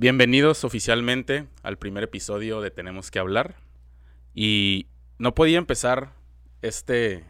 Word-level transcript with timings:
Bienvenidos 0.00 0.62
oficialmente 0.62 1.48
al 1.64 1.76
primer 1.76 2.04
episodio 2.04 2.60
de 2.60 2.70
Tenemos 2.70 3.10
que 3.10 3.18
hablar. 3.18 3.56
Y 4.32 4.86
no 5.18 5.34
podía 5.34 5.58
empezar 5.58 6.12
este, 6.62 7.24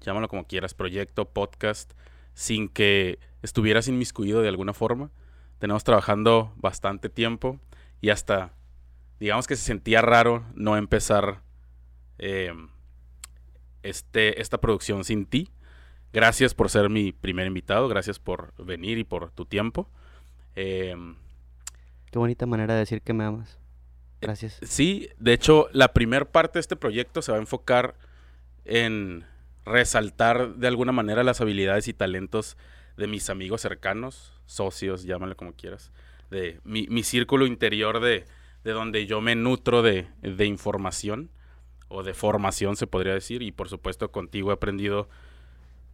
llámalo 0.00 0.26
como 0.26 0.48
quieras, 0.48 0.74
proyecto, 0.74 1.32
podcast, 1.32 1.92
sin 2.32 2.68
que 2.68 3.20
estuvieras 3.42 3.86
inmiscuido 3.86 4.42
de 4.42 4.48
alguna 4.48 4.72
forma. 4.72 5.12
Tenemos 5.60 5.84
trabajando 5.84 6.52
bastante 6.56 7.08
tiempo 7.08 7.60
y 8.00 8.10
hasta, 8.10 8.52
digamos 9.20 9.46
que 9.46 9.54
se 9.54 9.62
sentía 9.62 10.02
raro 10.02 10.44
no 10.56 10.76
empezar 10.76 11.44
em, 12.18 12.70
este, 13.84 14.40
esta 14.40 14.60
producción 14.60 15.04
sin 15.04 15.24
ti. 15.24 15.52
Gracias 16.12 16.52
por 16.52 16.68
ser 16.68 16.90
mi 16.90 17.12
primer 17.12 17.46
invitado, 17.46 17.86
gracias 17.86 18.18
por 18.18 18.52
venir 18.56 18.98
y 18.98 19.04
por 19.04 19.30
tu 19.30 19.46
tiempo. 19.46 19.88
Em, 20.56 21.14
Qué 22.14 22.18
bonita 22.20 22.46
manera 22.46 22.74
de 22.74 22.78
decir 22.78 23.02
que 23.02 23.12
me 23.12 23.24
amas. 23.24 23.58
Gracias. 24.20 24.60
Sí, 24.62 25.08
de 25.18 25.32
hecho, 25.32 25.66
la 25.72 25.92
primera 25.92 26.24
parte 26.24 26.58
de 26.58 26.60
este 26.60 26.76
proyecto 26.76 27.22
se 27.22 27.32
va 27.32 27.38
a 27.38 27.40
enfocar 27.40 27.96
en 28.64 29.24
resaltar 29.64 30.54
de 30.54 30.68
alguna 30.68 30.92
manera 30.92 31.24
las 31.24 31.40
habilidades 31.40 31.88
y 31.88 31.92
talentos 31.92 32.56
de 32.96 33.08
mis 33.08 33.30
amigos 33.30 33.62
cercanos, 33.62 34.40
socios, 34.46 35.02
llámale 35.02 35.34
como 35.34 35.54
quieras, 35.54 35.90
de 36.30 36.60
mi, 36.62 37.02
círculo 37.02 37.46
interior 37.46 37.98
de, 37.98 38.26
de, 38.62 38.70
donde 38.70 39.06
yo 39.06 39.20
me 39.20 39.34
nutro 39.34 39.82
de, 39.82 40.06
de, 40.22 40.46
información 40.46 41.30
o 41.88 42.04
de 42.04 42.14
formación, 42.14 42.76
se 42.76 42.86
podría 42.86 43.12
decir, 43.14 43.42
y 43.42 43.50
por 43.50 43.68
supuesto 43.68 44.12
contigo 44.12 44.52
he 44.52 44.54
aprendido 44.54 45.08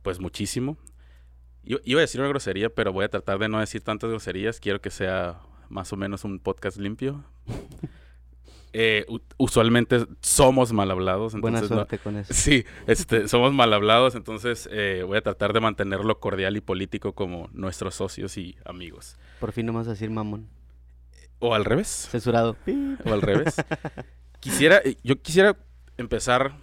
pues 0.03 0.21
muchísimo. 0.21 0.77
Yo, 1.63 1.79
iba 1.85 2.01
a 2.01 2.03
decir 2.03 2.21
una 2.21 2.29
grosería, 2.29 2.69
pero 2.69 2.93
voy 2.93 3.07
a 3.07 3.09
tratar 3.09 3.39
de 3.39 3.49
no 3.49 3.59
decir 3.59 3.81
tantas 3.81 4.11
groserías, 4.11 4.61
quiero 4.61 4.83
que 4.83 4.91
sea 4.91 5.41
más 5.71 5.93
o 5.93 5.97
menos 5.97 6.25
un 6.25 6.39
podcast 6.39 6.77
limpio. 6.77 7.25
Eh, 8.73 9.05
usualmente 9.37 10.07
somos 10.21 10.73
mal 10.73 10.93
hablados. 10.93 11.35
Buena 11.35 11.61
suerte 11.61 11.99
con 11.99 12.17
eso. 12.17 12.33
Sí, 12.33 12.65
este, 12.87 13.27
somos 13.27 13.53
mal 13.53 13.73
hablados, 13.73 14.15
entonces 14.15 14.69
eh, 14.71 15.03
voy 15.05 15.19
a 15.19 15.23
tratar 15.23 15.53
de 15.53 15.59
mantenerlo 15.59 16.21
cordial 16.21 16.57
y 16.57 16.61
político 16.61 17.13
como 17.13 17.49
nuestros 17.53 17.97
socios 17.97 18.37
y 18.37 18.57
amigos. 18.65 19.17
Por 19.41 19.51
fin 19.51 19.67
no 19.67 19.73
vas 19.73 19.89
a 19.89 19.91
decir 19.91 20.09
mamón. 20.11 20.49
O 21.41 21.55
al 21.57 21.65
revés. 21.65 22.09
Censurado. 22.13 22.57
O 23.05 23.13
al 23.13 23.23
revés. 23.23 23.57
quisiera, 24.39 24.81
eh, 24.85 24.97
yo 25.03 25.21
quisiera 25.21 25.57
empezar. 25.97 26.55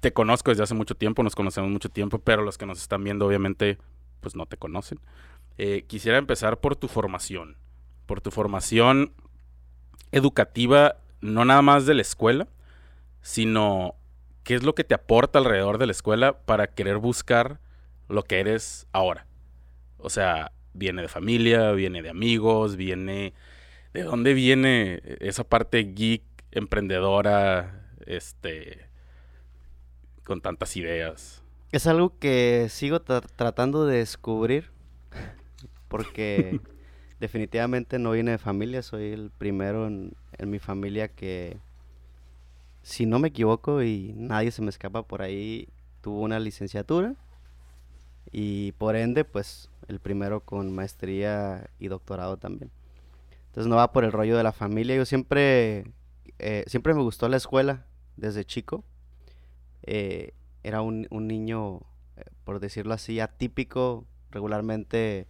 Te 0.00 0.14
conozco 0.14 0.50
desde 0.50 0.62
hace 0.62 0.74
mucho 0.74 0.94
tiempo, 0.94 1.22
nos 1.22 1.34
conocemos 1.34 1.70
mucho 1.70 1.90
tiempo, 1.90 2.18
pero 2.18 2.42
los 2.42 2.56
que 2.56 2.64
nos 2.64 2.80
están 2.80 3.04
viendo 3.04 3.26
obviamente 3.26 3.76
pues 4.20 4.36
no 4.36 4.46
te 4.46 4.56
conocen. 4.56 5.00
Eh, 5.62 5.84
quisiera 5.86 6.16
empezar 6.16 6.58
por 6.58 6.74
tu 6.74 6.88
formación, 6.88 7.58
por 8.06 8.22
tu 8.22 8.30
formación 8.30 9.12
educativa, 10.10 10.96
no 11.20 11.44
nada 11.44 11.60
más 11.60 11.84
de 11.84 11.92
la 11.92 12.00
escuela, 12.00 12.48
sino 13.20 13.94
qué 14.42 14.54
es 14.54 14.62
lo 14.62 14.74
que 14.74 14.84
te 14.84 14.94
aporta 14.94 15.38
alrededor 15.38 15.76
de 15.76 15.84
la 15.84 15.92
escuela 15.92 16.38
para 16.46 16.68
querer 16.68 16.96
buscar 16.96 17.60
lo 18.08 18.22
que 18.22 18.40
eres 18.40 18.86
ahora. 18.92 19.26
O 19.98 20.08
sea, 20.08 20.52
viene 20.72 21.02
de 21.02 21.08
familia, 21.08 21.72
viene 21.72 22.00
de 22.00 22.08
amigos, 22.08 22.76
viene... 22.76 23.34
¿De 23.92 24.02
dónde 24.02 24.32
viene 24.32 25.02
esa 25.20 25.44
parte 25.44 25.92
geek, 25.94 26.22
emprendedora, 26.52 27.86
este, 28.06 28.88
con 30.24 30.40
tantas 30.40 30.74
ideas? 30.78 31.42
Es 31.70 31.86
algo 31.86 32.18
que 32.18 32.68
sigo 32.70 33.02
tratando 33.02 33.84
de 33.84 33.98
descubrir 33.98 34.70
porque 35.90 36.60
definitivamente 37.20 37.98
no 37.98 38.12
viene 38.12 38.30
de 38.30 38.38
familia, 38.38 38.80
soy 38.80 39.12
el 39.12 39.30
primero 39.30 39.86
en, 39.86 40.14
mi 40.46 40.58
familia 40.58 41.08
que, 41.08 41.58
si 42.82 43.04
no 43.04 43.18
me 43.18 43.28
equivoco 43.28 43.82
y 43.82 44.14
nadie 44.16 44.52
se 44.52 44.62
me 44.62 44.70
escapa 44.70 45.02
por 45.02 45.20
ahí, 45.20 45.68
tuvo 46.00 46.22
una 46.22 46.40
licenciatura 46.40 47.14
y 48.32 48.72
por 48.72 48.96
ende, 48.96 49.24
pues 49.24 49.68
el 49.88 50.00
primero 50.00 50.40
con 50.40 50.72
maestría 50.72 51.68
y 51.78 51.88
doctorado 51.88 52.38
también. 52.38 52.70
Entonces 53.48 53.68
no 53.68 53.76
va 53.76 53.92
por 53.92 54.04
el 54.04 54.12
rollo 54.12 54.36
de 54.36 54.44
la 54.44 54.52
familia, 54.52 54.96
yo 54.96 55.04
siempre, 55.04 55.84
eh, 56.38 56.64
siempre 56.68 56.94
me 56.94 57.02
gustó 57.02 57.28
la 57.28 57.36
escuela 57.36 57.84
desde 58.16 58.44
chico. 58.44 58.84
Eh, 59.82 60.32
era 60.62 60.82
un, 60.82 61.08
un 61.10 61.26
niño, 61.26 61.80
eh, 62.16 62.22
por 62.44 62.60
decirlo 62.60 62.94
así, 62.94 63.18
atípico, 63.18 64.06
regularmente 64.30 65.26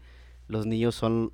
los 0.51 0.67
niños 0.67 0.95
son 0.95 1.33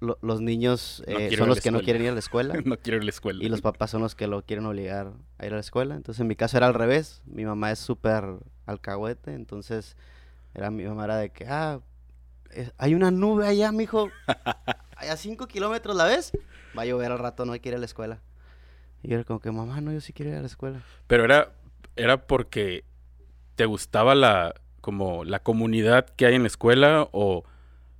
los 0.00 0.40
niños 0.40 1.02
eh, 1.08 1.34
son 1.36 1.48
los 1.48 1.60
que 1.60 1.72
no 1.72 1.80
quieren 1.80 2.02
ir 2.02 2.10
a 2.10 2.12
la 2.12 2.20
escuela. 2.20 2.54
no 2.64 2.76
quieren 2.76 2.98
ir 2.98 3.02
a 3.02 3.04
la 3.06 3.10
escuela. 3.10 3.42
Y 3.42 3.48
los 3.48 3.62
papás 3.62 3.90
son 3.90 4.00
los 4.00 4.14
que 4.14 4.28
lo 4.28 4.42
quieren 4.42 4.64
obligar 4.66 5.12
a 5.38 5.46
ir 5.46 5.52
a 5.52 5.56
la 5.56 5.60
escuela. 5.60 5.96
Entonces, 5.96 6.20
en 6.20 6.28
mi 6.28 6.36
caso 6.36 6.56
era 6.56 6.68
al 6.68 6.74
revés. 6.74 7.20
Mi 7.24 7.44
mamá 7.44 7.72
es 7.72 7.80
súper 7.80 8.24
alcahuete. 8.66 9.34
Entonces, 9.34 9.96
era 10.54 10.70
mi 10.70 10.84
mamá 10.84 11.06
era 11.06 11.16
de 11.16 11.30
que, 11.30 11.46
ah, 11.48 11.80
hay 12.76 12.94
una 12.94 13.10
nube 13.10 13.46
allá, 13.46 13.72
mijo. 13.72 14.08
Allá 14.96 15.16
cinco 15.16 15.46
kilómetros 15.46 15.96
la 15.96 16.04
ves. 16.04 16.32
Va 16.76 16.82
a 16.82 16.84
llover 16.84 17.12
al 17.12 17.20
rato, 17.20 17.44
no 17.44 17.52
hay 17.52 17.60
que 17.60 17.68
ir 17.68 17.74
a 17.76 17.78
la 17.78 17.84
escuela. 17.84 18.20
Y 19.02 19.08
yo 19.08 19.14
era 19.14 19.24
como 19.24 19.38
que, 19.38 19.50
mamá, 19.52 19.80
no, 19.80 19.92
yo 19.92 20.00
sí 20.00 20.12
quiero 20.12 20.32
ir 20.32 20.38
a 20.38 20.40
la 20.40 20.48
escuela. 20.48 20.82
Pero 21.06 21.24
era, 21.24 21.52
era 21.94 22.26
porque 22.26 22.84
te 23.54 23.64
gustaba 23.64 24.16
la, 24.16 24.54
como 24.80 25.24
la 25.24 25.40
comunidad 25.40 26.06
que 26.06 26.26
hay 26.26 26.34
en 26.34 26.42
la 26.42 26.48
escuela 26.48 27.08
o 27.12 27.44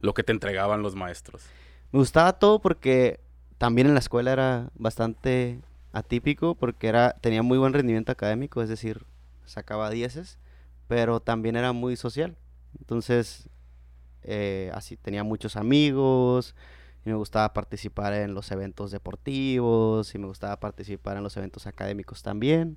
lo 0.01 0.15
que 0.15 0.23
te 0.23 0.33
entregaban 0.33 0.83
los 0.83 0.95
maestros? 0.95 1.45
Me 1.93 1.99
gustaba 1.99 2.39
todo 2.39 2.61
porque 2.61 3.21
también 3.57 3.87
en 3.87 3.95
la 3.95 4.01
escuela 4.01 4.33
era 4.33 4.71
bastante 4.75 5.61
atípico 5.93 6.55
porque 6.55 6.89
era 6.89 7.15
tenía 7.21 7.43
muy 7.43 7.59
buen 7.59 7.73
rendimiento 7.73 8.13
académico, 8.13 8.63
es 8.63 8.69
decir, 8.69 9.05
sacaba 9.47 9.91
dieces, 9.91 10.39
pero 10.87 11.21
también 11.21 11.57
era 11.57 11.73
muy 11.73 11.97
social. 11.97 12.37
Entonces, 12.79 13.49
eh, 14.23 14.71
así 14.75 14.97
tenía 14.97 15.25
muchos 15.25 15.57
amigos, 15.57 16.55
y 17.05 17.11
me 17.11 17.17
gustaba 17.17 17.53
participar 17.55 18.13
en 18.13 18.35
los 18.35 18.51
eventos 18.51 18.91
deportivos, 18.91 20.15
y 20.15 20.19
me 20.19 20.27
gustaba 20.27 20.61
participar 20.61 21.17
en 21.17 21.23
los 21.23 21.37
eventos 21.37 21.67
académicos 21.67 22.23
también. 22.23 22.77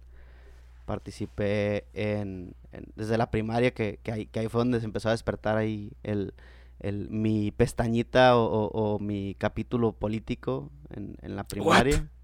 Participé 0.85 1.85
en, 1.93 2.55
desde 2.95 3.17
la 3.17 3.29
primaria, 3.29 3.71
que, 3.71 3.99
que, 4.03 4.11
ahí, 4.11 4.25
que 4.25 4.39
ahí 4.39 4.47
fue 4.47 4.59
donde 4.59 4.79
se 4.79 4.85
empezó 4.85 5.09
a 5.09 5.11
despertar 5.11 5.57
ahí 5.57 5.91
el, 6.03 6.33
el, 6.81 7.09
mi 7.09 7.51
pestañita 7.51 8.35
o, 8.35 8.99
mi 8.99 9.35
capítulo 9.35 9.93
político 9.93 10.69
en, 10.89 11.15
en 11.21 11.35
la 11.35 11.45
primaria. 11.45 12.07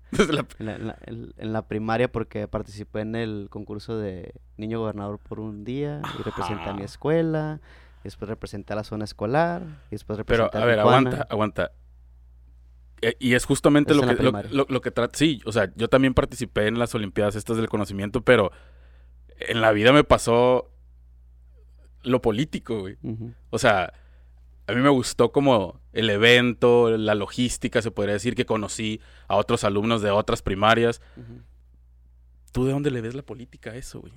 En, 0.60 1.52
la, 1.54 1.68
primaria 1.68 2.10
porque 2.10 2.48
participé 2.48 3.02
en 3.02 3.16
el 3.16 3.48
concurso 3.50 3.98
de 3.98 4.34
niño 4.56 4.80
gobernador 4.80 5.20
por 5.20 5.42
un 5.42 5.66
día 5.66 6.02
y 6.18 6.24
representé 6.24 6.70
a 6.70 6.74
mi 6.74 6.84
escuela, 6.84 7.60
y 8.00 8.04
después 8.06 8.30
representé 8.30 8.72
a 8.72 8.78
la 8.78 8.86
zona 8.86 9.04
escolar, 9.04 9.64
y 9.88 9.92
después 9.92 10.18
representé 10.18 10.52
Pero, 10.52 10.64
a, 10.64 10.66
ver, 10.66 10.80
aguanta, 10.80 11.28
aguanta. 11.30 11.72
Eh, 13.02 13.18
y 13.20 13.34
es 13.34 13.44
justamente 13.44 13.94
lo 13.94 14.02
que, 14.04 14.16
lo, 14.50 14.66
lo, 14.70 14.82
que 14.82 14.92
trata. 14.92 15.18
Sí, 15.18 15.42
o 15.46 15.52
sea, 15.52 15.74
yo 15.76 15.90
también 15.90 16.14
participé 16.14 16.68
en 16.68 16.80
las 16.80 16.96
Olimpiadas 16.96 17.36
estas 17.36 17.58
del 17.58 17.68
conocimiento, 17.68 18.22
pero 18.22 18.52
en 19.40 19.60
la 19.60 19.74
vida 19.74 19.92
me 19.92 20.06
pasó 20.06 20.72
lo 22.04 22.22
político, 22.22 22.80
güey. 22.80 22.98
O 23.50 23.60
sea, 23.60 23.94
a 24.68 24.74
mí 24.74 24.82
me 24.82 24.90
gustó 24.90 25.32
como 25.32 25.80
el 25.94 26.10
evento, 26.10 26.96
la 26.98 27.16
logística, 27.16 27.82
se 27.82 27.90
podría 27.90 28.14
decir, 28.14 28.36
que 28.36 28.46
conocí 28.46 29.00
a 29.30 29.38
otros 29.38 29.64
alumnos 29.64 30.02
de 30.02 30.12
otras 30.12 30.42
primarias. 30.42 31.02
¿Tú 32.52 32.66
de 32.66 32.74
dónde 32.74 32.92
le 32.92 33.00
ves 33.00 33.16
la 33.16 33.22
política 33.22 33.72
a 33.72 33.76
eso, 33.76 34.02
güey? 34.02 34.14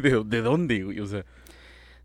¿De, 0.24 0.42
dónde, 0.42 0.84
güey? 0.84 1.00
O 1.00 1.06
sea... 1.06 1.24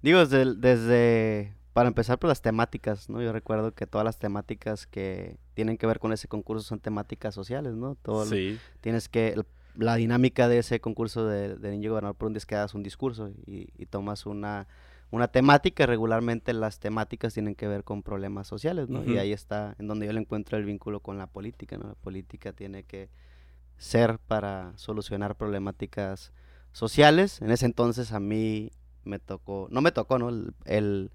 Digo, 0.02 0.26
desde, 0.26 0.56
desde, 0.56 1.54
para 1.74 1.90
empezar 1.90 2.18
por 2.18 2.28
las 2.28 2.42
temáticas, 2.42 3.08
¿no? 3.08 3.22
Yo 3.22 3.32
recuerdo 3.32 3.72
que 3.74 3.86
todas 3.86 4.06
las 4.06 4.18
temáticas 4.18 4.88
que 4.88 5.38
tienen 5.54 5.78
que 5.78 5.86
ver 5.86 6.00
con 6.00 6.14
ese 6.14 6.28
concurso 6.28 6.64
son 6.64 6.80
temáticas 6.80 7.36
sociales, 7.36 7.76
¿no? 7.76 7.96
Todo 7.96 8.26
sí. 8.26 8.58
tienes 8.82 9.10
que, 9.10 9.40
la 9.76 9.96
dinámica 9.96 10.48
de 10.48 10.60
ese 10.60 10.80
concurso 10.80 11.28
de, 11.28 11.56
de 11.56 11.72
Niño 11.72 11.92
Gobernador 11.92 12.16
por 12.16 12.28
un 12.28 12.34
día 12.34 12.40
es 12.40 12.46
que 12.48 12.56
hagas 12.56 12.74
un 12.74 12.82
discurso 12.82 13.30
y, 13.46 13.70
y 13.78 13.86
tomas 13.86 14.26
una 14.26 14.68
una 15.12 15.28
temática. 15.28 15.86
Regularmente 15.86 16.54
las 16.54 16.80
temáticas 16.80 17.34
tienen 17.34 17.56
que 17.56 17.68
ver 17.68 17.84
con 17.84 18.04
problemas 18.04 18.48
sociales, 18.48 18.90
¿no? 18.90 19.04
Y 19.04 19.18
ahí 19.18 19.32
está 19.32 19.76
en 19.80 19.88
donde 19.88 20.06
yo 20.06 20.14
le 20.14 20.20
encuentro 20.20 20.58
el 20.58 20.66
vínculo 20.66 21.00
con 21.00 21.18
la 21.18 21.28
política, 21.28 21.78
¿no? 21.78 21.88
La 21.88 21.96
política 21.96 22.54
tiene 22.54 22.84
que 22.84 23.10
ser 23.78 24.20
para 24.20 24.74
solucionar 24.76 25.36
problemáticas 25.36 26.34
sociales. 26.72 27.42
En 27.42 27.52
ese 27.52 27.66
entonces 27.66 28.12
a 28.12 28.20
mí 28.20 28.72
me 29.04 29.20
tocó, 29.20 29.68
no 29.72 29.82
me 29.82 29.92
tocó, 29.92 30.20
¿no? 30.20 30.30
El, 30.66 31.12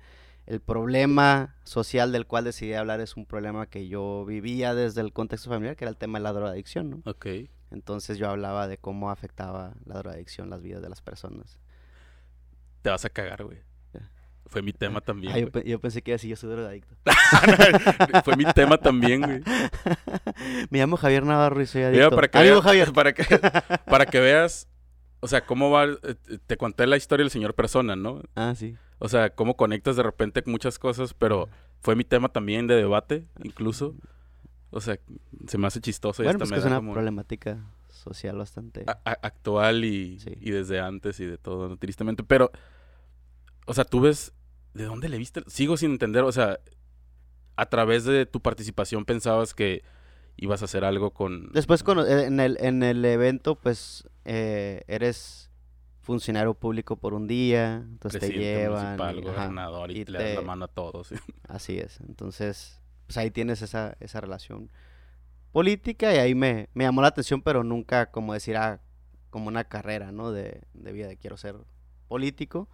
el, 0.46 0.60
problema 0.60 1.56
social 1.64 2.12
del 2.12 2.26
cual 2.26 2.44
decidí 2.44 2.74
hablar 2.74 3.00
es 3.00 3.16
un 3.16 3.26
problema 3.26 3.66
que 3.66 3.88
yo 3.88 4.24
vivía 4.24 4.74
desde 4.74 5.00
el 5.00 5.12
contexto 5.12 5.50
familiar, 5.50 5.76
que 5.76 5.84
era 5.84 5.90
el 5.90 5.96
tema 5.96 6.18
de 6.18 6.22
la 6.24 6.32
drogadicción, 6.32 6.90
¿no? 6.90 7.02
Ok. 7.04 7.26
Entonces 7.70 8.18
yo 8.18 8.28
hablaba 8.28 8.68
de 8.68 8.78
cómo 8.78 9.10
afectaba 9.10 9.74
la 9.86 9.98
drogadicción 9.98 10.50
las 10.50 10.62
vidas 10.62 10.82
de 10.82 10.88
las 10.88 11.00
personas. 11.00 11.58
Te 12.82 12.90
vas 12.90 13.04
a 13.04 13.10
cagar, 13.10 13.44
güey 13.44 13.71
Fue 14.46 14.60
mi 14.62 14.72
tema 14.72 15.00
también. 15.00 15.32
Ah, 15.32 15.38
yo, 15.38 15.48
güey. 15.50 15.62
pe- 15.64 15.70
yo 15.70 15.80
pensé 15.80 16.02
que 16.02 16.12
así 16.14 16.28
yo 16.28 16.36
soy 16.36 16.50
drogadicto. 16.50 16.94
Fue 18.24 18.36
mi 18.36 18.44
tema 18.44 18.76
también, 18.78 19.22
güey. 19.22 19.40
Me 20.70 20.78
llamo 20.78 20.96
Javier 20.96 21.24
Navarro 21.24 21.60
y 21.62 21.66
soy 21.66 21.82
Mira, 21.82 22.06
adicto. 22.06 22.16
para 22.16 22.28
que 22.28 22.38
Amigo 22.38 22.54
veas, 22.56 22.64
Javier. 22.64 22.92
para 22.92 23.12
que, 23.14 23.24
para 23.90 24.06
que 24.06 24.20
veas, 24.20 24.68
o 25.20 25.28
sea, 25.28 25.44
cómo 25.46 25.70
va, 25.70 25.84
eh, 25.86 26.16
te 26.46 26.56
conté 26.56 26.86
la 26.86 26.96
historia 26.96 27.22
del 27.24 27.30
señor 27.30 27.54
persona, 27.54 27.96
¿no? 27.96 28.20
Ah, 28.34 28.54
sí. 28.56 28.76
O 28.98 29.08
sea, 29.08 29.30
cómo 29.30 29.56
conectas 29.56 29.96
de 29.96 30.02
repente 30.02 30.42
muchas 30.46 30.78
cosas, 30.78 31.14
pero 31.14 31.48
fue 31.80 31.96
mi 31.96 32.04
tema 32.04 32.28
también 32.28 32.66
de 32.66 32.76
debate, 32.76 33.26
incluso. 33.42 33.94
O 34.70 34.80
sea, 34.80 34.98
se 35.48 35.58
me 35.58 35.66
hace 35.66 35.80
chistoso 35.80 36.22
y 36.22 36.26
Bueno, 36.26 36.36
hasta 36.36 36.42
pues 36.44 36.50
me 36.50 36.54
que 36.56 36.60
es 36.60 36.66
una 36.66 36.76
como 36.76 36.92
problemática 36.92 37.58
social 37.88 38.36
bastante... 38.38 38.84
a- 38.86 39.00
actual 39.22 39.84
y, 39.84 40.18
Sí. 40.20 40.32
y 40.40 40.50
desde 40.50 40.80
antes 40.80 41.20
y 41.20 41.26
de 41.26 41.36
todo, 41.38 41.68
¿no? 41.68 41.76
tristemente. 41.76 42.22
Pero, 42.22 42.50
o 43.66 43.74
sea, 43.74 43.84
tú 43.84 44.00
ves, 44.00 44.32
¿de 44.74 44.84
dónde 44.84 45.08
le 45.08 45.18
viste? 45.18 45.42
Sigo 45.46 45.76
sin 45.76 45.92
entender, 45.92 46.24
o 46.24 46.32
sea, 46.32 46.58
a 47.56 47.66
través 47.66 48.04
de 48.04 48.26
tu 48.26 48.40
participación 48.40 49.04
pensabas 49.04 49.54
que 49.54 49.82
ibas 50.36 50.62
a 50.62 50.64
hacer 50.64 50.84
algo 50.84 51.12
con... 51.12 51.50
Después 51.52 51.82
cono- 51.84 52.06
eh, 52.06 52.24
en 52.26 52.40
el, 52.40 52.56
en 52.60 52.82
el 52.82 53.04
evento, 53.04 53.54
pues, 53.56 54.08
eh, 54.24 54.82
eres 54.88 55.50
funcionario 56.00 56.54
público 56.54 56.96
por 56.96 57.14
un 57.14 57.28
día, 57.28 57.76
entonces 57.76 58.20
te 58.20 58.26
presidente 58.26 58.60
llevan... 58.60 58.96
municipal, 58.96 59.16
y- 59.16 59.28
ajá, 59.28 59.42
gobernador, 59.44 59.90
y, 59.90 59.98
y 60.00 60.04
le 60.06 60.18
das 60.18 60.30
la 60.34 60.40
te- 60.40 60.46
mano 60.46 60.64
a 60.64 60.68
todos. 60.68 61.10
Así 61.48 61.78
es. 61.78 62.00
Entonces, 62.00 62.80
pues 63.06 63.18
ahí 63.18 63.30
tienes 63.30 63.62
esa, 63.62 63.96
esa 64.00 64.20
relación 64.20 64.70
política 65.52 66.14
y 66.14 66.18
ahí 66.18 66.34
me, 66.34 66.68
me 66.74 66.84
llamó 66.84 67.02
la 67.02 67.08
atención, 67.08 67.42
pero 67.42 67.62
nunca 67.62 68.10
como 68.10 68.32
decir, 68.32 68.56
ah, 68.56 68.80
como 69.30 69.48
una 69.48 69.64
carrera, 69.64 70.12
¿no? 70.12 70.32
De, 70.32 70.62
de 70.72 70.92
vida, 70.92 71.08
de 71.08 71.16
quiero 71.18 71.36
ser 71.36 71.56
político, 72.08 72.68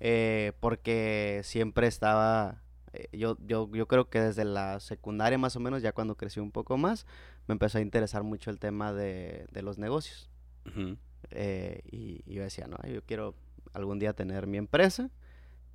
eh, 0.00 0.52
porque 0.60 1.40
siempre 1.44 1.86
estaba, 1.86 2.62
eh, 2.92 3.08
yo, 3.12 3.36
yo, 3.46 3.70
yo 3.72 3.86
creo 3.86 4.08
que 4.10 4.20
desde 4.20 4.44
la 4.44 4.80
secundaria 4.80 5.38
más 5.38 5.54
o 5.56 5.60
menos, 5.60 5.82
ya 5.82 5.92
cuando 5.92 6.16
crecí 6.16 6.40
un 6.40 6.50
poco 6.50 6.76
más, 6.76 7.06
me 7.46 7.52
empezó 7.52 7.78
a 7.78 7.82
interesar 7.82 8.22
mucho 8.22 8.50
el 8.50 8.58
tema 8.58 8.92
de, 8.92 9.46
de 9.52 9.62
los 9.62 9.78
negocios. 9.78 10.28
Ujú. 10.66 10.96
Eh, 11.30 11.82
y, 11.90 12.22
y 12.26 12.34
yo 12.34 12.42
decía, 12.42 12.66
no, 12.66 12.76
yo 12.88 13.02
quiero 13.02 13.34
algún 13.72 13.98
día 13.98 14.12
tener 14.14 14.46
mi 14.46 14.56
empresa. 14.58 15.10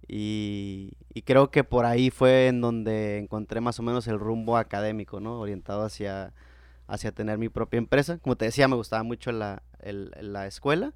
Y, 0.08 0.94
y 1.14 1.24
creo 1.24 1.50
que 1.50 1.64
por 1.64 1.86
ahí 1.86 2.12
fue 2.12 2.48
en 2.48 2.62
donde 2.62 3.18
encontré 3.18 3.60
más 3.62 3.80
o 3.80 3.84
menos 3.84 4.08
el 4.08 4.20
rumbo 4.20 4.58
académico, 4.58 5.20
¿no? 5.20 5.40
Orientado 5.40 5.84
hacia, 5.84 6.34
hacia 6.88 7.12
tener 7.12 7.38
mi 7.40 7.50
propia 7.50 7.80
empresa. 7.80 8.20
Como 8.20 8.36
te 8.36 8.46
decía, 8.46 8.68
me 8.68 8.76
gustaba 8.76 9.02
mucho 9.04 9.32
la, 9.32 9.64
el- 9.80 10.12
la 10.20 10.46
escuela. 10.46 10.94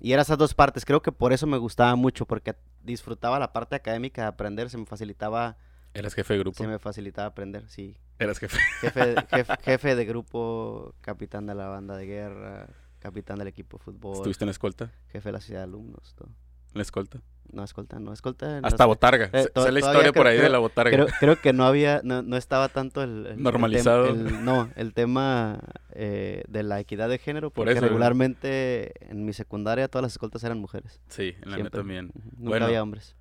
Y 0.00 0.12
eran 0.12 0.22
esas 0.22 0.38
dos 0.38 0.54
partes. 0.54 0.84
Creo 0.84 1.02
que 1.02 1.12
por 1.12 1.32
eso 1.32 1.46
me 1.46 1.56
gustaba 1.58 1.94
mucho, 1.96 2.26
porque 2.26 2.54
disfrutaba 2.82 3.38
la 3.38 3.52
parte 3.52 3.76
académica 3.76 4.22
de 4.22 4.28
aprender. 4.28 4.68
Se 4.70 4.76
me 4.78 4.86
facilitaba, 4.86 5.56
Eras 5.94 6.14
jefe 6.14 6.34
de 6.34 6.40
grupo. 6.40 6.56
se 6.58 6.66
me 6.66 6.78
facilitaba 6.78 7.28
aprender, 7.28 7.68
sí. 7.68 7.96
Eras 8.18 8.38
jefe. 8.38 8.58
Jefe, 8.80 9.14
jefe, 9.30 9.54
jefe 9.62 9.96
de 9.96 10.04
grupo, 10.04 10.94
capitán 11.00 11.46
de 11.46 11.54
la 11.54 11.68
banda 11.68 11.96
de 11.96 12.06
guerra, 12.06 12.68
capitán 12.98 13.38
del 13.38 13.48
equipo 13.48 13.78
de 13.78 13.84
fútbol 13.84 14.14
¿Estuviste 14.16 14.44
en 14.44 14.46
la 14.46 14.52
escolta? 14.52 14.92
jefe 15.08 15.28
de 15.28 15.32
la 15.32 15.40
ciudad 15.40 15.60
de 15.60 15.64
alumnos, 15.64 16.14
todo. 16.16 16.28
La 16.74 16.82
escolta. 16.82 17.20
No, 17.52 17.62
escolta, 17.62 18.00
no, 18.00 18.12
escolta. 18.12 18.60
no 18.60 18.66
Hasta 18.66 18.84
botarga. 18.84 19.30
Eh, 19.32 19.46
Sé- 19.54 19.70
la 19.70 19.78
historia 19.78 20.12
por 20.12 20.22
creo- 20.22 20.26
ahí 20.26 20.34
de 20.34 20.40
creo- 20.40 20.52
la 20.52 20.58
botarga. 20.58 20.90
Creo, 20.90 21.06
creo 21.20 21.40
que 21.40 21.52
no 21.52 21.64
había, 21.66 22.00
no, 22.02 22.22
no 22.22 22.36
estaba 22.36 22.68
tanto 22.68 23.02
el... 23.02 23.10
el- 23.10 23.26
el 23.26 23.36
tem- 23.36 23.40
Normalizado. 23.42 24.06
el- 24.08 24.44
no, 24.44 24.70
el 24.74 24.92
tema 24.92 25.60
eh, 25.92 26.42
de 26.48 26.62
la 26.64 26.80
equidad 26.80 27.08
de 27.08 27.18
género, 27.18 27.50
Por 27.50 27.66
porque 27.66 27.80
regularmente 27.80 28.92
en 29.08 29.24
mi 29.24 29.32
secundaria 29.32 29.86
todas 29.86 30.02
las 30.02 30.12
escoltas 30.12 30.42
eran 30.42 30.58
mujeres. 30.58 31.00
Sí, 31.08 31.34
en 31.42 31.50
la 31.50 31.58
neta 31.58 31.70
también. 31.70 32.10
Nunca 32.36 32.48
Bueno, 32.50 32.66
había 32.66 32.82
hombres. 32.82 33.14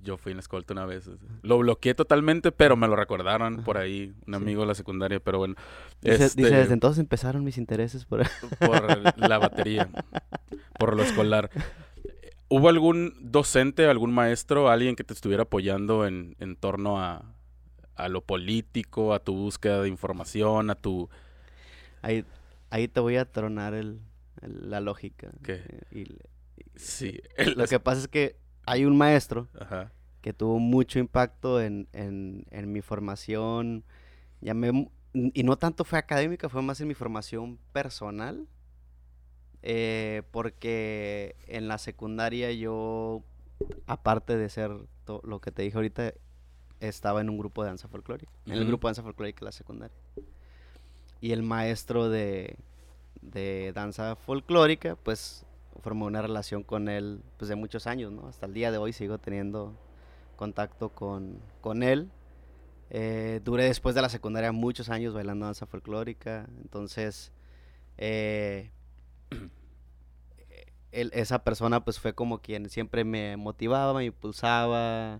Yo 0.00 0.16
fui 0.16 0.32
en 0.32 0.36
la 0.36 0.40
escolta 0.40 0.74
una 0.74 0.84
vez. 0.84 1.08
Lo 1.42 1.58
bloqueé 1.58 1.94
totalmente, 1.94 2.50
pero 2.52 2.76
me 2.76 2.86
lo 2.88 2.94
recordaron 2.96 3.62
por 3.64 3.78
ahí, 3.78 4.12
un 4.26 4.34
Sí. 4.34 4.36
amigo 4.36 4.62
de 4.62 4.66
la 4.68 4.74
secundaria, 4.74 5.18
pero 5.20 5.38
bueno. 5.38 5.54
Dice, 6.00 6.24
este, 6.26 6.42
dice, 6.42 6.54
desde 6.56 6.72
entonces 6.74 7.00
empezaron 7.00 7.42
mis 7.44 7.56
intereses 7.58 8.04
por... 8.04 8.22
por 8.60 9.18
la 9.18 9.38
batería, 9.38 9.88
por 10.78 10.96
lo 10.96 11.02
escolar. 11.02 11.50
¿Hubo 12.54 12.68
algún 12.68 13.14
docente, 13.20 13.86
algún 13.86 14.12
maestro, 14.12 14.68
alguien 14.68 14.94
que 14.94 15.04
te 15.04 15.14
estuviera 15.14 15.44
apoyando 15.44 16.06
en, 16.06 16.36
en 16.38 16.54
torno 16.56 17.00
a, 17.00 17.34
a 17.94 18.08
lo 18.10 18.20
político, 18.20 19.14
a 19.14 19.20
tu 19.20 19.34
búsqueda 19.34 19.80
de 19.80 19.88
información, 19.88 20.68
a 20.68 20.74
tu... 20.74 21.08
ahí, 22.02 22.24
ahí 22.70 22.88
te 22.88 23.00
voy 23.00 23.16
a 23.16 23.24
tronar 23.30 23.74
el, 23.74 24.00
el- 24.42 24.70
la 24.70 24.80
lógica. 24.80 25.32
¿Qué? 25.42 25.62
eh, 25.66 25.80
y 25.90 26.06
Sí, 26.76 27.20
el- 27.36 27.54
lo 27.54 27.66
que 27.66 27.80
pasa 27.80 28.02
es 28.02 28.08
que 28.08 28.36
hay 28.66 28.84
un 28.84 28.96
maestro 28.98 29.48
Ajá. 29.58 29.90
que 30.20 30.32
tuvo 30.34 30.58
mucho 30.58 30.98
impacto 30.98 31.60
en, 31.60 31.88
en, 31.92 32.44
en 32.50 32.70
mi 32.72 32.82
formación, 32.82 33.84
llamé, 34.42 34.72
mu- 34.72 34.90
y 35.14 35.42
no 35.42 35.56
tanto 35.56 35.84
fue 35.84 35.98
académica, 35.98 36.50
fue 36.50 36.62
más 36.62 36.80
en 36.82 36.88
mi 36.88 36.94
formación 36.94 37.58
personal, 37.72 38.46
eh, 39.62 40.22
porque 40.30 41.36
en 41.46 41.68
la 41.68 41.78
secundaria 41.78 42.52
yo, 42.52 43.22
aparte 43.86 44.36
de 44.36 44.48
ser 44.48 44.70
lo 45.06 45.40
que 45.40 45.52
te 45.52 45.62
dije 45.62 45.76
ahorita, 45.76 46.12
estaba 46.80 47.20
en 47.20 47.30
un 47.30 47.38
grupo 47.38 47.62
de 47.62 47.68
danza 47.68 47.88
folclórica, 47.88 48.32
en 48.46 48.54
el 48.54 48.66
grupo 48.66 48.88
de 48.88 48.90
danza 48.90 49.02
folclórica 49.02 49.40
de 49.40 49.44
la 49.46 49.52
secundaria. 49.52 49.96
Y 51.20 51.30
el 51.30 51.44
maestro 51.44 52.08
de, 52.08 52.56
de 53.20 53.72
danza 53.72 54.16
folclórica, 54.16 54.96
pues 54.96 55.46
formé 55.80 56.04
una 56.04 56.22
relación 56.22 56.62
con 56.62 56.88
él 56.88 57.22
pues 57.36 57.48
de 57.48 57.54
muchos 57.54 57.86
años, 57.86 58.12
¿no? 58.12 58.26
Hasta 58.26 58.46
el 58.46 58.54
día 58.54 58.70
de 58.70 58.78
hoy 58.78 58.92
sigo 58.92 59.18
teniendo 59.18 59.76
contacto 60.36 60.90
con, 60.90 61.38
con 61.60 61.82
él. 61.82 62.10
Eh, 62.90 63.40
duré 63.44 63.64
después 63.64 63.94
de 63.94 64.02
la 64.02 64.08
secundaria 64.08 64.52
muchos 64.52 64.90
años 64.90 65.14
bailando 65.14 65.46
danza 65.46 65.66
folclórica, 65.66 66.46
entonces 66.60 67.32
eh, 67.96 68.70
él- 70.92 71.10
esa 71.14 71.44
persona 71.44 71.84
pues 71.84 71.98
fue 72.00 72.14
como 72.14 72.40
quien 72.40 72.68
siempre 72.70 73.04
me 73.04 73.36
motivaba, 73.36 73.94
me 73.94 74.04
impulsaba 74.04 75.14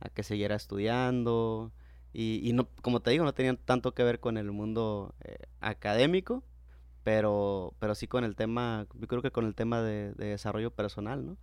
a 0.00 0.08
que 0.14 0.22
siguiera 0.22 0.54
estudiando 0.56 1.72
y, 2.12 2.40
y 2.48 2.52
no, 2.52 2.68
como 2.82 3.00
te 3.00 3.10
digo, 3.10 3.24
no 3.24 3.34
tenía 3.34 3.56
tanto 3.56 3.94
que 3.94 4.04
ver 4.04 4.20
con 4.20 4.36
el 4.36 4.50
mundo 4.52 5.14
eh, 5.24 5.36
académico, 5.60 6.44
pero, 7.04 7.74
pero 7.80 7.94
sí 7.94 8.08
con 8.08 8.24
el 8.24 8.36
tema, 8.36 8.86
yo 9.00 9.08
creo 9.08 9.22
que 9.22 9.32
con 9.32 9.46
el 9.46 9.54
tema 9.54 9.82
de, 9.82 10.12
de 10.14 10.26
desarrollo 10.28 10.72
personal, 10.72 11.26
¿no? 11.26 11.38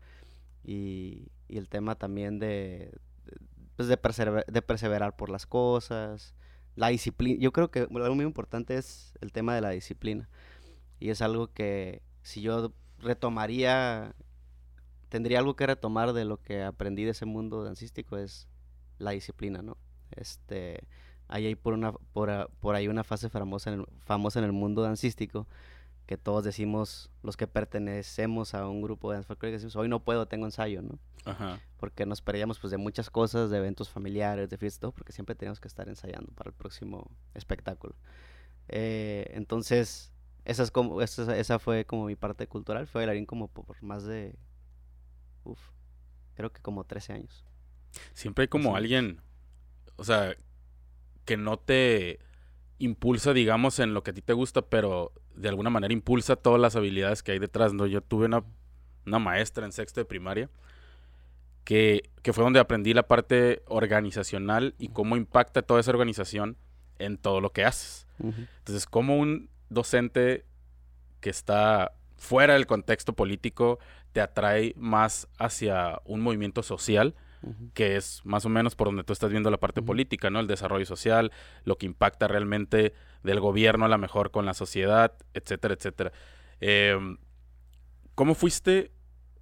Y, 0.64 1.30
y 1.48 1.58
el 1.58 1.70
tema 1.70 1.96
también 1.96 2.40
de, 2.40 2.94
de, 3.26 3.38
pues, 3.76 3.88
de, 3.90 4.02
persever- 4.02 4.46
de 4.46 4.62
perseverar 4.62 5.16
por 5.16 5.30
las 5.30 5.46
cosas, 5.48 6.36
la 6.76 6.90
disciplina. 6.90 7.40
Yo 7.42 7.52
creo 7.54 7.72
que 7.72 7.82
algo 7.82 8.16
muy 8.16 8.26
importante 8.26 8.78
es 8.78 9.14
el 9.22 9.32
tema 9.32 9.56
de 9.56 9.62
la 9.62 9.72
disciplina. 9.72 10.30
Y 11.00 11.10
es 11.10 11.22
algo 11.22 11.52
que 11.54 12.02
si 12.24 12.42
yo 12.42 12.74
retomaría, 13.00 14.14
tendría 15.10 15.40
algo 15.40 15.56
que 15.56 15.68
retomar 15.68 16.14
de 16.14 16.26
lo 16.26 16.38
que 16.42 16.64
aprendí 16.64 17.04
de 17.04 17.12
ese 17.12 17.26
mundo 17.26 17.64
dancístico, 17.64 18.18
es 18.18 18.48
la 18.98 19.12
disciplina, 19.12 19.62
¿no? 19.62 19.78
Este, 20.12 20.88
ahí 21.28 21.46
hay 21.48 21.56
por, 21.56 21.74
una, 21.74 21.92
por, 21.94 22.30
a- 22.30 22.48
por 22.48 22.76
ahí 22.76 22.88
una 22.88 23.04
fase 23.04 23.30
famosa 23.30 23.74
en, 23.74 23.80
el, 23.82 23.86
famosa 24.00 24.40
en 24.40 24.46
el 24.46 24.52
mundo 24.52 24.82
dancístico 24.84 25.48
que 26.06 26.18
todos 26.18 26.44
decimos, 26.44 27.10
los 27.24 27.38
que 27.38 27.48
pertenecemos 27.48 28.54
a 28.54 28.68
un 28.68 28.82
grupo 28.82 29.12
de 29.14 29.24
decimos, 29.56 29.76
hoy 29.78 29.88
no 29.88 30.04
puedo, 30.04 30.28
tengo 30.28 30.46
ensayo, 30.46 30.82
¿no? 30.82 31.00
Ajá. 31.24 31.60
Porque 31.78 32.06
nos 32.06 32.22
perdíamos 32.22 32.60
pues 32.60 32.70
de 32.72 32.78
muchas 32.78 33.10
cosas, 33.10 33.50
de 33.50 33.58
eventos 33.58 33.90
familiares, 33.90 34.50
de 34.50 34.58
fiestas, 34.58 34.80
todo, 34.82 34.92
porque 34.92 35.14
siempre 35.14 35.36
teníamos 35.36 35.62
que 35.62 35.70
estar 35.70 35.88
ensayando 35.88 36.32
para 36.34 36.50
el 36.50 36.54
próximo 36.56 37.10
espectáculo. 37.34 37.96
Eh, 38.68 39.32
entonces, 39.36 40.12
esa, 40.46 40.64
es 40.64 40.72
como, 40.72 41.02
esa, 41.02 41.38
esa 41.38 41.60
fue 41.60 41.86
como 41.86 42.06
mi 42.06 42.16
parte 42.16 42.48
cultural, 42.48 42.88
fue 42.88 43.00
bailarín 43.00 43.26
como 43.26 43.48
por 43.48 43.82
más 43.84 44.04
de, 44.04 44.36
uf, 45.44 45.60
creo 46.34 46.52
que 46.52 46.62
como 46.62 46.84
13 46.84 47.14
años. 47.14 47.46
Siempre 48.14 48.44
hay 48.44 48.48
como 48.48 48.72
es. 48.72 48.78
alguien, 48.78 49.22
o 49.98 50.04
sea, 50.04 50.36
que 51.26 51.38
no 51.38 51.58
te 51.60 52.20
impulsa, 52.80 53.34
digamos, 53.34 53.80
en 53.80 53.94
lo 53.94 54.04
que 54.04 54.12
a 54.12 54.14
ti 54.14 54.22
te 54.22 54.34
gusta, 54.34 54.64
pero 54.64 55.14
de 55.36 55.50
alguna 55.50 55.70
manera 55.70 55.94
impulsa 55.94 56.36
todas 56.36 56.60
las 56.60 56.76
habilidades 56.76 57.22
que 57.22 57.34
hay 57.34 57.40
detrás, 57.40 57.74
¿no? 57.74 57.86
Yo 57.86 58.02
tuve 58.02 58.26
una, 58.26 58.44
una 59.06 59.20
maestra 59.20 59.66
en 59.66 59.72
sexto 59.72 60.02
de 60.02 60.06
primaria 60.06 60.50
que, 61.64 62.10
que 62.24 62.34
fue 62.34 62.44
donde 62.44 62.60
aprendí 62.60 62.94
la 62.94 63.08
parte 63.08 63.62
organizacional 63.68 64.74
y 64.80 64.90
cómo 64.90 65.16
impacta 65.16 65.62
toda 65.62 65.80
esa 65.80 65.92
organización 65.92 66.58
en 66.98 67.18
todo 67.18 67.40
lo 67.40 67.52
que 67.52 67.66
haces. 67.66 68.08
Ujú. 68.20 68.48
Entonces, 68.60 68.86
como 68.88 69.18
un 69.18 69.51
docente 69.74 70.46
que 71.20 71.30
está 71.30 71.94
fuera 72.18 72.54
del 72.54 72.68
contexto 72.68 73.14
político 73.14 73.80
te 74.12 74.22
atrae 74.22 74.74
más 74.78 75.28
hacia 75.38 76.02
un 76.06 76.22
movimiento 76.22 76.64
social, 76.64 77.16
que 77.74 77.96
es 77.96 78.22
más 78.24 78.46
o 78.46 78.50
menos 78.50 78.76
por 78.76 78.88
donde 78.88 79.04
tú 79.04 79.14
estás 79.14 79.32
viendo 79.32 79.50
la 79.50 79.58
parte 79.58 79.82
política, 79.82 80.30
¿no? 80.30 80.40
El 80.40 80.48
desarrollo 80.48 80.86
social, 80.86 81.32
lo 81.64 81.78
que 81.78 81.88
impacta 81.88 82.28
realmente 82.28 82.94
del 83.24 83.40
gobierno 83.40 83.86
a 83.86 83.90
la 83.90 83.98
mejor 83.98 84.30
con 84.30 84.46
la 84.46 84.54
sociedad, 84.54 85.14
etcétera, 85.34 85.74
etcétera. 85.74 86.12
Em, 86.60 87.18
¿Cómo 88.14 88.36
fuiste 88.36 88.92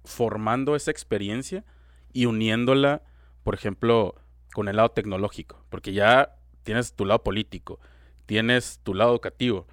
formando 0.04 0.76
esa 0.76 0.90
experiencia 0.90 1.64
y 2.12 2.24
uniéndola 2.24 3.02
por 3.42 3.54
ejemplo, 3.54 4.14
con 4.52 4.68
el 4.68 4.76
lado 4.76 4.90
tecnológico, 4.90 5.64
porque 5.70 5.92
ya 5.92 6.36
tienes 6.62 6.94
tu 6.94 7.04
lado 7.04 7.22
político, 7.22 7.80
tienes 8.26 8.80
tu 8.82 8.94
lado 8.94 9.10
educativo 9.10 9.66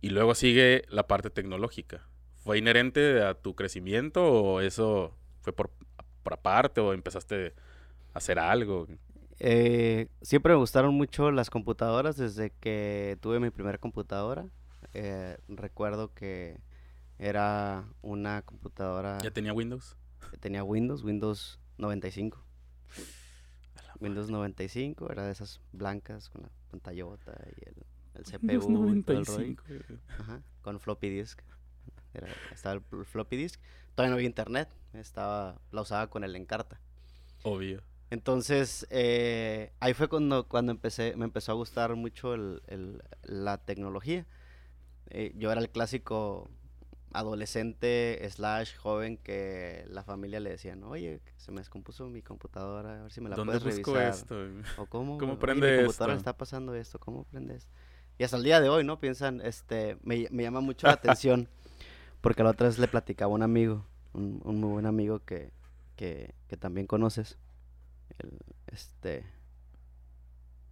y 0.00 0.10
luego 0.10 0.34
sigue 0.34 0.84
la 0.88 1.06
parte 1.06 1.30
tecnológica. 1.30 2.06
¿Fue 2.36 2.58
inherente 2.58 3.22
a 3.22 3.34
tu 3.34 3.54
crecimiento 3.54 4.24
o 4.24 4.60
eso 4.60 5.14
fue 5.42 5.52
por, 5.52 5.70
por 6.22 6.32
aparte 6.32 6.80
o 6.80 6.92
empezaste 6.92 7.54
a 8.14 8.18
hacer 8.18 8.38
algo? 8.38 8.86
Eh, 9.38 10.08
siempre 10.22 10.52
me 10.52 10.58
gustaron 10.58 10.94
mucho 10.94 11.30
las 11.30 11.50
computadoras 11.50 12.16
desde 12.16 12.50
que 12.60 13.18
tuve 13.20 13.40
mi 13.40 13.50
primera 13.50 13.78
computadora. 13.78 14.46
Eh, 14.94 15.38
recuerdo 15.48 16.12
que 16.14 16.60
era 17.18 17.84
una 18.02 18.42
computadora... 18.42 19.18
¿Ya 19.22 19.30
tenía 19.30 19.52
Windows? 19.52 19.96
Tenía 20.40 20.64
Windows, 20.64 21.02
Windows 21.02 21.58
95. 21.78 22.42
Windows 24.00 24.30
95, 24.30 25.12
era 25.12 25.26
de 25.26 25.32
esas 25.32 25.60
blancas 25.72 26.30
con 26.30 26.42
la 26.42 26.50
pantallota 26.70 27.36
y 27.56 27.68
el, 27.68 27.74
el 28.14 28.24
CPU. 28.24 28.94
y 28.96 29.02
todo 29.02 29.18
el 29.18 29.26
rollo. 29.26 29.56
Ajá, 30.18 30.42
con 30.62 30.80
floppy 30.80 31.08
disk. 31.10 31.40
Era, 32.14 32.28
estaba 32.52 32.74
el 32.74 33.04
floppy 33.04 33.36
disk. 33.36 33.60
Todavía 33.94 34.10
no 34.10 34.14
había 34.16 34.26
internet. 34.26 34.68
Estaba, 34.92 35.60
la 35.70 35.82
usaba 35.82 36.08
con 36.10 36.24
el 36.24 36.34
Encarta. 36.36 36.80
Obvio. 37.42 37.82
Entonces, 38.10 38.86
eh, 38.90 39.72
ahí 39.78 39.94
fue 39.94 40.08
cuando, 40.08 40.48
cuando 40.48 40.72
empecé, 40.72 41.14
me 41.16 41.24
empezó 41.24 41.52
a 41.52 41.54
gustar 41.54 41.94
mucho 41.94 42.34
el, 42.34 42.62
el, 42.66 43.02
la 43.22 43.58
tecnología. 43.58 44.26
Eh, 45.10 45.32
yo 45.36 45.52
era 45.52 45.60
el 45.60 45.70
clásico 45.70 46.50
adolescente 47.12 48.20
slash 48.30 48.76
joven 48.76 49.16
que 49.18 49.84
la 49.88 50.04
familia 50.04 50.40
le 50.40 50.50
decían, 50.50 50.82
oye, 50.84 51.20
se 51.36 51.50
me 51.52 51.60
descompuso 51.60 52.08
mi 52.08 52.22
computadora, 52.22 53.00
a 53.00 53.02
ver 53.02 53.12
si 53.12 53.20
me 53.20 53.28
la 53.28 53.36
¿Dónde 53.36 53.60
puedes 53.60 53.62
busco 53.62 53.94
revisar. 53.94 54.02
esto? 54.04 54.36
O 54.74 54.86
cómo, 54.86 55.18
¿Cómo 55.18 55.32
oye, 55.34 55.40
prende 55.40 55.66
mi 55.66 55.72
computadora 55.72 56.14
esto? 56.14 56.20
está 56.30 56.36
pasando 56.36 56.74
esto, 56.74 56.98
¿cómo 57.00 57.24
prende 57.24 57.56
esto? 57.56 57.72
Y 58.20 58.24
hasta 58.24 58.36
el 58.36 58.42
día 58.42 58.60
de 58.60 58.68
hoy, 58.68 58.84
¿no? 58.84 59.00
Piensan, 59.00 59.40
este, 59.40 59.96
me, 60.02 60.26
me 60.30 60.42
llama 60.42 60.60
mucho 60.60 60.86
la 60.86 60.92
atención, 60.92 61.48
porque 62.20 62.42
la 62.42 62.50
otra 62.50 62.66
vez 62.68 62.78
le 62.78 62.86
platicaba 62.86 63.32
a 63.32 63.34
un 63.34 63.42
amigo, 63.42 63.86
un, 64.12 64.42
un 64.44 64.60
muy 64.60 64.72
buen 64.72 64.84
amigo 64.84 65.24
que, 65.24 65.50
que, 65.96 66.34
que 66.46 66.58
también 66.58 66.86
conoces, 66.86 67.38
el, 68.18 68.38
este, 68.66 69.24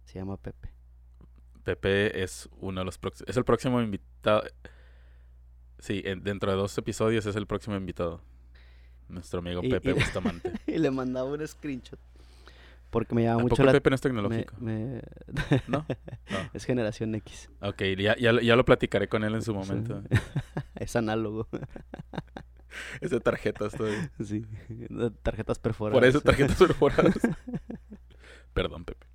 se 0.05 0.19
llama 0.19 0.37
Pepe. 0.37 0.69
Pepe 1.63 2.21
es 2.21 2.47
uno 2.61 2.81
de 2.81 2.85
los 2.85 2.99
próximos. 2.99 3.27
Es 3.29 3.35
el 3.37 3.45
próximo 3.45 3.81
invitado. 3.81 4.43
Sí, 5.79 6.03
en- 6.05 6.23
dentro 6.23 6.51
de 6.51 6.57
dos 6.57 6.77
episodios 6.77 7.25
es 7.25 7.35
el 7.35 7.47
próximo 7.47 7.75
invitado. 7.75 8.21
Nuestro 9.07 9.39
amigo 9.39 9.61
Y- 9.63 9.71
Pepe 9.71 9.89
y- 9.89 9.93
Bustamante. 9.99 10.51
y 10.67 10.77
le 10.77 10.91
mandaba 10.91 11.29
un 11.31 11.47
screenshot, 11.47 11.99
porque 12.89 13.13
me 13.15 13.23
llama 13.23 13.41
¿A 13.41 13.43
mucho 13.43 13.63
la 13.63 13.71
Pepe 13.71 13.89
no 13.89 13.95
es 13.95 14.01
tecnológico? 14.01 14.55
me- 14.59 15.01
¿No? 15.67 15.85
No. 16.29 16.37
es 16.53 16.65
generación 16.65 17.13
X. 17.15 17.49
Ok, 17.61 17.81
ya, 17.97 18.15
ya, 18.17 18.31
lo- 18.33 18.41
ya 18.41 18.55
lo 18.55 18.65
platicaré 18.65 19.07
con 19.07 19.23
él 19.23 19.33
en 19.35 19.41
su 19.41 19.53
momento. 19.53 20.01
Sí. 20.11 20.17
es 20.75 20.95
análogo, 20.95 21.47
Es 23.01 23.09
de 23.11 23.19
tarjetas 23.19 23.73
todavía. 23.73 24.11
sí. 24.23 24.45
Tarjetas 25.23 25.59
perforadas. 25.59 25.97
Por 25.99 26.05
eso 26.07 26.21
tarjetas 26.21 26.57
perforadas. 26.57 27.17
Perdón, 28.53 28.85
Pepe. 28.85 29.07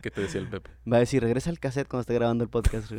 ¿Qué 0.00 0.10
te 0.12 0.20
decía 0.20 0.40
el 0.40 0.48
Pepe? 0.48 0.70
Va 0.90 0.96
a 0.98 1.00
decir, 1.00 1.22
regresa 1.22 1.50
al 1.50 1.58
cassette 1.58 1.88
cuando 1.88 2.02
esté 2.02 2.14
grabando 2.14 2.44
el 2.44 2.50
podcast. 2.50 2.92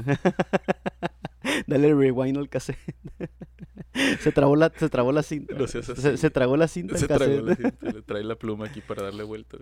Dale 1.70 1.94
rewind 1.94 2.38
al 2.38 2.50
cassette. 2.50 2.78
se, 4.20 4.32
trabó 4.32 4.56
la, 4.56 4.72
se 4.76 4.90
trabó 4.90 5.12
la 5.12 5.22
cinta. 5.22 5.54
No 5.56 5.68
seas 5.68 5.86
se, 5.86 5.92
así. 5.92 6.18
se 6.18 6.30
tragó 6.30 6.58
la 6.58 6.68
cinta 6.68 6.98
Se 6.98 7.08
tragó 7.08 7.42
la 7.42 7.56
cinta, 7.56 7.86
le 7.94 8.02
trae 8.02 8.24
la 8.24 8.36
pluma 8.36 8.66
aquí 8.66 8.82
para 8.82 9.04
darle 9.04 9.24
vuelta. 9.24 9.58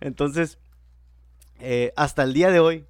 Entonces, 0.00 0.58
eh, 1.58 1.92
hasta 1.96 2.22
el 2.22 2.34
día 2.34 2.50
de 2.50 2.60
hoy, 2.60 2.84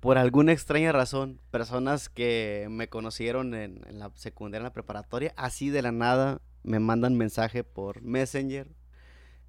por 0.00 0.18
alguna 0.18 0.52
extraña 0.52 0.92
razón, 0.92 1.40
personas 1.50 2.08
que 2.08 2.66
me 2.68 2.88
conocieron 2.88 3.54
en, 3.54 3.80
en 3.88 3.98
la 3.98 4.10
secundaria, 4.14 4.58
en 4.58 4.64
la 4.64 4.72
preparatoria, 4.72 5.32
así 5.36 5.70
de 5.70 5.82
la 5.82 5.92
nada 5.92 6.40
me 6.64 6.80
mandan 6.80 7.16
mensaje 7.16 7.64
por 7.64 8.02
Messenger 8.02 8.68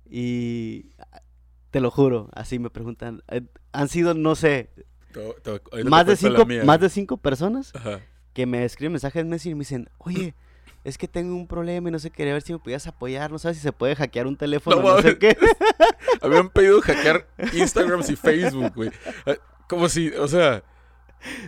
y 0.06 0.92
te 1.72 1.80
lo 1.80 1.90
juro, 1.90 2.30
así 2.34 2.60
me 2.60 2.70
preguntan, 2.70 3.24
eh, 3.30 3.42
han 3.72 3.90
sido, 3.90 4.14
no 4.14 4.36
sé, 4.36 4.70
Más 5.86 6.06
de, 6.06 6.16
cinco, 6.16 6.46
más 6.66 6.80
de 6.80 6.90
cinco 6.90 7.18
personas 7.18 7.72
Ajá. 7.76 8.00
que 8.34 8.46
me 8.46 8.64
escriben 8.66 8.94
mensajes 8.94 9.22
en 9.22 9.30
Messenger 9.30 9.52
y 9.52 9.56
me 9.56 9.60
dicen, 9.62 9.90
oye, 10.00 10.34
es 10.84 10.98
que 10.98 11.08
tengo 11.08 11.36
un 11.36 11.48
problema 11.48 11.90
y 11.90 11.92
no 11.92 12.00
sé, 12.00 12.10
quería 12.10 12.34
ver 12.34 12.42
si 12.42 12.52
me 12.54 12.60
podías 12.60 12.86
apoyar, 12.88 13.32
no 13.32 13.40
sabes 13.40 13.58
si 13.58 13.64
se 13.64 13.72
puede 13.72 13.96
hackear 13.96 14.28
un 14.28 14.36
teléfono, 14.38 14.78
no, 14.82 14.98
sé 14.98 15.04
mames. 15.04 15.16
qué. 15.20 15.38
Habían 16.22 16.50
pedido 16.50 16.82
hackear 16.82 17.28
Instagram 17.54 18.02
y 18.08 18.16
Facebook, 18.16 18.74
güey. 18.76 18.92
Ah, 19.26 19.36
Como 19.68 19.88
si, 19.90 20.10
o 20.10 20.28
sea, 20.28 20.64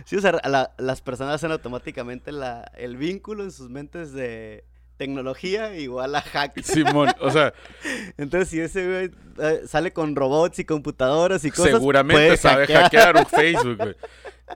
Sí, 0.06 0.16
o 0.16 0.20
sea, 0.22 0.32
la- 0.32 0.72
las 0.78 1.02
personas 1.02 1.34
hacen 1.34 1.52
automáticamente 1.52 2.32
la, 2.32 2.62
el 2.78 2.96
vínculo 2.96 3.44
en 3.44 3.50
sus 3.50 3.68
mentes 3.68 4.12
de 4.14 4.64
tecnología 4.96 5.76
igual 5.76 6.14
a 6.14 6.20
hack. 6.22 6.60
Simón, 6.62 7.10
o 7.20 7.30
sea, 7.30 7.52
Entonces, 8.16 8.48
si 8.48 8.60
ese 8.60 8.86
güey 8.86 9.10
eh, 9.38 9.62
sale 9.66 9.92
con 9.92 10.16
robots 10.16 10.58
y 10.58 10.64
computadoras 10.64 11.44
y 11.44 11.50
cosas, 11.50 11.72
seguramente 11.72 12.36
sabe 12.36 12.66
hackear 12.66 13.16
un 13.16 13.26
Facebook, 13.26 13.76
güey. 13.76 13.96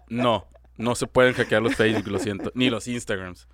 No, 0.08 0.46
no 0.76 0.94
se 0.94 1.06
pueden 1.06 1.34
hackear 1.34 1.62
los 1.62 1.74
Facebook, 1.74 2.08
lo 2.08 2.18
siento. 2.18 2.52
Ni 2.54 2.70
los 2.70 2.88
Instagrams. 2.88 3.48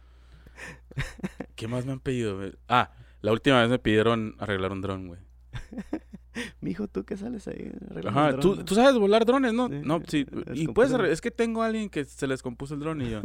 ¿Qué 1.55 1.69
más 1.69 1.85
me 1.85 1.93
han 1.93 2.01
pedido, 2.01 2.37
güey? 2.37 2.53
Ah, 2.69 2.93
la 3.21 3.33
última 3.33 3.61
vez 3.61 3.71
me 3.71 3.79
pidieron 3.79 4.37
arreglar 4.39 4.73
un 4.73 4.81
dron, 4.81 5.09
güey. 5.09 5.21
Mijo, 6.61 6.87
¿tú 6.87 7.05
qué 7.05 7.17
sales 7.17 7.49
ahí? 7.49 7.73
Ajá, 8.07 8.39
¿tú, 8.39 8.57
no? 8.57 8.65
tú 8.65 8.75
sabes 8.75 8.95
volar 8.99 9.25
drones, 9.25 9.55
¿no? 9.55 9.69
Sí, 9.69 9.81
No, 9.83 10.03
sí. 10.07 10.27
Y 10.53 10.69
puedes, 10.69 10.93
es 10.93 11.21
que 11.21 11.31
tengo 11.31 11.63
a 11.63 11.67
alguien 11.67 11.89
que 11.89 12.05
se 12.05 12.27
les 12.27 12.43
compuso 12.43 12.75
el 12.75 12.81
dron 12.81 13.01
y 13.01 13.11
yo. 13.11 13.23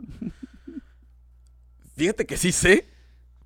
Fíjate 1.95 2.25
que 2.25 2.37
sí 2.37 2.51
sé, 2.51 2.87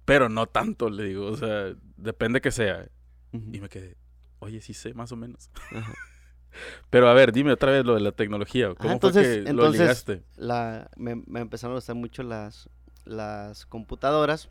pero 0.06 0.30
no 0.30 0.48
tanto, 0.48 0.90
le 0.90 1.04
digo. 1.06 1.26
O 1.28 1.36
sea, 1.38 1.74
depende 1.98 2.42
que 2.42 2.52
sea. 2.52 2.88
Y 3.34 3.60
me 3.60 3.68
quedé, 3.70 3.98
oye, 4.40 4.62
sí 4.62 4.74
sé, 4.74 4.94
más 4.94 5.12
o 5.12 5.16
menos. 5.18 5.50
Ajá. 5.72 5.94
Pero 6.90 7.10
a 7.10 7.14
ver, 7.14 7.34
dime 7.34 7.52
otra 7.52 7.70
vez 7.74 7.84
lo 7.84 7.96
de 7.96 8.00
la 8.00 8.14
tecnología. 8.14 8.74
¿Cómo 8.76 8.94
entonces- 8.94 9.38
fue 9.40 9.44
que 9.44 9.52
lo 9.54 9.70
ligaste? 9.70 10.24
La, 10.38 10.90
me, 10.96 11.16
me 11.28 11.42
empezaron 11.42 11.74
a 11.74 11.78
gustar 11.80 11.98
mucho 11.98 12.24
las, 12.24 12.70
las 13.04 13.66
computadoras. 13.66 14.48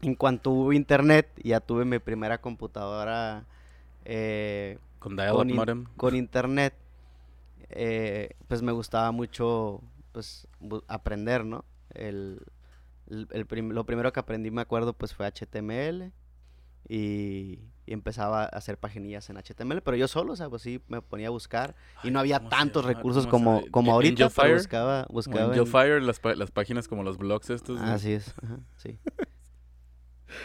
En 0.00 0.14
cuanto 0.14 0.50
hubo 0.52 0.72
internet, 0.72 1.28
ya 1.42 1.58
tuve 1.58 1.84
mi 1.84 1.98
primera 1.98 2.40
computadora 2.40 3.46
eh, 4.04 4.78
Con 5.00 5.16
con 5.16 5.50
in- 5.50 5.56
modem. 5.56 5.84
con 5.96 6.14
internet, 6.14 6.74
eh, 7.70 8.30
pues 8.46 8.62
me 8.62 8.70
gustaba 8.70 9.10
mucho 9.10 9.82
pues 10.12 10.46
aprender, 10.86 11.44
¿no? 11.44 11.64
El, 11.90 12.40
el- 13.10 13.28
el 13.32 13.46
prim- 13.46 13.70
lo 13.72 13.84
primero 13.86 14.12
que 14.12 14.20
aprendí, 14.20 14.50
me 14.50 14.60
acuerdo, 14.60 14.92
pues 14.92 15.14
fue 15.14 15.26
HTML 15.26 16.12
y, 16.88 17.58
y 17.86 17.92
empezaba 17.92 18.44
a 18.44 18.46
hacer 18.46 18.78
paginillas 18.78 19.28
en 19.30 19.36
HTML, 19.36 19.82
pero 19.82 19.96
yo 19.96 20.08
solo, 20.08 20.32
o 20.32 20.36
sea, 20.36 20.48
pues 20.48 20.62
sí, 20.62 20.80
me 20.88 21.02
ponía 21.02 21.26
a 21.28 21.30
buscar 21.30 21.74
y 22.02 22.10
no 22.10 22.18
había 22.20 22.38
¿cómo 22.38 22.50
se 22.50 22.56
tantos 22.56 22.84
recursos 22.84 23.26
¿Cómo 23.26 23.56
se 23.56 23.60
como, 23.62 23.70
como 23.72 23.90
¿En- 23.90 23.94
ahorita, 23.94 24.24
Angel 24.24 24.36
pero 24.42 24.54
buscaba, 24.56 25.06
buscaba 25.10 25.44
Angel 25.46 25.60
en- 25.60 25.66
Fire, 25.66 26.02
las, 26.02 26.20
las 26.36 26.50
páginas 26.50 26.88
como 26.88 27.02
los 27.02 27.18
blogs 27.18 27.50
estos. 27.50 27.80
¿no? 27.80 27.86
Así 27.86 28.12
es, 28.12 28.32
ajá, 28.42 28.60
sí. 28.76 28.98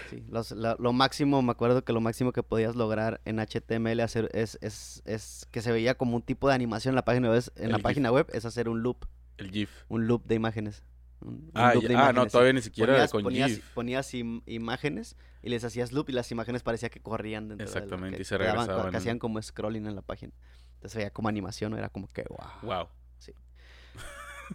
Sí, 0.09 0.23
los- 0.29 0.51
la- 0.51 0.77
lo 0.79 0.93
máximo, 0.93 1.41
me 1.41 1.51
acuerdo 1.51 1.83
que 1.83 1.91
lo 1.91 1.99
máximo 1.99 2.31
que 2.31 2.41
podías 2.41 2.75
lograr 2.75 3.19
en 3.25 3.39
HTML 3.39 3.99
hacer 4.01 4.29
es, 4.33 4.57
es, 4.61 5.01
es 5.05 5.45
que 5.51 5.61
se 5.61 5.73
veía 5.73 5.95
como 5.95 6.15
un 6.15 6.21
tipo 6.21 6.47
de 6.47 6.55
animación 6.55 6.93
en 6.93 6.95
la 6.95 7.03
página 7.05 7.29
web, 7.29 7.43
en 7.57 7.65
El 7.65 7.71
la 7.71 7.77
GIF. 7.77 7.83
página 7.83 8.11
web 8.11 8.27
es 8.31 8.45
hacer 8.45 8.69
un 8.69 8.81
loop, 8.81 9.05
El 9.37 9.51
GIF. 9.51 9.69
un 9.89 10.07
loop 10.07 10.25
de 10.25 10.35
imágenes. 10.35 10.83
Un- 11.23 11.51
Ah, 11.53 11.73
ya- 11.79 11.87
de 11.87 11.95
ah, 11.95 12.13
no, 12.13 12.23
sí. 12.25 12.29
todavía 12.31 12.53
ni 12.53 12.61
siquiera 12.61 12.93
ponías, 12.93 13.11
con 13.11 13.23
ponías, 13.23 13.49
GIF. 13.51 13.69
ponías 13.73 14.13
im- 14.13 14.43
imágenes 14.45 15.15
y 15.41 15.49
les 15.49 15.63
hacías 15.63 15.91
loop 15.91 16.09
y 16.09 16.13
las 16.13 16.31
imágenes 16.31 16.63
parecía 16.63 16.89
que 16.89 16.99
corrían 17.01 17.47
dentro 17.49 17.65
de 17.67 17.71
la- 17.73 17.77
Exactamente, 17.79 18.17
que 18.17 18.21
y 18.21 18.25
se 18.25 18.37
daban- 18.37 18.57
regresaban. 18.67 18.91
que 18.91 18.97
hacían 18.97 19.19
como 19.19 19.41
scrolling 19.41 19.85
en 19.87 19.95
la 19.95 20.01
página. 20.01 20.33
Entonces 20.75 20.97
veía 20.97 21.11
como 21.11 21.29
animación, 21.29 21.71
¿no? 21.71 21.77
era 21.77 21.89
como 21.89 22.07
que 22.07 22.23
wow. 22.29 22.47
Wow. 22.61 22.87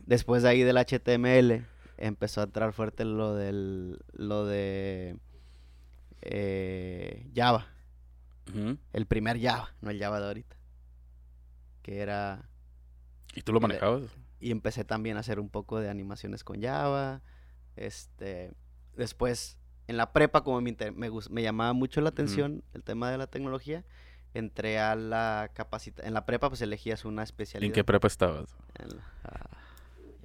Después 0.06 0.42
de 0.42 0.50
ahí 0.50 0.62
del 0.62 0.76
HTML 0.76 1.64
empezó 1.96 2.40
a 2.42 2.44
entrar 2.44 2.72
fuerte 2.72 3.04
lo 3.04 3.34
del 3.34 3.98
lo 4.12 4.44
de 4.46 5.16
eh, 6.22 7.26
Java, 7.34 7.66
el 8.92 9.06
primer 9.06 9.40
Java, 9.40 9.74
no 9.80 9.90
el 9.90 9.98
Java 9.98 10.20
de 10.20 10.26
ahorita. 10.26 10.56
Que 11.82 12.00
era 12.00 12.48
¿Y 13.34 13.42
tú 13.42 13.52
lo 13.52 13.60
manejabas? 13.60 14.02
Y 14.40 14.50
empecé 14.50 14.84
también 14.84 15.16
a 15.16 15.20
hacer 15.20 15.40
un 15.40 15.48
poco 15.48 15.80
de 15.80 15.88
animaciones 15.90 16.44
con 16.44 16.60
Java. 16.62 17.22
Este, 17.76 18.52
después 18.96 19.58
en 19.86 19.96
la 19.96 20.12
prepa 20.12 20.42
como 20.44 20.60
me, 20.60 20.70
inter- 20.70 20.92
me, 20.92 21.10
me 21.30 21.42
llamaba 21.42 21.72
mucho 21.72 22.00
la 22.00 22.08
atención 22.10 22.62
el 22.74 22.82
tema 22.84 23.10
de 23.10 23.18
la 23.18 23.26
tecnología, 23.28 23.84
entré 24.34 24.78
a 24.78 24.94
la 24.96 25.50
capacita 25.54 26.06
en 26.06 26.12
la 26.14 26.26
prepa 26.26 26.48
pues 26.50 26.60
elegías 26.60 27.04
una 27.04 27.22
especialidad. 27.22 27.68
¿En 27.68 27.72
qué 27.72 27.84
prepa 27.84 28.06
estabas? 28.08 28.54
Ah, 29.24 29.48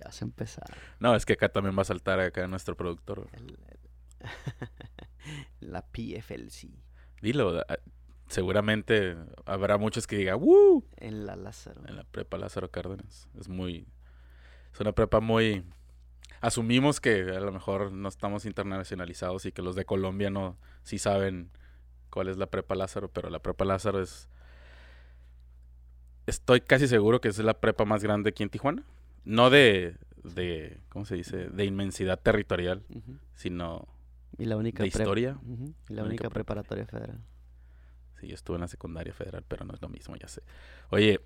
ya 0.03 0.11
se 0.11 0.25
empezar. 0.25 0.75
No, 0.99 1.15
es 1.15 1.25
que 1.25 1.33
acá 1.33 1.49
también 1.49 1.77
va 1.77 1.83
a 1.83 1.85
saltar 1.85 2.19
acá 2.19 2.45
nuestro 2.47 2.75
productor. 2.75 3.27
El- 3.33 3.57
el- 3.69 4.29
la 5.59 5.81
PFLC. 5.81 6.69
Dilo, 7.21 7.59
ah, 7.69 7.77
seguramente 8.27 9.15
habrá 9.45 9.77
muchos 9.77 10.07
que 10.07 10.17
digan, 10.17 10.39
¡Woo! 10.41 10.85
En 10.97 11.25
la 11.25 11.35
Lázaro. 11.35 11.81
En 11.87 11.95
la 11.95 12.03
prepa 12.03 12.37
Lázaro 12.37 12.69
Cárdenas. 12.71 13.29
Es 13.39 13.47
muy. 13.47 13.87
Es 14.73 14.79
una 14.79 14.91
prepa 14.93 15.19
muy. 15.19 15.63
Asumimos 16.41 16.99
que 16.99 17.21
a 17.29 17.39
lo 17.39 17.51
mejor 17.51 17.91
no 17.91 18.09
estamos 18.09 18.45
internacionalizados 18.45 19.45
y 19.45 19.51
que 19.51 19.61
los 19.61 19.75
de 19.75 19.85
Colombia 19.85 20.29
no 20.29 20.57
sí 20.83 20.97
saben 20.97 21.49
cuál 22.09 22.27
es 22.27 22.37
la 22.37 22.47
prepa 22.47 22.75
Lázaro, 22.75 23.09
pero 23.09 23.29
la 23.29 23.39
prepa 23.39 23.65
Lázaro 23.65 24.01
es. 24.01 24.29
Estoy 26.25 26.61
casi 26.61 26.87
seguro 26.87 27.19
que 27.21 27.27
es 27.27 27.37
la 27.39 27.59
prepa 27.59 27.85
más 27.85 28.03
grande 28.03 28.29
aquí 28.29 28.43
en 28.43 28.49
Tijuana. 28.49 28.83
No 29.25 29.49
de. 29.49 29.95
de 30.23 30.79
¿Cómo 30.89 31.05
se 31.05 31.15
dice? 31.15 31.49
De 31.49 31.65
inmensidad 31.65 32.19
territorial, 32.19 32.83
sino 33.33 33.87
Y 34.37 34.45
la 34.45 34.55
única 34.57 34.83
de 34.83 34.87
historia. 34.87 35.37
Y 35.45 35.93
la 35.93 36.01
La 36.01 36.03
única 36.03 36.07
única 36.07 36.29
preparatoria 36.29 36.85
federal. 36.87 37.19
Sí, 38.19 38.27
yo 38.27 38.35
estuve 38.35 38.55
en 38.55 38.61
la 38.61 38.67
secundaria 38.69 39.13
federal, 39.13 39.43
pero 39.47 39.65
no 39.65 39.73
es 39.73 39.81
lo 39.81 39.89
mismo, 39.89 40.15
ya 40.15 40.27
sé. 40.29 40.41
Oye, 40.91 41.19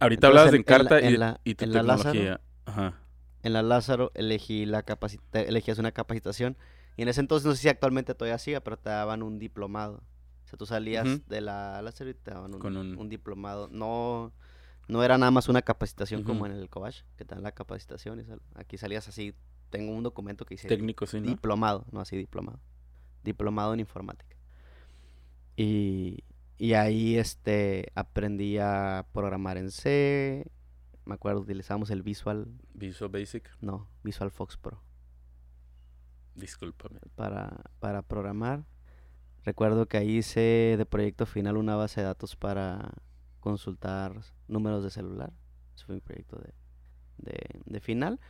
ahorita 0.00 0.26
hablabas 0.26 0.50
de 0.50 0.58
Entonces, 0.58 0.76
en- 0.76 0.82
en 0.82 0.84
la- 0.84 0.96
Encarta 0.96 1.00
y, 1.00 1.14
en 1.14 1.20
la- 1.20 1.40
y 1.44 1.54
tu 1.54 1.64
en 1.64 1.72
tecnología. 1.72 2.40
Ajá. 2.70 2.94
En 3.42 3.52
la 3.52 3.62
Lázaro 3.62 4.10
elegí 4.14 4.66
la 4.66 4.82
capacita 4.82 5.40
elegías 5.40 5.78
una 5.78 5.92
capacitación. 5.92 6.56
Y 6.96 7.02
en 7.02 7.08
ese 7.08 7.20
entonces, 7.20 7.46
no 7.46 7.54
sé 7.54 7.62
si 7.62 7.68
actualmente 7.68 8.14
todavía 8.14 8.36
siga, 8.38 8.60
pero 8.60 8.76
te 8.78 8.90
daban 8.90 9.22
un 9.22 9.38
diplomado. 9.38 10.02
O 10.44 10.48
sea, 10.48 10.56
tú 10.58 10.66
salías 10.66 11.06
de 11.28 11.40
la 11.40 11.80
Lázaro 11.82 12.10
y 12.10 12.14
te 12.14 12.30
daban 12.32 12.52
un, 12.54 12.60
Con 12.60 12.76
un- 12.76 12.98
un 12.98 13.08
diplomado. 13.08 13.68
No, 13.70 14.32
no 14.88 15.02
era 15.04 15.16
nada 15.16 15.30
más 15.30 15.48
una 15.48 15.62
capacitación 15.62 16.22
como 16.24 16.46
en 16.46 16.52
el 16.52 16.68
Cobach, 16.68 17.02
que 17.16 17.24
te 17.24 17.34
dan 17.34 17.44
la 17.44 17.52
capacitación. 17.52 18.20
Y 18.20 18.24
sal- 18.24 18.42
Aquí 18.54 18.76
salías 18.76 19.08
así. 19.08 19.34
Tengo 19.70 19.92
un 19.92 20.02
documento 20.02 20.44
que 20.44 20.54
dice 20.54 20.66
Técnico, 20.68 21.06
sí, 21.06 21.20
¿no? 21.20 21.28
diplomado, 21.28 21.86
no 21.92 22.00
así 22.00 22.16
diplomado. 22.16 22.58
Diplomado 23.22 23.72
en 23.72 23.80
informática. 23.80 24.36
Y, 25.56 26.24
y 26.58 26.72
ahí 26.74 27.16
este 27.16 27.92
aprendí 27.94 28.58
a 28.58 29.06
programar 29.12 29.56
en 29.58 29.70
C. 29.70 30.50
Me 31.10 31.14
acuerdo, 31.16 31.40
utilizamos 31.40 31.90
el 31.90 32.02
Visual, 32.04 32.46
Visual 32.72 33.10
Basic, 33.10 33.50
no, 33.60 33.88
Visual 34.04 34.30
Fox 34.30 34.56
Pro 34.56 34.80
discúlpame. 36.36 37.00
para, 37.16 37.62
para 37.80 38.02
programar. 38.02 38.64
Recuerdo 39.44 39.86
que 39.86 39.96
ahí 39.96 40.18
hice 40.18 40.76
de 40.78 40.86
proyecto 40.86 41.26
final 41.26 41.56
una 41.56 41.74
base 41.74 42.00
de 42.00 42.06
datos 42.06 42.36
para 42.36 42.92
consultar 43.40 44.20
números 44.46 44.84
de 44.84 44.90
celular. 44.90 45.32
Ese 45.74 45.84
fue 45.84 45.96
mi 45.96 46.00
proyecto 46.00 46.36
de, 46.38 46.52
de- 47.18 47.60
de 47.66 47.80
final. 47.80 48.20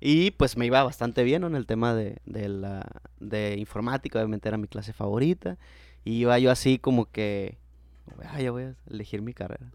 Y 0.00 0.32
pues 0.32 0.56
me 0.56 0.66
iba 0.66 0.82
bastante 0.82 1.22
bien 1.22 1.42
¿no? 1.42 1.46
en 1.46 1.54
el 1.54 1.66
tema 1.66 1.94
de, 1.94 2.18
de 2.26 2.48
la, 2.48 2.84
de 3.20 3.54
informática, 3.58 4.18
obviamente 4.18 4.48
era 4.48 4.58
mi 4.58 4.66
clase 4.66 4.92
favorita. 4.92 5.56
Y 6.04 6.14
iba 6.14 6.36
yo 6.40 6.50
así 6.50 6.80
como 6.80 7.04
que, 7.12 7.58
"Ah, 8.24 8.40
ya 8.42 8.50
voy 8.50 8.64
a 8.64 8.74
elegir 8.88 9.22
mi 9.22 9.34
carrera 9.34 9.70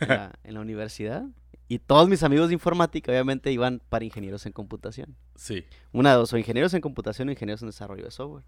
en 0.00 0.08
la, 0.08 0.32
en 0.44 0.54
la 0.54 0.60
universidad. 0.60 1.24
Y 1.66 1.78
todos 1.78 2.08
mis 2.08 2.22
amigos 2.22 2.48
de 2.48 2.54
informática 2.54 3.10
obviamente 3.10 3.50
iban 3.50 3.80
para 3.88 4.04
ingenieros 4.04 4.44
en 4.46 4.52
computación. 4.52 5.16
Sí. 5.34 5.64
Una 5.92 6.10
de 6.10 6.16
dos, 6.16 6.32
o 6.32 6.36
ingenieros 6.38 6.74
en 6.74 6.80
computación 6.82 7.28
o 7.28 7.32
ingenieros 7.32 7.62
en 7.62 7.68
desarrollo 7.68 8.04
de 8.04 8.10
software. 8.10 8.44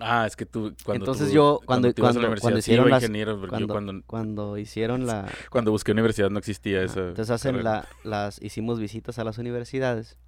Ah, 0.00 0.26
es 0.26 0.36
que 0.36 0.44
tú 0.44 0.74
cuando 0.84 1.02
Entonces 1.04 1.28
tú- 1.28 1.34
yo, 1.34 1.60
cuando- 1.64 1.92
cuando- 1.94 2.20
cuando 2.40 2.58
hicieron 2.58 2.90
las- 2.90 3.04
Cuando, 3.48 4.02
cuando, 4.06 4.58
hicieron 4.58 5.06
la... 5.06 5.26
cuando 5.50 5.70
busqué 5.70 5.92
universidad 5.92 6.28
no 6.30 6.38
existía 6.38 6.78
ajá, 6.78 6.84
esa 6.86 7.00
entonces 7.08 7.30
hacen 7.30 7.64
la, 7.64 7.88
las... 8.04 8.40
Hicimos 8.42 8.78
visitas 8.78 9.18
a 9.18 9.24
las 9.24 9.38
universidades. 9.38 10.18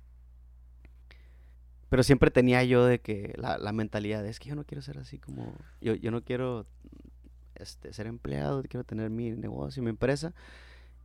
Pero 1.90 2.02
siempre 2.04 2.30
tenía 2.30 2.62
yo 2.64 2.86
de 2.86 3.00
que 3.00 3.34
la, 3.36 3.58
la 3.58 3.72
mentalidad 3.72 4.24
es 4.24 4.38
que 4.38 4.48
yo 4.48 4.54
no 4.54 4.64
quiero 4.64 4.80
ser 4.80 4.98
así 4.98 5.18
como... 5.18 5.54
Yo, 5.80 5.94
yo 5.94 6.10
no 6.10 6.22
quiero 6.22 6.66
este, 7.60 7.92
ser 7.92 8.06
empleado, 8.06 8.62
quiero 8.62 8.84
tener 8.84 9.10
mi 9.10 9.30
negocio, 9.32 9.82
mi 9.82 9.90
empresa. 9.90 10.32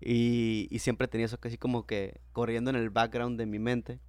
Y, 0.02 0.68
y 0.72 0.80
siempre 0.80 1.08
tenía 1.08 1.26
eso 1.26 1.40
casi 1.40 1.58
como 1.58 1.86
que 1.86 2.20
corriendo 2.34 2.70
en 2.70 2.76
el 2.76 2.90
background 2.90 3.38
de 3.40 3.46
mi 3.46 3.60
mente. 3.60 4.00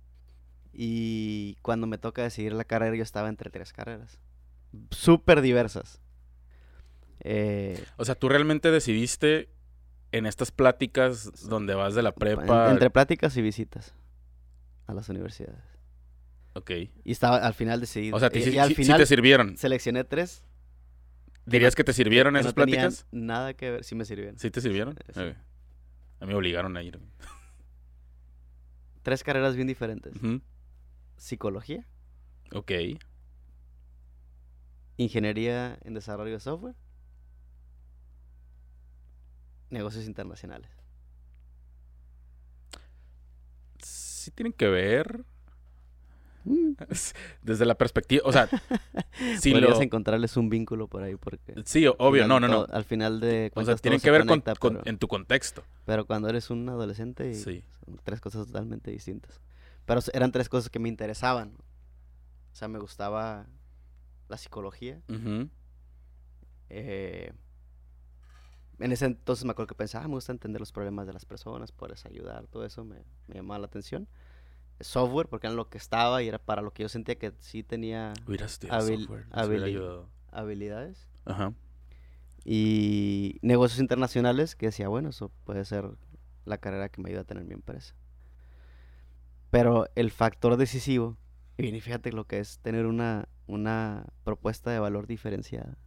Y 0.72 1.56
cuando 1.62 1.86
me 1.86 1.96
toca 1.98 2.22
decidir 2.22 2.52
la 2.52 2.64
carrera, 2.64 2.96
yo 2.96 3.02
estaba 3.02 3.28
entre 3.28 3.50
tres 3.50 3.72
carreras. 3.72 4.18
Súper 4.90 5.40
diversas. 5.40 6.00
Eh, 7.20 7.82
O 7.96 8.04
sea, 8.04 8.14
tú 8.14 8.28
realmente 8.28 8.70
decidiste 8.70 9.48
en 10.12 10.26
estas 10.26 10.50
pláticas 10.50 11.48
donde 11.48 11.74
vas 11.74 11.94
de 11.94 12.02
la 12.02 12.10
en- 12.10 12.14
prepa. 12.14 12.70
entre 12.70 12.90
pláticas 12.90 13.36
y 13.36 13.42
visitas 13.42 13.94
a 14.86 14.94
las 14.94 15.08
universidades. 15.08 15.64
Ok. 16.54 16.70
Y 17.04 17.12
estaba 17.12 17.38
al 17.38 17.54
final 17.54 17.80
decidí. 17.80 18.12
O 18.12 18.18
sea, 18.20 18.30
te- 18.30 18.38
al 18.60 18.74
final 18.74 18.98
te 18.98 19.06
sirvieron. 19.06 19.56
seleccioné 19.56 20.04
tres. 20.04 20.44
¿Dirías 21.46 21.74
que 21.76 21.84
te 21.84 21.92
sirvieron 21.92 22.34
que 22.34 22.40
esas 22.40 22.52
no 22.52 22.54
pláticas? 22.56 23.06
Nada 23.12 23.54
que 23.54 23.70
ver, 23.70 23.84
sí 23.84 23.94
me 23.94 24.04
sirvieron. 24.04 24.38
¿Sí 24.38 24.50
te 24.50 24.60
sirvieron? 24.60 24.96
Eh, 24.98 25.12
sí. 25.14 25.20
Eh, 25.20 25.36
A 26.20 26.26
mí 26.26 26.32
me 26.32 26.34
obligaron 26.34 26.76
a 26.76 26.82
ir. 26.82 26.98
Tres 29.02 29.22
carreras 29.22 29.54
bien 29.54 29.68
diferentes. 29.68 30.12
Psicología, 31.16 31.86
Ok. 32.52 32.72
ingeniería 34.96 35.78
en 35.82 35.94
desarrollo 35.94 36.32
de 36.32 36.40
software, 36.40 36.74
negocios 39.70 40.06
internacionales. 40.06 40.70
Sí 43.82 44.30
tienen 44.32 44.52
que 44.52 44.66
ver. 44.68 45.24
Desde 47.42 47.66
la 47.66 47.74
perspectiva. 47.76 48.22
O 48.24 48.32
sea, 48.32 48.48
sí 49.40 49.50
Podrías 49.52 49.76
lo. 49.78 49.82
encontrarles 49.82 50.36
un 50.36 50.48
vínculo 50.48 50.88
por 50.88 51.02
ahí 51.02 51.16
porque 51.16 51.54
Sí, 51.64 51.86
obvio, 51.86 52.22
final 52.24 52.28
no, 52.28 52.40
no, 52.40 52.48
no. 52.48 52.66
Al 52.72 52.84
final 52.84 53.20
de 53.20 53.26
O 53.28 53.30
sea, 53.48 53.50
cuentas 53.50 53.82
tienen 53.82 54.00
que 54.00 54.10
ver 54.10 54.20
con, 54.22 54.28
conecta, 54.28 54.54
con- 54.56 54.74
pero- 54.78 54.86
en 54.88 54.98
tu 54.98 55.08
contexto. 55.08 55.64
Pero 55.84 56.06
cuando 56.06 56.28
eres 56.28 56.50
un 56.50 56.68
adolescente, 56.68 57.34
Sí. 57.34 57.64
son 57.84 57.98
tres 58.04 58.20
cosas 58.20 58.46
totalmente 58.46 58.90
distintas. 58.90 59.40
Pero 59.84 60.00
eran 60.12 60.32
tres 60.32 60.48
cosas 60.48 60.70
que 60.70 60.78
me 60.78 60.88
interesaban. 60.88 61.54
O 62.52 62.54
sea, 62.56 62.68
me 62.68 62.78
gustaba 62.78 63.46
la 64.28 64.36
psicología. 64.38 65.00
Eh, 66.68 67.32
en 68.78 68.92
ese 68.92 69.06
entonces 69.06 69.44
me 69.44 69.52
acuerdo 69.52 69.68
que 69.68 69.74
pensaba, 69.74 70.04
"Ah, 70.04 70.08
me 70.08 70.14
gusta 70.14 70.32
entender 70.32 70.60
los 70.60 70.72
problemas 70.72 71.06
de 71.06 71.12
las 71.12 71.24
personas, 71.24 71.72
poderles 71.72 72.04
ayudar, 72.06 72.46
todo 72.48 72.64
eso 72.64 72.84
me, 72.84 73.04
me 73.26 73.36
llamaba 73.36 73.58
la 73.60 73.66
atención. 73.66 74.08
Software, 74.80 75.28
porque 75.28 75.46
era 75.46 75.54
lo 75.56 75.68
que 75.68 75.78
estaba 75.78 76.22
y 76.22 76.28
era 76.28 76.38
para 76.38 76.62
lo 76.62 76.72
que 76.72 76.82
yo 76.82 76.88
sentía 76.88 77.16
que 77.16 77.32
sí 77.40 77.62
tenía 77.62 78.12
Habil- 78.68 79.06
habili- 79.30 80.06
habilidades. 80.32 81.08
Ajá. 81.24 81.52
Y 82.44 83.38
negocios 83.42 83.80
internacionales, 83.80 84.54
que 84.54 84.66
decía, 84.66 84.88
bueno, 84.88 85.08
eso 85.10 85.30
puede 85.44 85.64
ser 85.64 85.90
la 86.44 86.58
carrera 86.58 86.88
que 86.88 87.00
me 87.02 87.08
ayuda 87.10 87.22
a 87.22 87.24
tener 87.24 87.44
mi 87.44 87.54
empresa. 87.54 87.94
Pero 89.50 89.88
el 89.94 90.10
factor 90.10 90.56
decisivo, 90.56 91.16
y 91.58 91.80
fíjate 91.80 92.12
lo 92.12 92.24
que 92.26 92.38
es 92.38 92.58
tener 92.60 92.86
una, 92.86 93.28
una 93.46 94.06
propuesta 94.24 94.70
de 94.70 94.78
valor 94.78 95.06
diferenciada. 95.06 95.78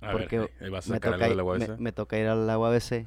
A 0.00 0.12
Porque 0.12 0.38
ver, 0.38 0.70
vas 0.70 0.86
a 0.88 0.92
Me 0.92 1.00
toca, 1.00 1.16
ir- 1.32 1.36
me- 1.58 1.66
me 1.78 1.92
toca 1.92 2.18
ir 2.18 2.26
a 2.28 2.34
la 2.36 2.58
UABC 2.58 3.06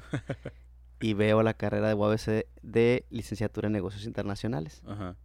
y 1.00 1.14
veo 1.14 1.44
la 1.44 1.54
carrera 1.54 1.88
de 1.88 1.94
UABC 1.94 2.46
de 2.62 3.06
licenciatura 3.10 3.68
en 3.68 3.74
negocios 3.74 4.06
internacionales. 4.06 4.82
Ajá. 4.86 5.16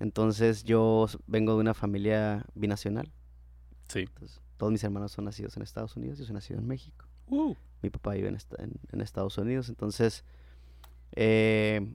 Entonces 0.00 0.64
yo 0.64 1.06
vengo 1.26 1.54
de 1.54 1.60
una 1.60 1.74
familia 1.74 2.44
binacional. 2.54 3.10
Sí. 3.88 4.00
Entonces, 4.00 4.40
todos 4.58 4.70
mis 4.72 4.84
hermanos 4.84 5.12
son 5.12 5.24
nacidos 5.24 5.56
en 5.56 5.62
Estados 5.62 5.96
Unidos, 5.96 6.18
yo 6.18 6.24
soy 6.24 6.34
nacido 6.34 6.60
en 6.60 6.66
México. 6.66 7.06
Uh, 7.26 7.54
mi 7.82 7.90
papá 7.90 8.12
vive 8.14 8.28
en, 8.28 8.34
esta- 8.36 8.62
en- 8.62 8.78
en 8.92 9.00
Estados 9.00 9.38
Unidos, 9.38 9.68
entonces 9.68 10.24
eh, 11.12 11.94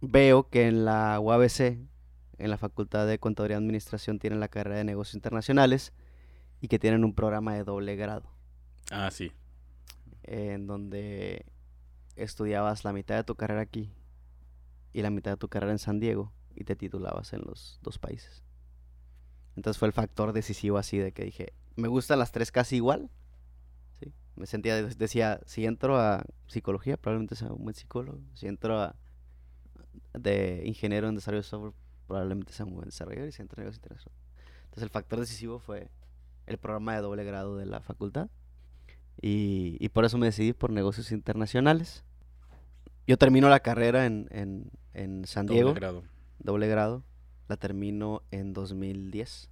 veo 0.00 0.48
que 0.48 0.66
en 0.68 0.84
la 0.84 1.18
UABC, 1.20 1.60
en 2.38 2.50
la 2.50 2.56
Facultad 2.58 3.06
de 3.06 3.18
Contaduría 3.18 3.56
y 3.56 3.58
Administración, 3.58 4.18
tienen 4.18 4.40
la 4.40 4.48
carrera 4.48 4.76
de 4.76 4.84
negocios 4.84 5.14
internacionales 5.14 5.92
y 6.60 6.68
que 6.68 6.78
tienen 6.78 7.04
un 7.04 7.14
programa 7.14 7.54
de 7.54 7.64
doble 7.64 7.96
grado, 7.96 8.30
Ah, 8.90 9.10
sí. 9.10 9.32
en 10.22 10.66
donde 10.66 11.46
estudiabas 12.16 12.84
la 12.84 12.92
mitad 12.92 13.16
de 13.16 13.24
tu 13.24 13.34
carrera 13.34 13.60
aquí 13.62 13.92
y 14.92 15.02
la 15.02 15.10
mitad 15.10 15.30
de 15.32 15.36
tu 15.36 15.48
carrera 15.48 15.72
en 15.72 15.78
San 15.78 16.00
Diego 16.00 16.32
y 16.54 16.64
te 16.64 16.76
titulabas 16.76 17.32
en 17.32 17.40
los 17.42 17.78
dos 17.82 17.98
países. 17.98 18.42
Entonces 19.56 19.78
fue 19.78 19.86
el 19.88 19.92
factor 19.92 20.32
decisivo 20.32 20.78
así 20.78 20.98
de 20.98 21.12
que 21.12 21.24
dije, 21.24 21.52
me 21.76 21.88
gustan 21.88 22.18
las 22.18 22.32
tres 22.32 22.50
casi 22.52 22.76
igual. 22.76 23.10
¿sí? 24.00 24.12
Me 24.36 24.46
sentía, 24.46 24.74
de- 24.76 24.94
decía, 24.94 25.40
si 25.46 25.64
entro 25.66 25.98
a 25.98 26.24
psicología, 26.46 26.96
probablemente 26.96 27.36
sea 27.36 27.52
un 27.52 27.62
buen 27.64 27.74
psicólogo. 27.74 28.20
Si 28.34 28.46
entro 28.46 28.80
a 28.80 28.96
de 30.12 30.62
ingeniero 30.66 31.08
en 31.08 31.14
desarrollo 31.14 31.42
de 31.42 31.48
software, 31.48 31.72
probablemente 32.06 32.52
sea 32.52 32.66
un 32.66 32.74
buen 32.74 32.86
desarrollador. 32.86 33.28
Y 33.28 33.32
si 33.32 33.42
entro 33.42 33.60
a 33.60 33.64
negocios. 33.64 33.84
Entonces 34.64 34.82
el 34.82 34.90
factor 34.90 35.20
decisivo 35.20 35.58
fue 35.58 35.90
el 36.46 36.58
programa 36.58 36.94
de 36.94 37.00
doble 37.02 37.24
grado 37.24 37.56
de 37.56 37.66
la 37.66 37.80
facultad. 37.80 38.28
Y, 39.20 39.76
y 39.80 39.88
por 39.90 40.04
eso 40.04 40.18
me 40.18 40.26
decidí 40.26 40.52
por 40.52 40.70
negocios 40.70 41.12
internacionales. 41.12 42.04
Yo 43.06 43.16
termino 43.16 43.48
la 43.48 43.60
carrera 43.60 44.06
en, 44.06 44.28
en, 44.30 44.70
en 44.94 45.24
San 45.26 45.46
Doble 45.46 45.60
Diego, 45.60 45.74
grado. 45.74 46.04
doble 46.38 46.68
grado, 46.68 47.04
la 47.48 47.56
termino 47.56 48.22
en 48.30 48.52
2010. 48.52 49.50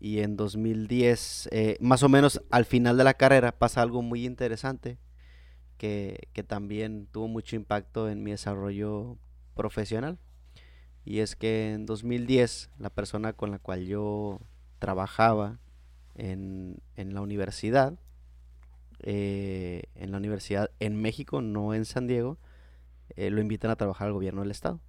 Y 0.00 0.20
en 0.20 0.36
2010, 0.36 1.48
eh, 1.52 1.76
más 1.80 2.02
o 2.02 2.08
menos 2.08 2.42
al 2.50 2.64
final 2.64 2.96
de 2.96 3.04
la 3.04 3.14
carrera, 3.14 3.52
pasa 3.52 3.82
algo 3.82 4.02
muy 4.02 4.26
interesante 4.26 4.98
que, 5.78 6.28
que 6.32 6.42
también 6.42 7.06
tuvo 7.06 7.28
mucho 7.28 7.54
impacto 7.54 8.08
en 8.08 8.22
mi 8.22 8.32
desarrollo 8.32 9.16
profesional. 9.54 10.18
Y 11.04 11.20
es 11.20 11.36
que 11.36 11.72
en 11.72 11.86
2010 11.86 12.70
la 12.78 12.90
persona 12.90 13.32
con 13.32 13.50
la 13.50 13.58
cual 13.58 13.86
yo 13.86 14.40
trabajaba 14.78 15.58
en, 16.14 16.78
en 16.96 17.14
la 17.14 17.20
universidad, 17.20 17.98
eh, 19.00 19.84
en 19.94 20.12
la 20.12 20.18
universidad 20.18 20.70
en 20.80 20.96
México, 21.00 21.40
no 21.42 21.74
en 21.74 21.84
San 21.84 22.06
Diego, 22.06 22.38
eh, 23.16 23.30
lo 23.30 23.40
invitan 23.40 23.70
a 23.70 23.76
trabajar 23.76 24.06
al 24.08 24.12
gobierno 24.12 24.42
del 24.42 24.50
estado. 24.50 24.80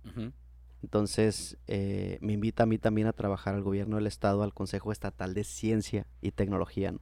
Entonces, 0.81 1.57
eh, 1.67 2.17
me 2.21 2.33
invita 2.33 2.63
a 2.63 2.65
mí 2.65 2.77
también 2.77 3.07
a 3.07 3.13
trabajar 3.13 3.55
al 3.55 3.63
gobierno 3.63 3.95
del 3.95 4.07
estado, 4.07 4.43
al 4.43 4.53
Consejo 4.53 4.91
Estatal 4.91 5.33
de 5.33 5.43
Ciencia 5.45 6.07
y 6.21 6.31
Tecnología. 6.31 6.91
¿no? 6.91 6.99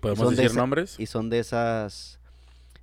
¿Podemos 0.00 0.30
de 0.30 0.36
decir 0.36 0.50
esa- 0.50 0.60
nombres? 0.60 0.98
Y 0.98 1.06
son 1.06 1.30
de 1.30 1.38
esas, 1.38 2.18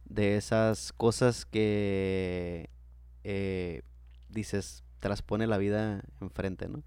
de 0.05 0.37
esas 0.37 0.93
cosas 0.93 1.45
que 1.45 2.69
eh, 3.25 3.81
dices, 4.29 4.85
te 5.01 5.09
las 5.09 5.21
pone 5.21 5.47
la 5.47 5.57
vida 5.57 6.03
enfrente, 6.21 6.69
¿no? 6.69 6.81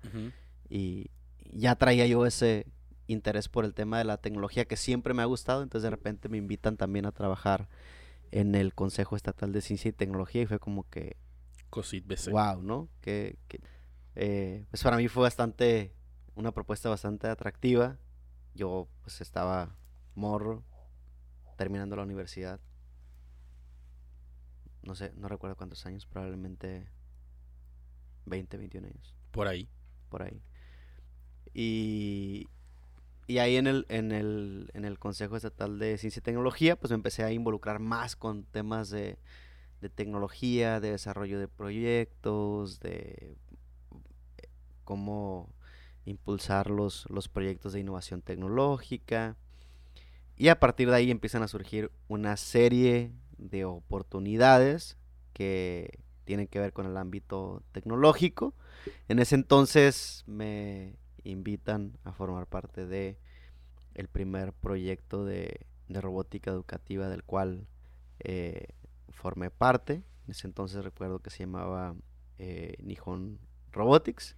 Y 0.71 1.11
ya 1.53 1.75
traía 1.77 2.07
yo 2.07 2.25
ese 2.27 2.67
interés 3.13 3.49
por 3.49 3.65
el 3.65 3.75
tema 3.75 3.99
de 3.99 4.05
la 4.05 4.19
tecnología 4.19 4.65
que 4.65 4.77
siempre 4.77 5.15
me 5.15 5.23
ha 5.23 5.27
gustado, 5.27 5.63
entonces 5.63 5.85
de 5.85 5.91
repente 5.91 6.29
me 6.29 6.39
invitan 6.39 6.77
también 6.77 7.07
a 7.07 7.13
trabajar 7.13 7.69
en 8.31 8.55
el 8.55 8.75
Consejo 8.75 9.17
Estatal 9.17 9.53
de 9.53 9.61
Ciencia 9.61 9.89
y 9.89 9.93
Tecnología 9.93 10.43
y 10.43 10.47
fue 10.47 10.59
como 10.59 10.89
que, 10.89 11.17
Cosit 11.71 12.07
BC. 12.07 12.31
wow, 12.31 12.63
¿no? 12.63 12.89
Que, 13.01 13.39
que, 13.49 13.61
eh, 14.17 14.67
pues 14.71 14.83
para 14.83 14.97
mí 14.97 15.09
fue 15.09 15.23
bastante, 15.23 15.95
una 16.35 16.53
propuesta 16.53 16.89
bastante 16.89 17.29
atractiva. 17.29 17.99
Yo 18.55 18.89
pues 19.03 19.21
estaba 19.21 19.77
morro, 20.15 20.65
terminando 21.57 21.97
la 21.97 22.03
universidad. 22.03 22.61
No 24.83 24.95
sé, 24.95 25.13
no 25.17 25.29
recuerdo 25.29 25.57
cuántos 25.57 25.85
años, 25.87 26.07
probablemente 26.07 26.91
20, 28.27 28.57
21 28.57 28.87
años, 28.87 29.17
Por 29.31 29.47
ahí. 29.47 29.69
por 30.09 30.23
ahí. 30.23 30.43
Y, 31.53 32.49
y 33.31 33.39
ahí 33.39 33.57
en 33.57 33.69
el, 33.69 33.87
en, 33.89 34.11
el, 34.11 34.73
en 34.75 34.85
el 34.85 34.99
Consejo 34.99 35.37
Estatal 35.37 35.79
de 35.79 35.97
Ciencia 35.99 36.19
y 36.19 36.23
Tecnología, 36.23 36.75
pues 36.75 36.91
me 36.91 36.97
empecé 36.97 37.23
a 37.23 37.31
involucrar 37.31 37.79
más 37.79 38.17
con 38.17 38.43
temas 38.43 38.91
de, 38.91 39.19
tecnología, 39.95 40.81
de 40.81 40.91
desarrollo 40.91 41.39
de 41.39 41.47
proyectos, 41.47 42.81
de 42.81 43.37
eh, 44.39 44.49
cómo 44.83 45.55
impulsar 46.07 46.71
los, 46.71 47.09
los 47.09 47.29
proyectos 47.29 47.73
de 47.73 47.79
innovación 47.79 48.21
tecnológica. 48.21 49.37
Y 50.37 50.49
a 50.49 50.59
partir 50.59 50.91
de 50.91 50.97
ahí 50.97 51.13
empiezan 51.13 51.45
a 51.45 51.49
surgir 51.49 51.93
una 52.09 52.37
serie 52.37 53.13
de 53.39 53.65
oportunidades 53.65 54.99
que 55.35 56.01
tienen 56.25 56.49
que 56.49 56.59
ver 56.59 56.73
con 56.73 56.85
el 56.85 56.97
ámbito 56.97 57.63
tecnológico. 57.71 58.55
En 59.07 59.21
ese 59.21 59.37
entonces 59.37 60.25
me 60.27 60.99
invitan 61.25 61.99
a 62.05 62.13
formar 62.13 62.47
parte 62.47 62.87
de 62.87 63.19
el 63.95 64.09
primer 64.09 64.53
proyecto 64.53 65.25
de, 65.25 65.67
de 65.89 66.01
robótica 66.01 66.51
educativa 66.51 67.09
del 67.09 67.25
cual 67.25 67.67
eh, 68.21 68.69
formé 69.09 69.51
parte. 69.51 70.03
En 70.27 70.31
ese 70.31 70.47
entonces 70.47 70.85
recuerdo 70.85 71.19
que 71.21 71.31
se 71.31 71.39
llamaba 71.41 71.95
eh, 72.39 72.77
Nihon 72.83 73.39
Robotics. 73.73 74.37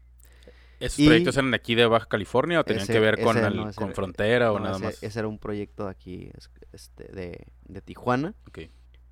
¿Esos 0.80 0.98
Y- 0.98 1.06
proyectos 1.06 1.36
eran 1.36 1.50
de 1.52 1.56
aquí 1.56 1.74
de 1.76 1.86
Baja 1.86 2.06
California 2.06 2.58
o 2.60 2.64
tenían 2.64 2.82
Ese- 2.84 2.92
que 2.94 2.98
ver 3.00 3.20
con, 3.20 3.36
el- 3.38 3.56
no, 3.56 3.72
con 3.74 3.86
era- 3.88 3.94
frontera 3.94 4.52
o 4.52 4.58
nada 4.58 4.76
ese, 4.76 4.84
más? 4.84 5.02
ese 5.02 5.18
era 5.20 5.28
un 5.28 5.38
proyecto 5.38 5.84
de 5.84 5.90
aquí 5.90 6.30
es- 6.36 6.50
este, 6.72 7.04
de, 7.12 7.46
de 7.68 7.80
Tijuana. 7.82 8.34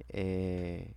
Eh, 0.08 0.94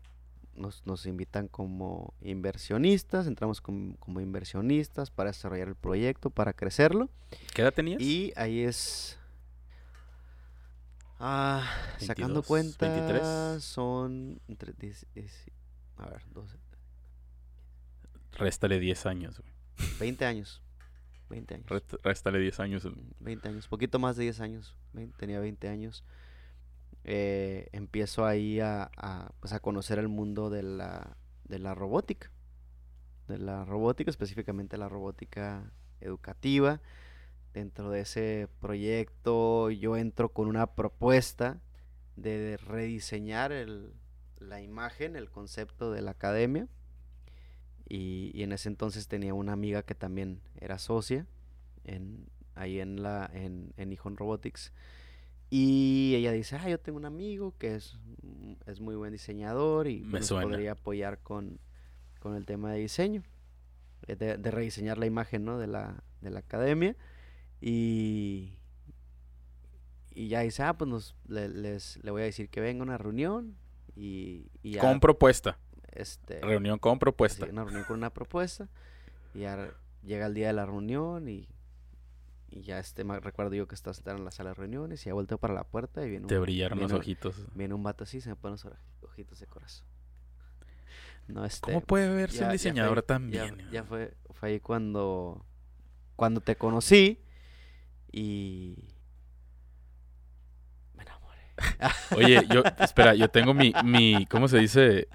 nos, 0.56 0.86
nos 0.86 1.06
invitan 1.06 1.48
como 1.48 2.14
inversionistas, 2.22 3.28
entramos 3.28 3.62
com- 3.62 3.96
como 3.96 4.20
inversionistas 4.22 5.10
para 5.12 5.30
desarrollar 5.32 5.68
el 5.68 5.76
proyecto, 5.76 6.30
para 6.30 6.54
crecerlo. 6.54 7.10
¿Qué 7.54 7.62
edad 7.62 7.74
tenías? 7.74 8.02
Y 8.02 8.32
ahí 8.36 8.62
es... 8.62 9.18
Ah, 11.20 11.64
sacando 12.00 12.42
22, 12.42 12.46
cuentas 12.48 12.98
23. 12.98 13.64
son... 13.64 14.42
Entre 14.48 14.74
10, 14.74 15.06
10, 15.16 15.52
a 15.98 16.10
ver, 16.10 16.22
12, 16.34 16.58
Réstale 18.34 18.80
10 18.80 19.06
años, 19.06 19.40
güey. 19.40 19.54
20 20.00 20.26
años. 20.26 20.62
20 21.30 21.54
años. 21.56 21.68
Réstale 22.04 22.40
10 22.40 22.60
años. 22.60 22.86
el- 22.86 22.96
20 23.20 23.48
años, 23.50 23.68
poquito 23.68 24.00
más 24.00 24.18
de 24.18 24.24
10 24.24 24.40
años, 24.42 24.76
vein- 24.92 25.14
tenía 25.18 25.40
20 25.40 25.68
años. 25.70 26.04
Eh, 27.06 27.68
empiezo 27.74 28.26
ahí 28.26 28.60
a, 28.60 28.90
pues 29.40 29.54
a 29.54 29.60
conocer 29.60 30.00
el 30.00 30.08
mundo 30.08 30.50
de 30.50 30.64
la, 30.64 31.18
de 31.46 31.60
la 31.60 31.76
robótica, 31.76 32.32
de 33.28 33.38
la 33.38 33.66
robótica, 33.66 34.10
específicamente 34.10 34.78
la 34.78 34.90
robótica 34.90 35.72
educativa. 36.02 36.82
Dentro 37.54 37.92
de 37.92 38.02
ese 38.02 38.48
proyecto 38.62 39.70
yo 39.70 39.98
entro 39.98 40.30
con 40.30 40.48
una 40.48 40.68
propuesta 40.76 41.62
de 42.16 42.58
rediseñar 42.58 43.52
el- 43.52 43.94
la 44.40 44.62
imagen, 44.62 45.16
el 45.16 45.30
concepto 45.30 45.92
de 45.92 46.02
la 46.02 46.12
academia. 46.12 46.68
Y, 47.88 48.32
y 48.34 48.44
en 48.44 48.54
ese 48.54 48.70
entonces 48.70 49.08
tenía 49.08 49.34
una 49.34 49.54
amiga 49.54 49.84
que 49.84 49.94
también 49.96 50.42
era 50.60 50.80
socia 50.80 51.28
en, 51.84 52.28
ahí 52.56 52.80
en 52.80 53.04
la 53.04 53.30
en, 53.34 53.74
en 53.78 53.90
Nihon 53.90 54.16
Robotics 54.18 54.72
y 55.56 56.16
ella 56.16 56.32
dice 56.32 56.56
ah 56.56 56.68
yo 56.68 56.80
tengo 56.80 56.98
un 56.98 57.06
amigo 57.06 57.54
que 57.60 57.76
es, 57.76 57.96
mm, 58.24 58.54
es 58.66 58.80
muy 58.80 58.96
buen 58.96 59.12
diseñador 59.12 59.88
y 59.88 60.00
Me 60.00 60.18
pues, 60.18 60.32
nos 60.32 60.42
podría 60.44 60.72
apoyar 60.72 61.20
con, 61.20 61.60
con 62.20 62.36
el 62.36 62.48
tema 62.48 62.72
de 62.72 62.80
diseño 62.80 63.22
eh, 64.08 64.16
de, 64.16 64.38
de 64.38 64.52
rediseñar 64.52 64.98
la 64.98 65.06
imagen 65.06 65.46
¿no? 65.46 65.60
de 65.60 65.68
la 65.68 66.04
de 66.22 66.32
la 66.32 66.40
academia 66.40 66.96
y 67.62 68.58
y 70.16 70.28
ya 70.28 70.40
dice 70.40 70.64
ah 70.64 70.74
pues 70.76 70.90
nos, 70.90 71.16
le, 71.28 71.48
les 71.50 72.04
le 72.04 72.10
voy 72.10 72.24
a 72.24 72.26
decir 72.26 72.50
que 72.50 72.60
venga 72.60 72.82
a 72.82 72.84
una 72.86 72.98
reunión 72.98 73.56
y, 73.96 74.48
y 74.64 74.72
ya, 74.72 74.82
Con 74.82 75.00
propuesta. 75.00 75.60
este 75.92 76.42
Reunión 76.42 76.80
con 76.80 76.98
propuesta. 76.98 77.46
Una 77.46 77.64
reunión 77.64 77.84
con 77.84 77.98
una 77.98 78.10
propuesta. 78.10 78.68
Y 79.36 79.42
ya 79.42 79.72
llega 80.04 80.26
el 80.26 80.34
día 80.34 80.48
de 80.48 80.54
la 80.54 80.66
reunión 80.66 81.30
y, 81.30 81.48
y 82.56 82.62
ya 82.62 82.78
este, 82.80 83.04
me 83.04 83.20
recuerdo 83.20 83.56
yo 83.56 83.68
que 83.68 83.76
estaba 83.76 83.94
sentado 83.94 84.18
en 84.18 84.26
la 84.26 84.32
sala 84.32 84.50
de 84.52 84.54
reuniones 84.56 85.02
y 85.06 85.10
ya 85.10 85.14
volteo 85.14 85.38
para 85.40 85.54
la 85.54 85.64
puerta 85.64 86.06
y 86.06 86.10
viene 86.10 86.28
Te 86.28 86.38
un, 86.38 86.44
brillaron 86.44 86.80
los 86.80 86.92
ojitos. 86.92 87.36
viene 87.56 87.74
un 87.74 87.82
vato 87.84 88.04
así 88.04 88.18
y 88.18 88.22
se 88.22 88.30
me 88.30 88.36
ponen 88.36 88.58
los 88.62 88.68
ojitos 89.02 89.40
de 89.40 89.48
corazón. 89.48 89.86
No, 91.28 91.46
este, 91.46 91.62
¿Cómo 91.62 91.82
puede 91.82 92.14
verse 92.14 92.40
ya- 92.40 92.46
un 92.48 92.52
diseñador 92.52 93.02
tan 93.02 93.32
ya- 93.32 93.44
bien? 93.46 93.70
Ya, 93.72 93.84
fue, 93.84 94.14
fue 94.32 94.50
ahí 94.50 94.60
cuando, 94.60 95.46
cuando 96.16 96.42
te 96.42 96.56
conocí 96.56 97.20
y. 98.12 98.90
Oye, 102.16 102.42
yo, 102.50 102.64
espera, 102.80 103.16
yo 103.16 103.30
tengo 103.30 103.54
mi, 103.54 103.74
mi, 103.84 104.26
¿cómo 104.28 104.48
se 104.48 104.60
dice? 104.60 105.08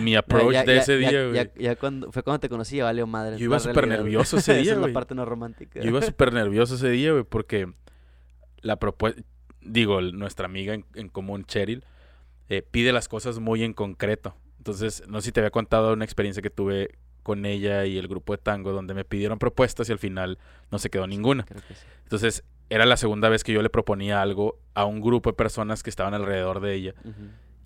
Mi 0.00 0.14
approach 0.16 0.52
ya- 0.52 0.64
de 0.64 0.76
ese 0.78 1.00
ya- 1.00 1.08
día, 1.10 1.26
güey. 1.28 1.50
ya- 1.58 1.76
cuando, 1.76 2.12
fue 2.12 2.22
cuando 2.22 2.40
te 2.40 2.48
conocí, 2.48 2.76
ya 2.76 2.84
valió 2.84 3.06
madre. 3.06 3.38
Yo 3.38 3.44
iba 3.44 3.58
súper 3.58 3.86
nervioso 3.88 4.36
ese 4.38 4.54
día, 4.54 4.72
Esa 4.72 4.80
es 4.80 4.86
la 4.86 4.92
parte 4.92 5.14
no 5.14 5.24
romántica. 5.24 5.80
Yo 5.80 5.88
iba 5.88 6.02
súper 6.02 6.32
nervioso 6.32 6.74
ese 6.74 6.90
día, 6.90 7.12
güey, 7.12 7.24
porque 7.24 7.72
la 8.60 8.76
propuesta, 8.78 9.22
digo, 9.60 10.00
nuestra 10.00 10.46
amiga 10.46 10.74
en, 10.74 10.84
en 10.94 11.08
común, 11.08 11.44
Cheryl, 11.44 11.84
eh, 12.48 12.62
pide 12.62 12.92
las 12.92 13.08
cosas 13.08 13.38
muy 13.38 13.62
en 13.64 13.72
concreto. 13.72 14.36
Entonces, 14.58 15.02
no 15.08 15.20
sé 15.20 15.26
si 15.26 15.32
te 15.32 15.40
había 15.40 15.50
contado 15.50 15.92
una 15.92 16.04
experiencia 16.04 16.42
que 16.42 16.50
tuve 16.50 16.90
con 17.22 17.46
ella 17.46 17.84
y 17.86 17.98
el 17.98 18.08
grupo 18.08 18.32
de 18.32 18.38
tango, 18.38 18.72
donde 18.72 18.94
me 18.94 19.04
pidieron 19.04 19.38
propuestas 19.38 19.88
y 19.88 19.92
al 19.92 19.98
final 19.98 20.38
no 20.70 20.78
se 20.78 20.90
quedó 20.90 21.06
ninguna. 21.06 21.44
Creo 21.44 21.62
que 21.66 21.74
sí. 21.74 21.80
Entonces, 22.02 22.44
era 22.72 22.86
la 22.86 22.96
segunda 22.96 23.28
vez 23.28 23.44
que 23.44 23.52
yo 23.52 23.60
le 23.60 23.68
proponía 23.68 24.22
algo 24.22 24.58
a 24.72 24.86
un 24.86 25.02
grupo 25.02 25.28
de 25.28 25.34
personas 25.34 25.82
que 25.82 25.90
estaban 25.90 26.14
alrededor 26.14 26.60
de 26.60 26.72
ella. 26.72 26.94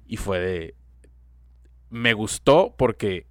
Y 0.05 0.16
fue 0.16 0.40
de... 0.40 0.75
Me 1.90 2.12
gustó 2.12 2.75
porque 2.77 3.29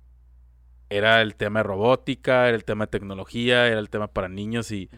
era 0.89 1.21
el 1.21 1.35
tema 1.35 1.59
de 1.59 1.63
robótica, 1.63 2.47
era 2.47 2.55
el 2.55 2.63
tema 2.63 2.85
de 2.85 2.91
tecnología, 2.91 3.67
era 3.67 3.79
el 3.79 3.89
tema 3.89 4.07
para 4.07 4.29
niños 4.29 4.71
y... 4.71 4.89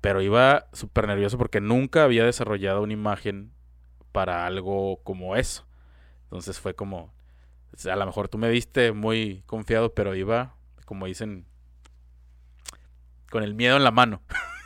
Pero 0.00 0.20
iba 0.20 0.66
súper 0.72 1.06
nervioso 1.06 1.38
porque 1.38 1.60
nunca 1.60 2.02
había 2.02 2.24
desarrollado 2.24 2.82
una 2.82 2.94
imagen 2.94 3.52
para 4.10 4.46
algo 4.46 5.00
como 5.04 5.36
eso. 5.36 5.64
Entonces 6.24 6.58
fue 6.58 6.74
como... 6.74 7.14
a 7.88 7.94
lo 7.94 8.06
mejor 8.06 8.28
tú 8.28 8.36
me 8.36 8.50
viste 8.50 8.90
muy 8.90 9.44
confiado, 9.46 9.94
pero 9.94 10.16
iba, 10.16 10.56
como 10.86 11.06
dicen, 11.06 11.46
con 13.30 13.44
el 13.44 13.54
miedo 13.54 13.76
en 13.76 13.84
la 13.84 13.92
mano. 13.92 14.22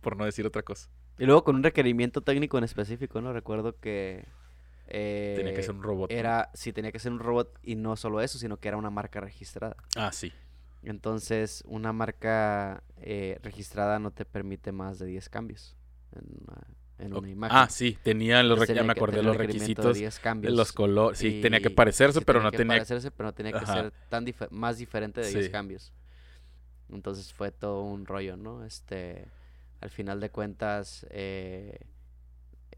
por 0.00 0.16
no 0.16 0.24
decir 0.24 0.46
otra 0.46 0.62
cosa. 0.62 0.88
Y 1.18 1.26
luego 1.26 1.44
con 1.44 1.56
un 1.56 1.62
requerimiento 1.62 2.22
técnico 2.22 2.58
en 2.58 2.64
específico, 2.64 3.20
¿no? 3.20 3.32
Recuerdo 3.32 3.78
que... 3.78 4.24
eh, 4.88 5.34
Tenía 5.36 5.54
que 5.54 5.62
ser 5.62 5.74
un 5.74 5.82
robot. 5.82 6.10
Era, 6.10 6.50
sí, 6.54 6.72
tenía 6.72 6.92
que 6.92 6.98
ser 6.98 7.12
un 7.12 7.18
robot 7.18 7.58
y 7.62 7.76
no 7.76 7.96
solo 7.96 8.20
eso, 8.20 8.38
sino 8.38 8.56
que 8.58 8.68
era 8.68 8.76
una 8.76 8.90
marca 8.90 9.20
registrada. 9.20 9.76
Ah, 9.96 10.12
sí. 10.12 10.32
Entonces, 10.82 11.62
una 11.66 11.92
marca 11.92 12.82
eh, 12.96 13.38
registrada 13.42 13.98
no 13.98 14.12
te 14.12 14.24
permite 14.24 14.72
más 14.72 14.98
de 14.98 15.06
10 15.06 15.28
cambios 15.28 15.76
en 16.12 16.24
una, 16.40 16.66
en 16.98 17.14
una 17.14 17.28
imagen. 17.28 17.56
Ah, 17.58 17.68
sí, 17.68 17.98
tenía 18.02 18.42
los, 18.42 18.66
tenía 18.66 18.82
me 18.82 18.94
que 18.94 18.98
acordé 19.00 19.22
los 19.22 19.36
requisitos, 19.36 19.94
de 19.94 20.00
10 20.00 20.14
de 20.16 20.20
cambios. 20.22 20.54
los 20.54 20.72
colores, 20.72 21.18
sí, 21.18 21.40
tenía 21.42 21.60
que 21.60 21.68
parecerse, 21.70 22.20
sí, 22.20 22.24
pero 22.24 22.42
no 22.42 22.50
que 22.50 22.56
tenía... 22.56 22.76
parecerse, 22.78 23.10
pero 23.10 23.26
no 23.28 23.34
tenía 23.34 23.52
que 23.52 23.58
Ajá. 23.58 23.74
ser 23.74 23.92
tan 24.08 24.24
más 24.50 24.78
diferente 24.78 25.20
de 25.20 25.28
10 25.28 25.44
Sí. 25.46 25.50
cambios. 25.52 25.92
Entonces 26.88 27.32
fue 27.32 27.52
todo 27.52 27.82
un 27.82 28.06
rollo, 28.06 28.36
¿no? 28.38 28.64
Este, 28.64 29.26
al 29.80 29.90
final 29.90 30.20
de 30.20 30.30
cuentas, 30.30 31.06
eh, 31.10 31.86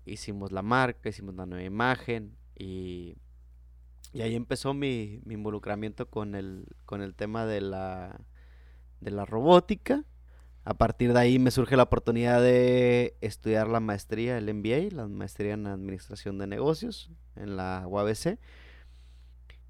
hicimos 0.04 0.52
la 0.52 0.62
marca, 0.62 1.08
hicimos 1.08 1.34
la 1.34 1.46
nueva 1.46 1.64
imagen 1.64 2.36
y, 2.56 3.16
y 4.12 4.22
ahí 4.22 4.34
empezó 4.34 4.72
mi, 4.74 5.20
mi 5.24 5.34
involucramiento 5.34 6.08
con 6.08 6.34
el, 6.34 6.66
con 6.84 7.02
el 7.02 7.14
tema 7.14 7.46
de 7.46 7.60
la, 7.60 8.20
de 9.00 9.10
la 9.10 9.24
robótica. 9.24 10.04
A 10.64 10.74
partir 10.74 11.12
de 11.12 11.18
ahí 11.18 11.38
me 11.40 11.50
surge 11.50 11.76
la 11.76 11.82
oportunidad 11.84 12.40
de 12.40 13.16
estudiar 13.20 13.66
la 13.66 13.80
maestría, 13.80 14.38
el 14.38 14.52
MBA, 14.54 14.94
la 14.94 15.08
maestría 15.08 15.54
en 15.54 15.66
Administración 15.66 16.38
de 16.38 16.46
Negocios 16.46 17.10
en 17.34 17.56
la 17.56 17.84
UABC. 17.88 18.38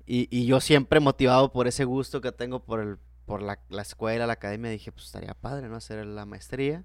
Y, 0.05 0.29
y 0.31 0.45
yo 0.45 0.61
siempre 0.61 1.01
motivado 1.01 1.51
por 1.51 1.66
ese 1.66 1.85
gusto 1.85 2.21
que 2.21 2.31
tengo 2.31 2.64
por, 2.64 2.81
el, 2.81 2.99
por 3.25 3.40
la, 3.40 3.61
la 3.71 3.81
escuela, 3.81 4.27
la 4.27 4.35
academia, 4.35 4.71
dije, 4.71 4.92
pues 4.92 5.07
estaría 5.07 5.33
padre, 5.33 5.68
¿no? 5.68 5.77
Hacer 5.77 6.05
la 6.05 6.27
maestría 6.27 6.85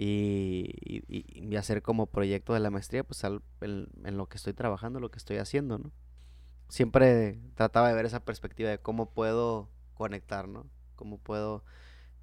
y, 0.00 1.56
hacer 1.56 1.82
como 1.82 2.06
proyecto 2.06 2.54
de 2.54 2.60
la 2.60 2.70
maestría, 2.70 3.02
pues 3.02 3.24
en 3.24 4.16
lo 4.16 4.26
que 4.28 4.36
estoy 4.36 4.52
trabajando, 4.52 5.00
lo 5.00 5.10
que 5.10 5.18
estoy 5.18 5.38
haciendo, 5.38 5.78
¿no? 5.78 5.90
Siempre 6.68 7.40
trataba 7.54 7.88
de 7.88 7.94
ver 7.94 8.06
esa 8.06 8.24
perspectiva 8.24 8.70
de 8.70 8.78
cómo 8.78 9.10
puedo 9.10 9.70
conectar, 9.94 10.46
¿no? 10.46 10.66
Cómo 10.94 11.18
puedo 11.18 11.64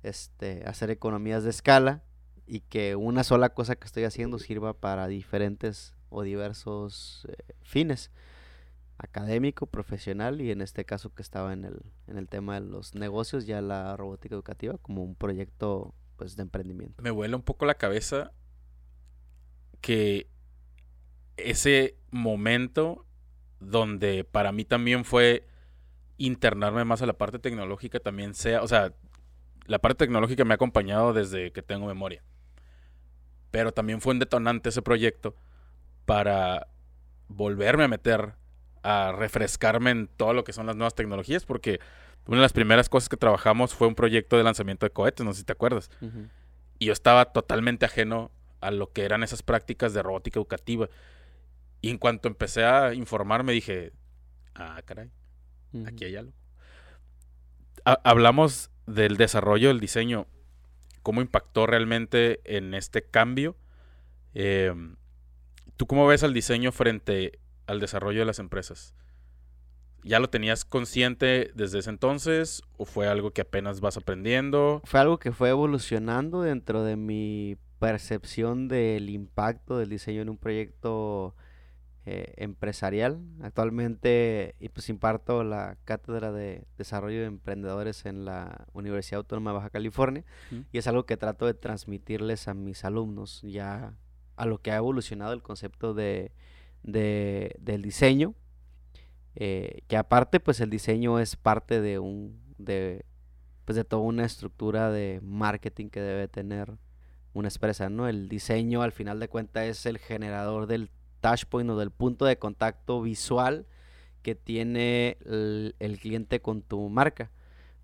este, 0.04 0.64
hacer 0.66 0.90
economías 0.90 1.44
de 1.44 1.50
escala 1.50 2.04
y 2.46 2.62
que 2.62 2.96
una 2.96 3.26
sola 3.26 3.50
cosa 3.50 3.76
que 3.76 3.88
estoy 3.88 4.06
haciendo 4.06 4.40
sirva 4.40 4.74
para 4.74 5.08
diferentes 5.08 5.96
o 6.10 6.22
diversos 6.22 7.28
eh, 7.28 7.56
fines 7.62 8.12
académico, 8.98 9.66
profesional 9.66 10.40
y 10.40 10.52
en 10.52 10.62
este 10.62 10.86
caso 10.86 11.14
que 11.14 11.22
estaba 11.22 11.52
en 11.52 11.66
el, 11.66 11.82
en 12.08 12.18
el 12.18 12.30
tema 12.30 12.54
de 12.54 12.62
los 12.62 12.96
negocios, 12.96 13.46
ya 13.46 13.60
la 13.60 13.98
robótica 13.98 14.36
educativa 14.36 14.78
como 14.78 15.04
un 15.04 15.16
proyecto 15.16 15.94
pues 16.16 16.36
de 16.36 16.44
emprendimiento. 16.44 17.02
me 17.02 17.12
vuela 17.12 17.36
un 17.36 17.44
poco 17.44 17.66
la 17.66 17.76
cabeza 17.76 18.32
que 19.82 20.28
ese 21.38 21.98
momento 22.12 23.06
donde 23.60 24.24
para 24.24 24.52
mí 24.52 24.66
también 24.66 25.06
fue 25.06 25.48
internarme 26.18 26.86
más 26.86 27.02
a 27.02 27.06
la 27.06 27.18
parte 27.18 27.40
tecnológica 27.40 28.00
también 28.00 28.34
sea, 28.34 28.62
o 28.64 28.68
sea, 28.68 28.94
la 29.66 29.80
parte 29.80 30.06
tecnológica 30.06 30.46
me 30.46 30.54
ha 30.54 30.56
acompañado 30.56 31.14
desde 31.14 31.52
que 31.52 31.62
tengo 31.62 31.88
memoria. 31.88 32.24
Pero 33.52 33.74
también 33.74 34.02
fue 34.02 34.14
un 34.14 34.20
detonante 34.20 34.70
ese 34.70 34.82
proyecto 34.82 35.36
para 36.06 36.68
volverme 37.28 37.86
a 37.86 37.88
meter 37.88 38.36
a 38.84 39.12
refrescarme 39.12 39.90
en 39.92 40.08
todo 40.08 40.34
lo 40.34 40.44
que 40.44 40.54
son 40.54 40.68
las 40.68 40.76
nuevas 40.76 40.94
tecnologías 40.94 41.44
porque 41.44 41.80
una 42.28 42.38
de 42.38 42.42
las 42.42 42.54
primeras 42.54 42.90
cosas 42.90 43.10
que 43.10 43.18
trabajamos 43.18 43.74
fue 43.74 43.88
un 43.88 43.96
proyecto 43.96 44.38
de 44.38 44.44
lanzamiento 44.44 44.86
de 44.86 44.92
cohetes, 44.92 45.26
no 45.26 45.34
sé 45.34 45.40
si 45.40 45.46
te 45.46 45.54
acuerdas. 45.54 45.90
Y 46.80 46.86
yo 46.88 46.94
estaba 46.94 47.26
totalmente 47.32 47.86
ajeno 47.86 48.32
a 48.62 48.72
lo 48.72 48.92
que 48.92 49.04
eran 49.06 49.22
esas 49.24 49.44
prácticas 49.44 49.94
de 49.94 50.02
robótica 50.04 50.40
educativa. 50.40 50.90
Y 51.82 51.90
en 51.90 51.98
cuanto 51.98 52.28
empecé 52.28 52.66
a 52.66 52.94
informarme, 52.94 53.54
dije, 53.54 53.94
ah, 54.56 54.82
caray, 54.86 55.12
aquí 55.86 56.06
hay 56.06 56.16
algo. 56.16 56.34
Ha- 57.86 58.02
hablamos 58.04 58.72
del 58.88 59.18
desarrollo 59.18 59.68
del 59.68 59.80
diseño, 59.80 60.26
cómo 61.04 61.22
impactó 61.22 61.68
realmente 61.68 62.40
en 62.46 62.74
este 62.74 63.04
cambio. 63.04 63.56
Eh, 64.34 64.74
¿Tú 65.78 65.86
cómo 65.88 66.08
ves 66.08 66.24
al 66.24 66.34
diseño 66.34 66.72
frente 66.72 67.40
al 67.68 67.80
desarrollo 67.80 68.20
de 68.20 68.26
las 68.26 68.40
empresas? 68.40 68.96
¿Ya 70.08 70.20
lo 70.20 70.30
tenías 70.30 70.66
consciente 70.66 71.52
desde 71.56 71.80
ese 71.80 71.90
entonces 71.90 72.62
o 72.78 72.86
fue 72.86 73.08
algo 73.08 73.32
que 73.32 73.42
apenas 73.42 73.82
vas 73.82 73.98
aprendiendo? 73.98 74.82
Fue 74.86 75.00
algo 75.00 75.18
que 75.18 75.32
fue 75.32 75.50
evolucionando 75.50 76.42
dentro 76.44 76.84
de 76.84 76.96
mi 76.96 77.58
percepción 77.80 78.68
del 78.68 79.10
impacto 79.10 79.78
del 79.80 79.90
diseño 79.90 80.22
en 80.22 80.30
un 80.30 80.38
proyecto 80.38 81.36
eh, 82.06 82.34
empresarial. 82.38 83.20
Actualmente 83.42 84.54
pues 84.74 84.90
imparto 84.90 85.44
la 85.44 85.76
cátedra 85.86 86.32
de 86.32 86.66
desarrollo 86.78 87.22
de 87.22 87.26
emprendedores 87.26 88.06
en 88.06 88.26
la 88.26 88.68
Universidad 88.74 89.18
Autónoma 89.22 89.50
de 89.52 89.56
Baja 89.58 89.70
California 89.72 90.24
y 90.72 90.78
es 90.78 90.86
algo 90.88 91.08
que 91.08 91.18
trato 91.18 91.48
de 91.48 91.56
transmitirles 91.56 92.48
a 92.48 92.54
mis 92.54 92.86
alumnos 92.86 93.42
ya 93.42 93.94
a 94.36 94.46
lo 94.46 94.60
que 94.60 94.70
ha 94.72 94.76
evolucionado 94.76 95.34
el 95.34 95.42
concepto 95.42 95.96
de, 95.96 96.32
de- 96.84 97.56
del 97.60 97.82
diseño 97.82 98.36
eh, 99.36 99.82
que 99.88 99.98
aparte 99.98 100.40
pues 100.40 100.60
el 100.62 100.70
diseño 100.70 101.20
es 101.20 101.36
parte 101.36 101.82
de 101.82 102.00
un 102.00 102.40
de 102.58 103.06
pues 103.66 103.76
de 103.76 103.84
toda 103.84 104.04
una 104.04 104.26
estructura 104.26 104.92
de 104.92 105.20
marketing 105.24 105.90
que 105.90 106.00
debe 106.00 106.28
tener 106.28 106.78
una 107.34 107.50
empresa, 107.50 107.90
¿no? 107.90 108.08
El 108.08 108.30
diseño 108.30 108.82
al 108.82 108.92
final 108.92 109.20
de 109.20 109.28
cuentas 109.28 109.66
es 109.66 109.86
el 109.86 109.98
generador 109.98 110.68
del 110.68 110.92
touchpoint 111.22 111.70
o 111.72 111.78
del 111.78 111.92
punto 111.92 112.26
de 112.26 112.38
contacto 112.38 113.02
visual 113.02 113.66
que 114.22 114.36
tiene 114.36 115.18
el, 115.26 115.76
el 115.80 116.00
cliente 116.00 116.42
con 116.42 116.62
tu 116.62 116.90
marca. 116.90 117.32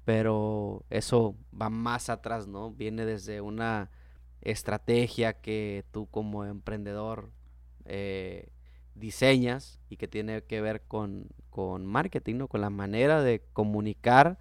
Pero 0.06 0.86
eso 0.90 1.36
va 1.60 1.70
más 1.70 2.10
atrás, 2.10 2.48
¿no? 2.48 2.72
Viene 2.72 3.06
desde 3.06 3.42
una 3.42 3.92
estrategia 4.42 5.34
que 5.34 5.86
tú 5.92 6.08
como 6.08 6.46
emprendedor 6.46 7.32
eh, 7.86 8.50
diseñas 8.96 9.80
y 9.90 9.98
que 9.98 10.08
tiene 10.08 10.44
que 10.44 10.62
ver 10.62 10.82
con, 10.84 11.28
con 11.50 11.86
marketing, 11.86 12.36
¿no? 12.38 12.48
Con 12.48 12.62
la 12.62 12.70
manera 12.70 13.22
de 13.24 13.42
comunicar 13.54 14.38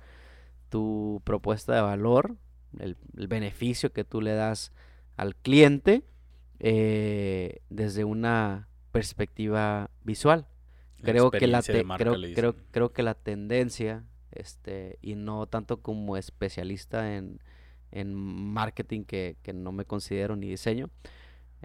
tu 0.69 1.21
propuesta 1.25 1.75
de 1.75 1.81
valor, 1.83 2.37
el, 2.79 2.97
el 3.17 3.29
beneficio 3.29 3.93
que 3.93 4.05
tú 4.05 4.21
le 4.21 4.33
das 4.35 4.73
al 5.17 5.35
cliente 5.37 6.05
eh, 6.61 7.61
desde 7.71 8.05
una 8.05 8.69
perspectiva 8.93 9.91
visual. 10.05 10.47
Creo 11.03 11.37
que 11.37 11.47
la 11.49 11.63
te- 11.63 11.87
creo, 11.97 12.21
creo, 12.33 12.57
creo 12.71 12.93
que 12.93 13.03
la 13.03 13.15
tendencia, 13.15 14.05
este, 14.33 14.99
y 15.03 15.15
no 15.15 15.47
tanto 15.47 15.81
como 15.83 16.17
especialista 16.17 17.17
en, 17.17 17.41
en 17.91 18.15
marketing, 18.15 19.05
que, 19.05 19.37
que 19.43 19.53
no 19.53 19.73
me 19.73 19.85
considero 19.87 20.37
ni 20.37 20.49
diseño, 20.49 20.91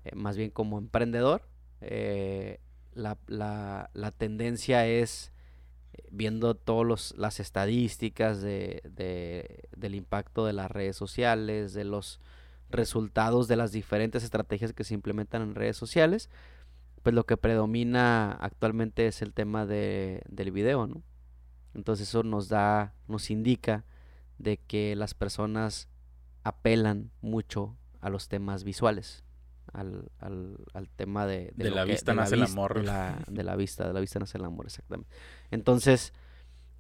eh, 0.03 0.15
más 0.15 0.37
bien 0.37 0.49
como 0.51 0.77
emprendedor, 0.77 1.47
eh, 1.81 2.59
la, 2.95 3.17
la- 3.27 3.89
la 3.93 4.11
tendencia 4.11 4.87
es 4.87 5.31
eh, 5.93 6.03
viendo 6.11 6.55
todas 6.55 7.13
las 7.17 7.39
estadísticas 7.39 8.41
de, 8.41 8.81
de- 8.89 9.69
del 9.77 9.95
impacto 9.95 10.45
de 10.45 10.53
las 10.53 10.71
redes 10.71 10.95
sociales, 10.95 11.73
de 11.73 11.83
los 11.85 12.19
resultados 12.69 13.47
de 13.47 13.57
las 13.57 13.71
diferentes 13.71 14.23
estrategias 14.23 14.73
que 14.73 14.83
se 14.83 14.95
implementan 14.95 15.41
en 15.43 15.55
redes 15.55 15.77
sociales, 15.77 16.29
pues 17.03 17.13
lo 17.13 17.25
que 17.25 17.37
predomina 17.37 18.31
actualmente 18.31 19.07
es 19.07 19.21
el 19.21 19.33
tema 19.33 19.65
de, 19.67 20.23
del 20.29 20.51
video, 20.51 20.87
¿no? 20.87 21.03
Entonces 21.75 22.07
eso 22.09 22.23
nos 22.23 22.47
da, 22.49 22.93
nos 23.07 23.29
indica 23.29 23.85
de 24.39 24.57
que 24.57 24.95
las 24.95 25.13
personas 25.13 25.89
apelan 26.43 27.11
mucho 27.21 27.77
a 28.01 28.09
los 28.09 28.29
temas 28.29 28.63
visuales, 28.63 29.24
al, 29.73 30.09
al- 30.19 30.57
al 30.73 30.89
tema 30.89 31.25
de, 31.25 31.51
De 31.55 31.69
lo 31.69 31.75
la 31.77 31.85
que- 31.85 31.91
vista 31.91 32.13
nace 32.13 32.35
el 32.35 32.43
amor. 32.43 32.75
De 32.79 32.83
la, 32.83 33.23
de 33.27 33.43
la 33.43 33.55
vista, 33.55 33.87
de 33.87 33.93
la 33.93 33.99
vista 33.99 34.19
nace 34.19 34.37
el 34.37 34.45
amor, 34.45 34.65
exactamente. 34.65 35.09
Entonces, 35.51 36.13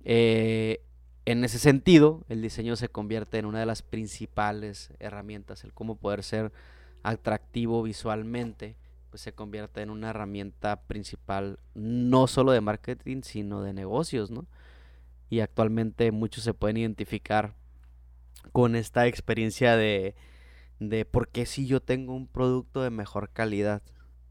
eh, 0.03 0.81
en 1.25 1.43
ese 1.43 1.57
sentido, 1.59 2.23
el 2.29 2.41
diseño 2.41 2.75
se 2.75 2.89
convierte 2.89 3.39
en 3.39 3.45
una 3.45 3.59
de 3.59 3.65
las 3.65 3.81
principales 3.81 4.91
herramientas, 4.99 5.63
el 5.63 5.73
cómo 5.73 5.95
poder 5.95 6.21
ser 6.23 6.51
atractivo 7.03 7.81
visualmente, 7.83 8.75
pues 9.09 9.21
se 9.21 9.33
convierte 9.33 9.81
en 9.81 9.89
una 9.89 10.09
herramienta 10.11 10.81
principal 10.83 11.59
no 11.73 12.27
solo 12.27 12.51
de 12.51 12.61
marketing, 12.61 13.21
sino 13.23 13.61
de 13.63 13.73
negocios, 13.73 14.29
¿no? 14.29 14.45
Y 15.29 15.39
actualmente 15.39 16.11
muchos 16.11 16.43
se 16.43 16.53
pueden 16.53 16.77
identificar 16.77 17.55
con 18.51 18.75
esta 18.75 19.07
experiencia 19.07 19.75
de, 19.75 20.15
de 20.79 21.05
por 21.05 21.29
qué 21.29 21.45
si 21.45 21.67
yo 21.67 21.81
tengo 21.81 22.13
un 22.13 22.27
producto 22.27 22.81
de 22.81 22.89
mejor 22.89 23.29
calidad, 23.31 23.81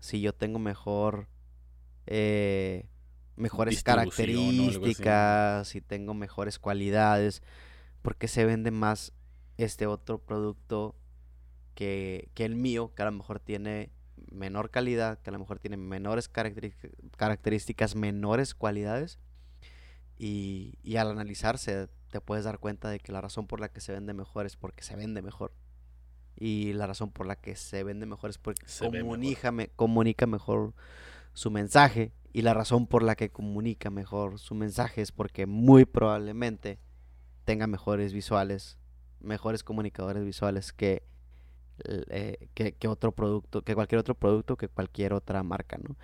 si 0.00 0.20
yo 0.20 0.34
tengo 0.34 0.58
mejor, 0.58 1.28
eh, 2.06 2.88
mejores 3.36 3.82
características, 3.82 5.68
si 5.68 5.80
tengo 5.80 6.14
mejores 6.14 6.58
cualidades, 6.58 7.42
por 8.02 8.16
qué 8.16 8.28
se 8.28 8.44
vende 8.44 8.70
más 8.70 9.12
este 9.56 9.86
otro 9.86 10.18
producto 10.18 10.94
que, 11.74 12.30
que 12.34 12.44
el 12.44 12.56
mío, 12.56 12.92
que 12.94 13.02
a 13.02 13.06
lo 13.06 13.12
mejor 13.12 13.40
tiene 13.40 13.90
menor 14.30 14.70
calidad, 14.70 15.20
que 15.20 15.30
a 15.30 15.32
lo 15.32 15.38
mejor 15.38 15.58
tiene 15.58 15.76
menores 15.76 16.28
características, 16.28 17.94
menores 17.94 18.54
cualidades. 18.54 19.18
Y, 20.16 20.78
y 20.82 20.96
al 20.96 21.10
analizarse, 21.10 21.88
te 22.10 22.20
puedes 22.20 22.44
dar 22.44 22.58
cuenta 22.58 22.88
de 22.88 23.00
que 23.00 23.10
la 23.10 23.20
razón 23.20 23.46
por 23.46 23.58
la 23.58 23.68
que 23.68 23.80
se 23.80 23.92
vende 23.92 24.14
mejor 24.14 24.46
es 24.46 24.56
porque 24.56 24.84
se 24.84 24.94
vende 24.96 25.22
mejor. 25.22 25.52
Y 26.36 26.72
la 26.72 26.86
razón 26.86 27.10
por 27.10 27.26
la 27.26 27.36
que 27.36 27.54
se 27.56 27.84
vende 27.84 28.06
mejor 28.06 28.30
es 28.30 28.38
porque 28.38 28.66
Se 28.66 28.84
comunica, 29.02 29.52
me- 29.52 29.68
comunica 29.68 30.26
mejor 30.26 30.74
su 31.32 31.50
mensaje. 31.50 32.12
Y 32.32 32.42
la 32.42 32.52
razón 32.54 32.86
por 32.88 33.02
la 33.02 33.14
que 33.14 33.30
comunica 33.30 33.90
mejor 33.90 34.38
su 34.40 34.54
mensaje 34.54 35.00
es 35.02 35.12
porque 35.12 35.46
muy 35.46 35.84
probablemente 35.84 36.78
tenga 37.44 37.66
mejores 37.68 38.12
visuales, 38.12 38.78
mejores 39.20 39.62
comunicadores 39.62 40.24
visuales 40.24 40.72
que, 40.72 41.04
eh, 41.84 42.48
que, 42.54 42.72
que 42.72 42.88
otro 42.88 43.12
producto, 43.12 43.62
que 43.62 43.74
cualquier 43.74 44.00
otro 44.00 44.14
producto, 44.16 44.56
que 44.56 44.68
cualquier 44.68 45.12
otra 45.12 45.42
marca, 45.42 45.78
¿no? 45.78 45.96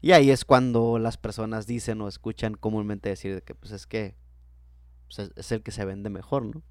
Y 0.00 0.12
ahí 0.12 0.30
es 0.30 0.44
cuando 0.44 0.98
las 0.98 1.16
personas 1.16 1.66
dicen 1.66 2.00
o 2.02 2.08
escuchan 2.08 2.54
comúnmente 2.54 3.08
decir 3.08 3.34
de 3.34 3.42
que 3.42 3.54
pues 3.54 3.72
es 3.72 3.86
que 3.86 4.14
pues, 5.06 5.18
es, 5.20 5.30
es 5.36 5.50
el 5.52 5.62
que 5.62 5.70
se 5.72 5.84
vende 5.84 6.10
mejor, 6.10 6.44
¿no? 6.44 6.62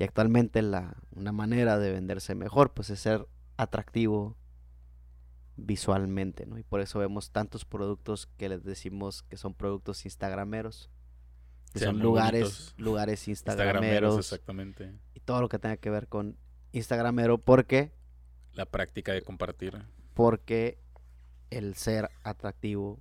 Y 0.00 0.04
actualmente 0.04 0.62
la, 0.62 0.96
una 1.12 1.30
manera 1.30 1.78
de 1.78 1.92
venderse 1.92 2.34
mejor 2.34 2.72
pues 2.72 2.88
es 2.90 2.98
ser 3.00 3.28
atractivo 3.58 4.36
visualmente, 5.56 6.46
¿no? 6.46 6.58
Y 6.58 6.62
por 6.62 6.80
eso 6.80 6.98
vemos 6.98 7.30
tantos 7.32 7.64
productos 7.64 8.26
que 8.38 8.48
les 8.48 8.64
decimos 8.64 9.22
que 9.24 9.36
son 9.36 9.54
productos 9.54 10.04
instagrameros. 10.06 10.90
Que 11.72 11.80
Sean 11.80 11.92
son 11.96 12.02
lugares, 12.02 12.42
bonitos. 12.42 12.74
lugares 12.78 13.28
Instagrameros, 13.28 13.76
instagrameros 13.76 14.18
exactamente. 14.18 14.92
y 15.14 15.20
todo 15.20 15.40
lo 15.40 15.48
que 15.48 15.58
tenga 15.58 15.76
que 15.76 15.90
ver 15.90 16.08
con 16.08 16.36
instagramero 16.72 17.38
porque 17.38 17.92
La 18.54 18.66
práctica 18.66 19.12
de 19.12 19.22
compartir. 19.22 19.84
porque 20.14 20.80
el 21.50 21.74
ser 21.74 22.10
atractivo 22.24 23.00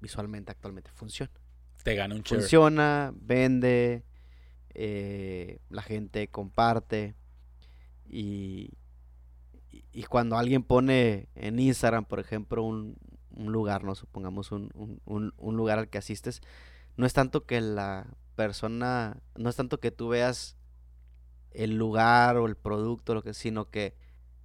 visualmente 0.00 0.52
actualmente 0.52 0.90
funciona. 0.94 1.32
Te 1.82 1.96
gana 1.96 2.14
un 2.14 2.22
share. 2.22 2.40
Funciona, 2.40 3.12
vende, 3.14 4.04
eh, 4.80 5.58
la 5.70 5.82
gente 5.82 6.28
comparte 6.28 7.16
y, 8.08 8.70
y- 9.92 10.02
cuando 10.04 10.36
alguien 10.36 10.62
pone 10.62 11.28
en 11.34 11.58
Instagram, 11.58 12.04
por 12.04 12.20
ejemplo, 12.20 12.62
un, 12.62 12.96
un 13.30 13.52
lugar, 13.52 13.84
no 13.84 13.94
supongamos 13.94 14.52
un, 14.52 14.70
un- 15.04 15.32
un- 15.36 15.56
lugar 15.56 15.78
al 15.78 15.88
que 15.88 15.98
asistes, 15.98 16.40
no 16.96 17.06
es 17.06 17.12
tanto 17.12 17.44
que 17.46 17.60
la 17.60 18.06
persona, 18.36 19.20
no 19.36 19.50
es 19.50 19.56
tanto 19.56 19.80
que 19.80 19.90
tú 19.90 20.08
veas 20.08 20.56
el 21.52 21.76
lugar 21.76 22.36
o 22.36 22.46
el 22.46 22.56
producto, 22.56 23.14
lo 23.14 23.22
que, 23.22 23.34
sino 23.34 23.70
que 23.70 23.96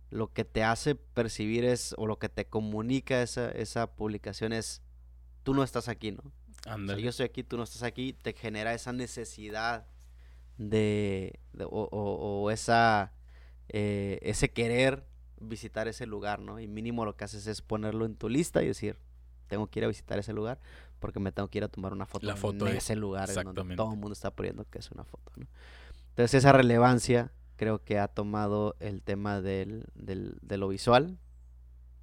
lo 0.10 0.32
que 0.34 0.46
te 0.46 0.64
hace 0.64 0.96
percibir 0.96 1.66
es, 1.66 1.96
o 1.98 2.08
lo 2.08 2.20
que 2.20 2.30
te 2.30 2.46
comunica 2.46 3.22
esa, 3.22 3.52
esa 3.52 3.96
publicación 3.96 4.54
es, 4.54 4.82
tú 5.44 5.54
no 5.54 5.64
estás 5.64 5.88
aquí, 5.90 6.12
¿no? 6.12 6.24
O 6.24 6.88
sea, 6.88 6.98
yo 7.04 7.10
estoy 7.10 7.26
aquí, 7.26 7.44
tú 7.44 7.58
no 7.58 7.64
estás 7.64 7.84
aquí, 7.84 8.14
te 8.14 8.34
genera 8.34 8.74
esa 8.74 8.94
necesidad 8.94 9.88
de, 10.58 11.40
de- 11.54 11.66
o, 11.66 11.70
o- 11.70 12.42
o 12.44 12.52
esa, 12.52 13.12
eh, 13.70 14.20
ese 14.22 14.52
querer 14.52 15.06
visitar 15.40 15.88
ese 15.88 16.06
lugar, 16.06 16.40
¿no? 16.40 16.60
Y 16.60 16.68
mínimo 16.68 17.06
lo 17.06 17.16
que 17.18 17.26
haces 17.26 17.48
es 17.48 17.62
ponerlo 17.62 18.06
en 18.06 18.16
tu 18.16 18.30
lista 18.30 18.64
y 18.64 18.68
decir, 18.68 18.98
tengo 19.48 19.68
que 19.68 19.80
ir 19.80 19.86
a 19.86 19.88
visitar 19.90 20.18
ese 20.20 20.34
lugar 20.34 20.60
porque 21.00 21.20
me 21.20 21.32
tengo 21.34 21.50
que 21.50 21.58
ir 21.58 21.64
a 21.66 21.68
tomar 21.68 21.92
una 21.92 22.06
foto, 22.06 22.26
La 22.28 22.36
foto 22.38 22.66
en 22.68 22.78
ese 22.78 22.96
lugar 22.96 23.30
en 23.30 23.36
donde 23.44 23.62
todo 23.76 23.92
el 23.94 24.00
mundo 24.00 24.14
está 24.14 24.32
poniendo 24.32 24.64
que 24.70 24.80
es 24.80 24.90
una 24.92 25.04
foto, 25.04 25.32
¿no? 25.36 25.46
Entonces 26.10 26.36
esa 26.36 26.52
relevancia 26.54 27.32
creo 27.58 27.84
que 27.84 28.00
ha 28.00 28.08
tomado 28.08 28.76
el 28.80 29.02
tema 29.02 29.42
del, 29.42 29.86
del- 29.96 30.38
de 30.42 30.58
lo 30.58 30.68
visual 30.70 31.18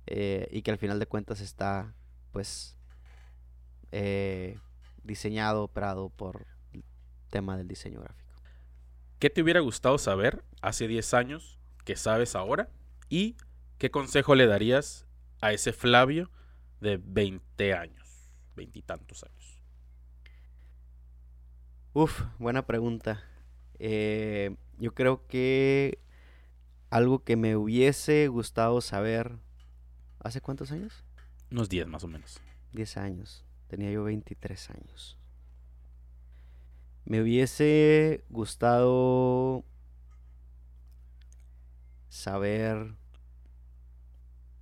eh, 0.06 0.48
y 0.50 0.62
que 0.62 0.70
al 0.70 0.78
final 0.78 0.98
de 0.98 1.06
cuentas 1.06 1.40
está 1.40 1.94
pues 2.32 2.76
eh, 3.92 4.58
diseñado, 5.02 5.64
operado 5.64 6.10
por 6.10 6.46
el 6.72 6.84
tema 7.30 7.56
del 7.56 7.68
diseño 7.68 8.00
gráfico. 8.00 8.19
¿Qué 9.20 9.28
te 9.28 9.42
hubiera 9.42 9.60
gustado 9.60 9.98
saber 9.98 10.42
hace 10.62 10.88
10 10.88 11.12
años 11.12 11.58
que 11.84 11.94
sabes 11.94 12.34
ahora? 12.34 12.70
¿Y 13.10 13.36
qué 13.76 13.90
consejo 13.90 14.34
le 14.34 14.46
darías 14.46 15.06
a 15.42 15.52
ese 15.52 15.74
Flavio 15.74 16.30
de 16.80 16.96
20 16.96 17.74
años, 17.74 18.32
veintitantos 18.56 19.22
años? 19.22 19.62
Uf, 21.92 22.22
buena 22.38 22.66
pregunta. 22.66 23.22
Eh, 23.78 24.56
yo 24.78 24.94
creo 24.94 25.26
que 25.26 25.98
algo 26.88 27.22
que 27.22 27.36
me 27.36 27.56
hubiese 27.56 28.26
gustado 28.28 28.80
saber, 28.80 29.36
¿hace 30.20 30.40
cuántos 30.40 30.72
años? 30.72 31.04
Unos 31.50 31.68
10 31.68 31.88
más 31.88 32.04
o 32.04 32.08
menos. 32.08 32.40
10 32.72 32.96
años. 32.96 33.44
Tenía 33.68 33.90
yo 33.90 34.02
23 34.02 34.70
años. 34.70 35.19
Me 37.10 37.20
hubiese 37.20 38.24
gustado 38.30 39.64
saber 42.08 42.76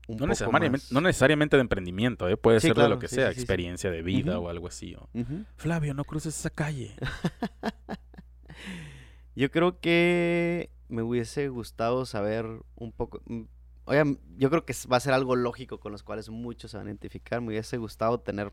un 0.07 0.17
No 0.17 0.19
poco 0.27 0.27
necesariamente, 0.29 0.79
más. 0.87 0.93
no 0.93 1.01
necesariamente 1.03 1.57
de 1.57 1.61
emprendimiento, 1.61 2.29
¿eh? 2.29 2.37
puede 2.37 2.61
Sí, 2.61 2.69
ser 2.69 2.77
de 2.77 2.89
lo 2.89 2.99
que 2.99 3.09
sí, 3.09 3.17
sea, 3.17 3.33
sí, 3.33 3.41
experiencia 3.41 3.91
de 3.91 4.03
vida 4.03 4.39
o 4.39 4.49
algo 4.49 4.69
así. 4.69 4.95
o. 4.95 5.09
Flavio, 5.57 5.93
no 5.95 6.05
cruces 6.05 6.39
esa 6.39 6.51
calle. 6.51 6.95
Yo 9.37 9.51
creo 9.51 9.79
que 9.81 10.71
me 10.89 11.03
hubiese 11.03 11.49
gustado 11.49 12.07
saber 12.07 12.47
un 12.77 12.93
poco. 12.93 13.21
mm, 13.27 13.43
Oigan, 13.85 14.19
yo 14.37 14.51
creo 14.51 14.67
que 14.67 14.75
va 14.93 14.99
a 14.99 15.01
ser 15.01 15.15
algo 15.15 15.35
lógico 15.35 15.81
con 15.81 15.93
los 15.93 16.03
cuales 16.03 16.29
muchos 16.29 16.73
se 16.73 16.77
van 16.77 16.89
a 16.89 16.91
identificar. 16.91 17.41
Me 17.41 17.49
hubiese 17.49 17.79
gustado 17.79 18.21
tener. 18.21 18.53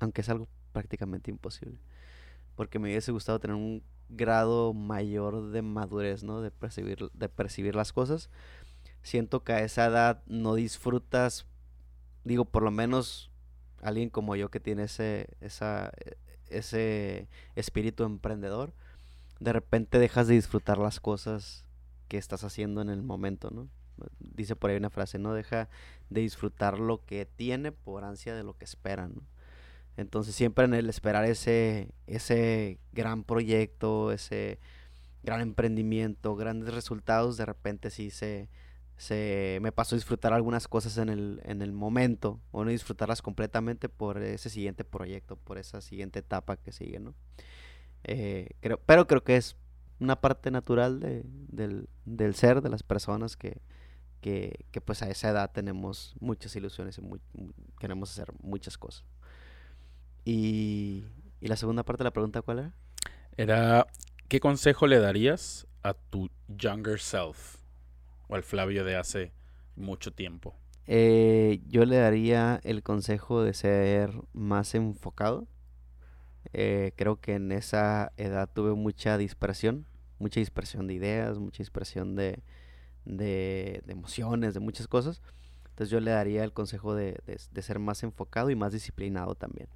Aunque 0.00 0.20
es 0.20 0.28
algo 0.28 0.48
prácticamente 0.72 1.30
imposible. 1.32 1.78
Porque 2.56 2.78
me 2.78 2.88
hubiese 2.88 3.12
gustado 3.12 3.40
tener 3.40 3.56
un 3.56 3.82
grado 4.08 4.72
mayor 4.72 5.50
de 5.50 5.62
madurez, 5.62 6.22
¿no? 6.22 6.40
De 6.40 6.50
percibir, 6.50 7.10
de 7.12 7.28
percibir 7.28 7.74
las 7.74 7.92
cosas. 7.92 8.30
Siento 9.02 9.44
que 9.44 9.52
a 9.52 9.60
esa 9.60 9.86
edad 9.86 10.22
no 10.26 10.54
disfrutas. 10.54 11.46
Digo, 12.24 12.44
por 12.44 12.62
lo 12.62 12.70
menos 12.70 13.30
alguien 13.82 14.08
como 14.08 14.34
yo 14.34 14.50
que 14.50 14.60
tiene 14.60 14.84
ese, 14.84 15.28
esa, 15.40 15.92
ese 16.48 17.28
espíritu 17.54 18.04
emprendedor, 18.04 18.72
de 19.40 19.52
repente 19.52 19.98
dejas 19.98 20.26
de 20.26 20.34
disfrutar 20.34 20.78
las 20.78 21.00
cosas 21.00 21.66
que 22.08 22.16
estás 22.16 22.44
haciendo 22.44 22.80
en 22.80 22.88
el 22.88 23.02
momento, 23.02 23.50
¿no? 23.50 23.68
Dice 24.18 24.56
por 24.56 24.70
ahí 24.70 24.76
una 24.76 24.90
frase, 24.90 25.18
no 25.18 25.34
deja 25.34 25.68
de 26.10 26.22
disfrutar 26.22 26.78
lo 26.78 27.04
que 27.04 27.26
tiene 27.26 27.72
por 27.72 28.04
ansia 28.04 28.34
de 28.34 28.42
lo 28.42 28.56
que 28.56 28.64
espera, 28.64 29.08
¿no? 29.08 29.22
Entonces 29.96 30.34
siempre 30.34 30.64
en 30.64 30.74
el 30.74 30.88
esperar 30.88 31.24
ese, 31.24 31.92
ese 32.06 32.78
gran 32.92 33.24
proyecto, 33.24 34.12
ese 34.12 34.58
gran 35.22 35.40
emprendimiento, 35.40 36.36
grandes 36.36 36.74
resultados, 36.74 37.36
de 37.36 37.46
repente 37.46 37.90
sí 37.90 38.10
se, 38.10 38.48
se 38.96 39.58
me 39.62 39.72
pasó 39.72 39.94
a 39.94 39.98
disfrutar 39.98 40.32
algunas 40.32 40.68
cosas 40.68 40.98
en 40.98 41.08
el, 41.08 41.40
en 41.44 41.62
el 41.62 41.72
momento, 41.72 42.40
o 42.50 42.64
no 42.64 42.70
disfrutarlas 42.70 43.22
completamente 43.22 43.88
por 43.88 44.22
ese 44.22 44.50
siguiente 44.50 44.84
proyecto, 44.84 45.36
por 45.36 45.58
esa 45.58 45.80
siguiente 45.80 46.18
etapa 46.20 46.56
que 46.56 46.72
sigue, 46.72 46.98
¿no? 47.00 47.14
Eh, 48.04 48.50
creo, 48.60 48.78
pero 48.84 49.06
creo 49.06 49.24
que 49.24 49.36
es 49.36 49.56
una 50.00 50.20
parte 50.20 50.50
natural 50.50 51.00
de- 51.00 51.22
del, 51.24 51.88
del 52.04 52.34
ser 52.34 52.60
de 52.60 52.68
las 52.68 52.82
personas 52.82 53.36
que, 53.36 53.62
que, 54.20 54.66
que, 54.70 54.80
pues 54.80 55.02
a 55.02 55.08
esa 55.10 55.30
edad 55.30 55.52
tenemos 55.52 56.14
muchas 56.20 56.54
ilusiones 56.56 56.98
y 56.98 57.02
muy- 57.02 57.20
mu- 57.32 57.52
queremos 57.78 58.10
hacer 58.10 58.32
muchas 58.42 58.76
cosas. 58.78 59.04
Y, 60.24 61.04
y 61.40 61.48
la 61.48 61.56
segunda 61.56 61.82
parte 61.82 62.02
de 62.02 62.04
la 62.04 62.12
pregunta, 62.12 62.42
¿cuál 62.42 62.58
era? 62.58 62.74
Era, 63.36 63.86
¿qué 64.28 64.40
consejo 64.40 64.86
le 64.86 64.98
darías 64.98 65.66
a 65.82 65.94
tu 65.94 66.30
younger 66.48 67.00
self? 67.00 67.56
O 68.28 68.34
al 68.34 68.42
Flavio 68.42 68.84
de 68.84 68.96
hace 68.96 69.32
mucho 69.76 70.12
tiempo. 70.12 70.54
Eh, 70.86 71.60
yo 71.66 71.84
le 71.84 71.96
daría 71.96 72.60
el 72.64 72.82
consejo 72.82 73.42
de 73.42 73.54
ser 73.54 74.12
más 74.32 74.74
enfocado. 74.74 75.46
Eh, 76.52 76.92
creo 76.96 77.20
que 77.20 77.34
en 77.34 77.52
esa 77.52 78.12
edad 78.16 78.48
tuve 78.52 78.74
mucha 78.74 79.18
dispersión, 79.18 79.86
mucha 80.18 80.40
dispersión 80.40 80.86
de 80.86 80.94
ideas, 80.94 81.38
mucha 81.38 81.58
dispersión 81.62 82.14
de, 82.16 82.42
de, 83.04 83.82
de 83.84 83.92
emociones, 83.92 84.54
de 84.54 84.60
muchas 84.60 84.88
cosas. 84.88 85.22
Entonces 85.70 85.90
yo 85.90 86.00
le 86.00 86.12
daría 86.12 86.44
el 86.44 86.52
consejo 86.52 86.94
de, 86.94 87.18
de- 87.26 87.40
de 87.50 87.62
ser 87.62 87.78
más 87.78 88.02
enfocado 88.02 88.50
y 88.50 88.56
más 88.56 88.72
disciplinado 88.72 89.34
también. 89.34 89.68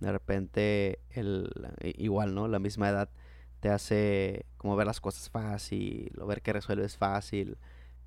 De 0.00 0.12
repente, 0.12 1.00
el, 1.10 1.50
igual, 1.96 2.34
¿no? 2.34 2.48
La 2.48 2.58
misma 2.58 2.88
edad 2.90 3.10
te 3.60 3.68
hace 3.70 4.46
como 4.56 4.76
ver 4.76 4.86
las 4.86 5.00
cosas 5.00 5.30
fácil, 5.30 6.12
o 6.20 6.26
ver 6.26 6.42
que 6.42 6.52
resuelves 6.52 6.96
fácil, 6.96 7.58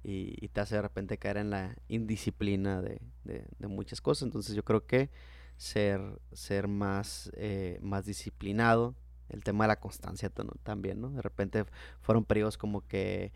y, 0.03 0.47
te 0.49 0.61
hace 0.61 0.75
de 0.75 0.81
repente 0.81 1.17
caer 1.17 1.37
en 1.37 1.49
la 1.51 1.75
indisciplina 1.87 2.81
de, 2.81 2.99
de- 3.23 3.67
muchas 3.67 4.01
cosas. 4.01 4.23
Entonces 4.23 4.55
yo 4.55 4.63
creo 4.63 4.85
que 4.85 5.09
ser, 5.57 6.01
ser 6.31 6.67
más, 6.67 7.31
eh, 7.35 7.77
más 7.81 8.05
disciplinado, 8.05 8.95
el 9.29 9.43
tema 9.43 9.65
de 9.65 9.69
la 9.69 9.79
constancia 9.79 10.29
también, 10.63 10.99
¿no? 11.01 11.09
De 11.11 11.21
repente 11.21 11.65
fueron 12.01 12.25
periodos 12.25 12.57
como 12.57 12.85
que 12.87 13.31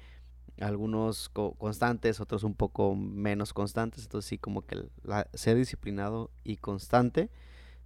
algunos 0.59 1.29
co- 1.29 1.53
constantes, 1.55 2.19
otros 2.21 2.43
un 2.43 2.55
poco 2.55 2.95
menos 2.95 3.53
constantes, 3.53 4.03
entonces 4.03 4.29
sí 4.29 4.37
como 4.37 4.61
que 4.65 4.87
la- 5.03 5.27
ser 5.33 5.57
disciplinado 5.57 6.31
y 6.43 6.57
constante 6.57 7.29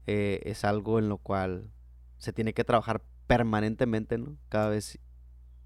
eh, 0.07 0.41
es 0.45 0.63
algo 0.65 0.99
en 0.99 1.09
lo 1.09 1.17
cual 1.17 1.71
se 2.17 2.33
tiene 2.33 2.53
que 2.53 2.63
trabajar 2.63 3.01
permanentemente, 3.27 4.17
¿no? 4.17 4.37
Cada 4.49 4.69
vez 4.69 4.99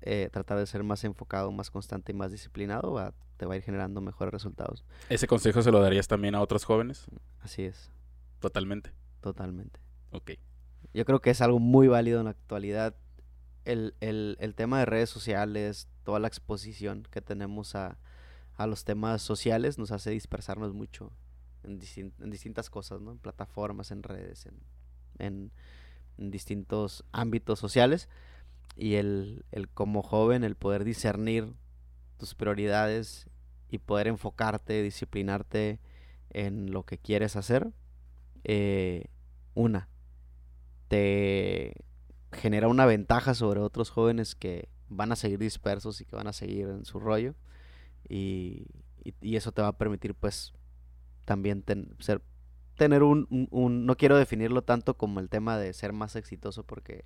eh, 0.02 0.30
tratar 0.32 0.58
de 0.58 0.66
ser 0.68 0.84
más 0.84 1.04
enfocado, 1.04 1.52
más 1.52 1.72
constante 1.72 2.12
y 2.12 2.16
más 2.16 2.32
disciplinado, 2.32 2.92
va- 2.94 3.14
te 3.38 3.46
va 3.46 3.54
a 3.54 3.58
ir 3.58 3.64
generando 3.64 4.02
mejores 4.02 4.34
resultados. 4.34 4.86
¿Ese 5.10 5.28
consejo 5.28 5.62
se 5.62 5.72
lo 5.72 5.80
darías 5.82 6.08
también 6.08 6.36
a 6.36 6.42
otros 6.42 6.66
jóvenes? 6.66 7.06
Así 7.40 7.64
es, 7.64 7.92
Totalmente. 8.40 8.92
totalmente. 9.22 9.80
Ok. 10.12 10.32
Yo 10.94 11.06
creo 11.06 11.22
que 11.22 11.30
es 11.32 11.42
algo 11.42 11.60
muy 11.60 11.88
válido 11.88 12.20
en 12.20 12.26
la 12.26 12.32
actualidad. 12.32 12.96
El, 13.66 13.96
el- 14.02 14.36
el 14.42 14.56
tema 14.56 14.80
de 14.80 14.86
redes 14.86 15.10
sociales, 15.10 15.88
toda 16.04 16.20
la 16.20 16.28
exposición 16.28 17.08
que 17.10 17.22
tenemos 17.22 17.76
a, 17.76 17.98
a 18.56 18.68
los 18.68 18.84
temas 18.84 19.22
sociales 19.22 19.78
nos 19.80 19.92
hace 19.92 20.12
dispersarnos 20.12 20.74
mucho 20.74 21.12
en, 21.64 21.80
distin- 21.80 22.14
en 22.20 22.30
distintas 22.32 22.70
cosas, 22.70 23.02
¿no? 23.02 23.12
En 23.12 23.20
plataformas, 23.20 23.92
en 23.92 24.04
redes, 24.04 24.48
en 25.20 25.52
distintos 26.32 27.04
ámbitos 27.12 27.60
sociales. 27.60 28.10
Y 28.76 28.96
el, 28.96 29.46
el 29.52 29.70
como 29.70 30.02
joven, 30.04 30.44
el 30.44 30.56
poder 30.56 30.84
discernir 30.84 31.54
tus 32.18 32.36
prioridades 32.36 33.30
y 33.70 33.80
poder 33.80 34.08
enfocarte, 34.08 34.82
disciplinarte 34.84 35.80
en 36.32 36.72
lo 36.72 36.84
que 36.84 36.98
quieres 36.98 37.36
hacer. 37.36 37.72
eh, 38.46 39.06
una, 39.56 39.90
te 40.88 41.74
genera 42.32 42.68
una 42.68 42.86
ventaja 42.86 43.34
sobre 43.34 43.60
otros 43.60 43.90
jóvenes 43.90 44.36
que 44.36 44.70
van 44.90 45.12
a 45.12 45.16
seguir 45.16 45.40
dispersos 45.40 46.02
y 46.02 46.06
que 46.06 46.16
van 46.16 46.28
a 46.28 46.34
seguir 46.34 46.68
en 46.68 46.86
su 46.86 47.00
rollo. 47.00 47.36
Y, 48.10 48.68
y- 49.04 49.16
y 49.22 49.36
eso 49.38 49.52
te 49.52 49.62
va 49.62 49.70
a 49.70 49.78
permitir, 49.78 50.16
pues, 50.16 50.54
también 51.26 51.62
ten- 51.64 51.96
ser, 52.00 52.22
tener 52.78 53.04
un, 53.04 53.28
un- 53.30 53.48
un- 53.52 53.86
No 53.86 53.96
quiero 53.98 54.18
definirlo 54.18 54.62
tanto 54.64 54.96
como 54.98 55.20
el 55.20 55.30
tema 55.30 55.58
de 55.58 55.74
ser 55.74 55.94
más 55.94 56.16
exitoso 56.16 56.64
porque 56.64 57.06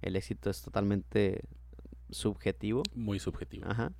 el 0.00 0.16
éxito 0.16 0.50
es 0.50 0.62
totalmente 0.62 1.42
subjetivo. 2.10 2.82
Muy 2.94 3.18
subjetivo. 3.18 3.66
Ajá. 3.68 3.92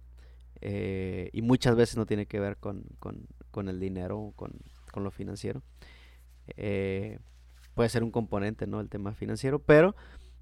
Eh, 0.60 1.30
y 1.32 1.42
muchas 1.42 1.74
veces 1.76 1.96
no 1.96 2.06
tiene 2.06 2.26
que 2.26 2.38
ver 2.40 2.56
con, 2.56 2.84
con- 2.98 3.26
con 3.50 3.68
el 3.68 3.80
dinero 3.80 4.18
o 4.18 4.32
con, 4.32 4.52
con 4.92 5.02
lo 5.04 5.10
financiero. 5.10 5.62
Eh, 6.56 7.18
puede 7.74 7.88
ser 7.88 8.02
un 8.04 8.10
componente, 8.10 8.66
¿no? 8.66 8.80
El 8.80 8.88
tema 8.88 9.12
financiero, 9.14 9.58
pero 9.60 9.94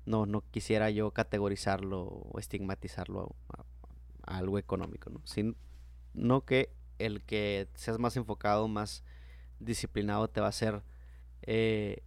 no, 0.07 0.27
no 0.27 0.43
quisiera 0.51 0.91
yo 0.91 1.11
categorizarlo 1.13 2.03
o 2.03 2.39
estigmatizarlo 2.39 3.35
a, 3.49 3.65
a 4.35 4.39
algo 4.39 4.59
económico, 4.59 5.11
¿no? 5.11 5.21
Sino 5.25 6.45
que 6.45 6.71
el 7.07 7.23
que 7.23 7.69
seas 7.75 7.99
más 7.99 8.17
enfocado, 8.17 8.69
más 8.69 9.05
disciplinado, 9.59 10.29
te 10.29 10.41
va 10.41 10.47
a 10.47 10.51
hacer, 10.51 10.83
eh, 11.43 12.03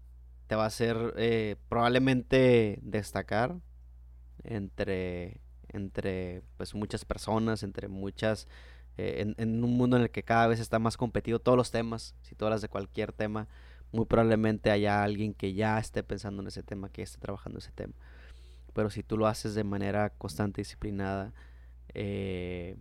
te 0.48 0.56
va 0.56 0.64
a 0.64 0.68
hacer 0.68 1.14
eh, 1.18 1.56
probablemente 1.70 2.80
destacar 2.82 3.60
entre, 4.44 5.42
entre 5.70 6.44
pues 6.58 6.74
muchas 6.76 7.06
personas, 7.06 7.64
entre 7.64 7.88
muchas, 7.88 8.48
eh, 8.98 9.34
en, 9.38 9.64
un 9.64 9.78
mundo 9.78 9.98
en 9.98 10.04
el 10.04 10.12
que 10.12 10.24
cada 10.24 10.48
vez 10.48 10.60
está 10.60 10.80
más 10.80 10.98
competido 10.98 11.40
todos 11.40 11.58
los 11.58 11.72
temas, 11.72 12.16
si 12.22 12.36
tú 12.36 12.46
hablas 12.46 12.62
de 12.62 12.70
cualquier 12.70 13.12
tema, 13.12 13.48
muy 13.92 14.06
probablemente 14.06 14.72
haya 14.72 15.04
alguien 15.04 15.34
que 15.34 15.54
ya 15.54 15.78
esté 15.80 16.04
pensando 16.04 16.42
en 16.42 16.48
ese 16.48 16.64
tema, 16.64 16.90
que 16.90 17.04
esté 17.04 17.20
trabajando 17.20 17.60
ese 17.60 17.72
tema. 17.72 17.94
Pero 18.74 18.90
si 18.90 19.04
tú 19.04 19.18
lo 19.18 19.28
haces 19.28 19.54
de 19.56 19.64
manera 19.64 20.10
constante, 20.12 20.62
disciplinada, 20.62 21.34
eh, 21.94 22.76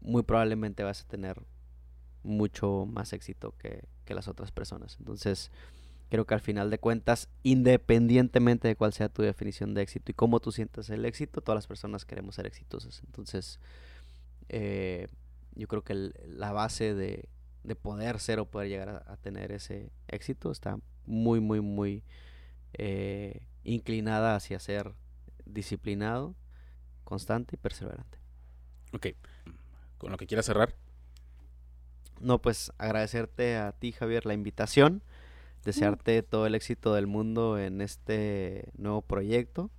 muy 0.00 0.22
probablemente 0.22 0.82
vas 0.82 1.02
a 1.02 1.08
tener 1.08 1.42
mucho 2.22 2.86
más 2.86 3.12
éxito 3.12 3.54
que, 3.58 3.84
que 4.04 4.14
las 4.14 4.28
otras 4.28 4.50
personas. 4.52 4.96
Entonces, 4.98 5.50
creo 6.10 6.26
que 6.26 6.34
al 6.34 6.40
final 6.40 6.70
de 6.70 6.78
cuentas, 6.78 7.28
independientemente 7.42 8.68
de 8.68 8.76
cuál 8.76 8.92
sea 8.92 9.08
tu 9.08 9.22
definición 9.22 9.74
de 9.74 9.82
éxito 9.82 10.10
y 10.10 10.14
cómo 10.14 10.40
tú 10.40 10.52
sientas 10.52 10.90
el 10.90 11.04
éxito, 11.04 11.40
todas 11.40 11.56
las 11.56 11.66
personas 11.66 12.04
queremos 12.04 12.34
ser 12.34 12.46
exitosas. 12.46 13.02
Entonces, 13.04 13.60
eh, 14.48 15.08
yo 15.54 15.68
creo 15.68 15.82
que 15.82 15.92
el- 15.92 16.14
la 16.26 16.52
base 16.52 16.94
de, 16.94 17.28
de 17.64 17.76
poder 17.76 18.20
ser 18.20 18.38
o 18.40 18.46
poder 18.46 18.68
llegar 18.68 18.88
a, 19.06 19.16
tener 19.18 19.52
ese 19.52 19.90
éxito 20.08 20.50
está 20.50 20.78
muy, 21.04 21.40
muy, 21.40 21.60
muy 21.60 22.04
eh, 22.74 23.46
inclinada 23.64 24.36
hacia 24.36 24.60
ser 24.60 24.94
disciplinado, 25.44 26.34
constante 27.04 27.56
y 27.56 27.58
perseverante. 27.58 28.18
Ok. 28.92 29.08
Con 29.98 30.12
lo 30.12 30.16
que 30.16 30.26
quieras 30.26 30.46
cerrar. 30.46 30.74
No, 32.20 32.40
pues 32.40 32.72
agradecerte 32.78 33.56
a 33.56 33.72
ti, 33.72 33.92
Javier, 33.92 34.26
la 34.26 34.34
invitación, 34.34 35.02
desearte 35.64 36.22
todo 36.22 36.46
el 36.46 36.54
éxito 36.54 36.94
del 36.94 37.06
mundo 37.06 37.58
en 37.58 37.80
este 37.80 38.70
nuevo 38.76 39.02
proyecto. 39.02 39.70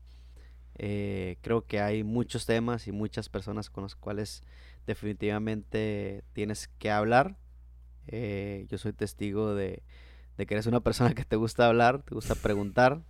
Eh, 0.78 1.38
creo 1.42 1.66
que 1.66 1.82
hay 1.82 2.04
muchos 2.04 2.46
temas 2.46 2.88
y 2.88 2.94
muchas 2.94 3.28
personas 3.28 3.70
con 3.70 3.84
las 3.84 3.96
cuales 3.96 4.44
definitivamente 4.88 6.24
tienes 6.32 6.70
que 6.80 6.90
hablar. 6.92 7.38
Eh, 8.08 8.66
yo 8.70 8.78
soy 8.78 8.94
testigo 8.94 9.54
de, 9.54 9.84
de 10.38 10.46
que 10.46 10.54
eres 10.54 10.68
una 10.68 10.80
persona 10.80 11.14
que 11.14 11.26
te 11.26 11.36
gusta 11.36 11.68
hablar, 11.68 12.02
te 12.04 12.16
gusta 12.16 12.34
preguntar, 12.36 13.02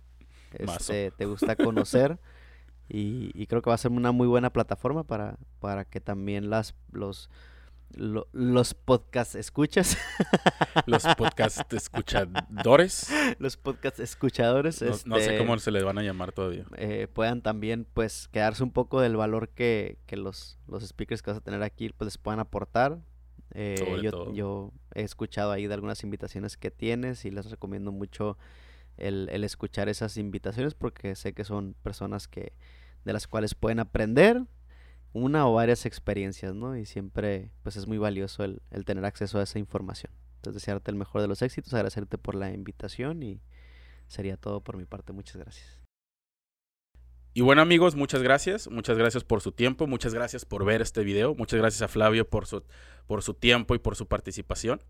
este, 0.58 1.12
te 1.12 1.26
gusta 1.26 1.54
conocer. 1.56 2.18
Y, 2.92 3.30
y 3.34 3.46
creo 3.46 3.62
que 3.62 3.70
va 3.70 3.74
a 3.74 3.78
ser 3.78 3.92
una 3.92 4.10
muy 4.12 4.26
buena 4.26 4.52
plataforma 4.52 5.04
para, 5.04 5.38
para 5.60 5.84
que 5.84 6.00
también 6.00 6.50
las, 6.50 6.74
los, 6.90 7.30
lo- 7.94 8.26
los 8.32 8.74
podcast 8.74 9.36
escuchas, 9.36 9.96
Los 10.86 11.04
podcast 11.16 11.72
escuchadores. 11.72 13.08
los 13.38 13.56
podcast 13.56 14.00
escuchadores, 14.00 14.82
No, 14.82 14.88
no 15.06 15.16
sé 15.16 15.22
este, 15.22 15.38
cómo 15.38 15.56
se 15.58 15.70
les 15.70 15.84
van 15.84 15.98
a 15.98 16.02
llamar 16.02 16.32
todavía. 16.32 16.64
eh, 16.76 17.06
puedan 17.12 17.42
también 17.42 17.86
pues 17.94 18.28
quedarse 18.28 18.62
un 18.64 18.72
poco 18.72 19.00
del 19.00 19.16
valor 19.16 19.48
que, 19.50 19.98
que 20.06 20.16
los, 20.16 20.58
los 20.66 20.82
speakers 20.86 21.22
que 21.22 21.30
vas 21.30 21.38
a 21.38 21.42
tener 21.42 21.62
aquí 21.62 21.90
pues 21.90 22.06
les 22.06 22.18
puedan 22.18 22.40
aportar. 22.40 22.98
Eh, 23.52 24.00
yo, 24.02 24.10
todo. 24.12 24.32
yo 24.32 24.72
he 24.94 25.02
escuchado 25.02 25.50
ahí 25.52 25.66
de 25.66 25.74
algunas 25.74 26.02
invitaciones 26.04 26.56
que 26.56 26.70
tienes 26.70 27.24
y 27.24 27.30
les 27.32 27.50
recomiendo 27.50 27.90
mucho 27.90 28.38
el, 28.96 29.28
el 29.32 29.42
escuchar 29.42 29.88
esas 29.88 30.16
invitaciones 30.18 30.74
porque 30.74 31.16
sé 31.16 31.32
que 31.32 31.42
son 31.44 31.74
personas 31.82 32.28
que 32.28 32.52
de 33.04 33.12
las 33.12 33.26
cuales 33.26 33.54
pueden 33.54 33.80
aprender 33.80 34.42
una 35.12 35.46
o 35.48 35.54
varias 35.54 35.86
experiencias, 35.86 36.54
¿no? 36.54 36.76
Y 36.76 36.86
siempre 36.86 37.50
pues 37.62 37.76
es 37.76 37.86
muy 37.86 37.98
valioso 37.98 38.44
el, 38.44 38.62
el 38.70 38.84
tener 38.84 39.04
acceso 39.04 39.38
a 39.38 39.42
esa 39.42 39.58
información. 39.58 40.12
Entonces 40.36 40.62
desearte 40.62 40.90
el 40.90 40.96
mejor 40.96 41.20
de 41.20 41.28
los 41.28 41.42
éxitos, 41.42 41.74
agradecerte 41.74 42.16
por 42.16 42.34
la 42.34 42.52
invitación 42.52 43.22
y 43.22 43.40
sería 44.08 44.36
todo 44.36 44.60
por 44.60 44.76
mi 44.76 44.86
parte. 44.86 45.12
Muchas 45.12 45.36
gracias. 45.36 45.80
Y 47.32 47.42
bueno 47.42 47.62
amigos, 47.62 47.94
muchas 47.94 48.22
gracias. 48.22 48.68
Muchas 48.68 48.98
gracias 48.98 49.22
por 49.22 49.40
su 49.40 49.52
tiempo. 49.52 49.86
Muchas 49.86 50.14
gracias 50.14 50.44
por 50.44 50.64
ver 50.64 50.82
este 50.82 51.04
video. 51.04 51.34
Muchas 51.34 51.60
gracias 51.60 51.82
a 51.82 51.88
Flavio 51.88 52.28
por 52.28 52.46
su, 52.46 52.64
por 53.06 53.22
su 53.22 53.34
tiempo 53.34 53.74
y 53.74 53.78
por 53.78 53.94
su 53.94 54.06
participación. 54.08 54.82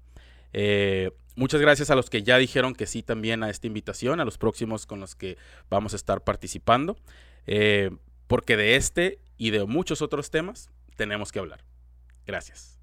Eh, 0.52 1.12
muchas 1.36 1.60
gracias 1.60 1.90
a 1.90 1.94
los 1.94 2.08
que 2.08 2.22
ya 2.22 2.38
dijeron 2.38 2.74
que 2.74 2.86
sí 2.86 3.02
también 3.02 3.42
a 3.42 3.50
esta 3.50 3.66
invitación, 3.66 4.20
a 4.20 4.24
los 4.24 4.38
próximos 4.38 4.86
con 4.86 5.00
los 5.00 5.14
que 5.14 5.36
vamos 5.68 5.92
a 5.92 5.96
estar 5.96 6.24
participando. 6.24 6.96
Eh, 7.46 7.90
porque 8.26 8.56
de 8.56 8.76
este 8.76 9.18
y 9.36 9.50
de 9.50 9.64
muchos 9.64 10.02
otros 10.02 10.30
temas 10.30 10.70
tenemos 10.96 11.32
que 11.32 11.38
hablar. 11.38 11.64
Gracias. 12.26 12.79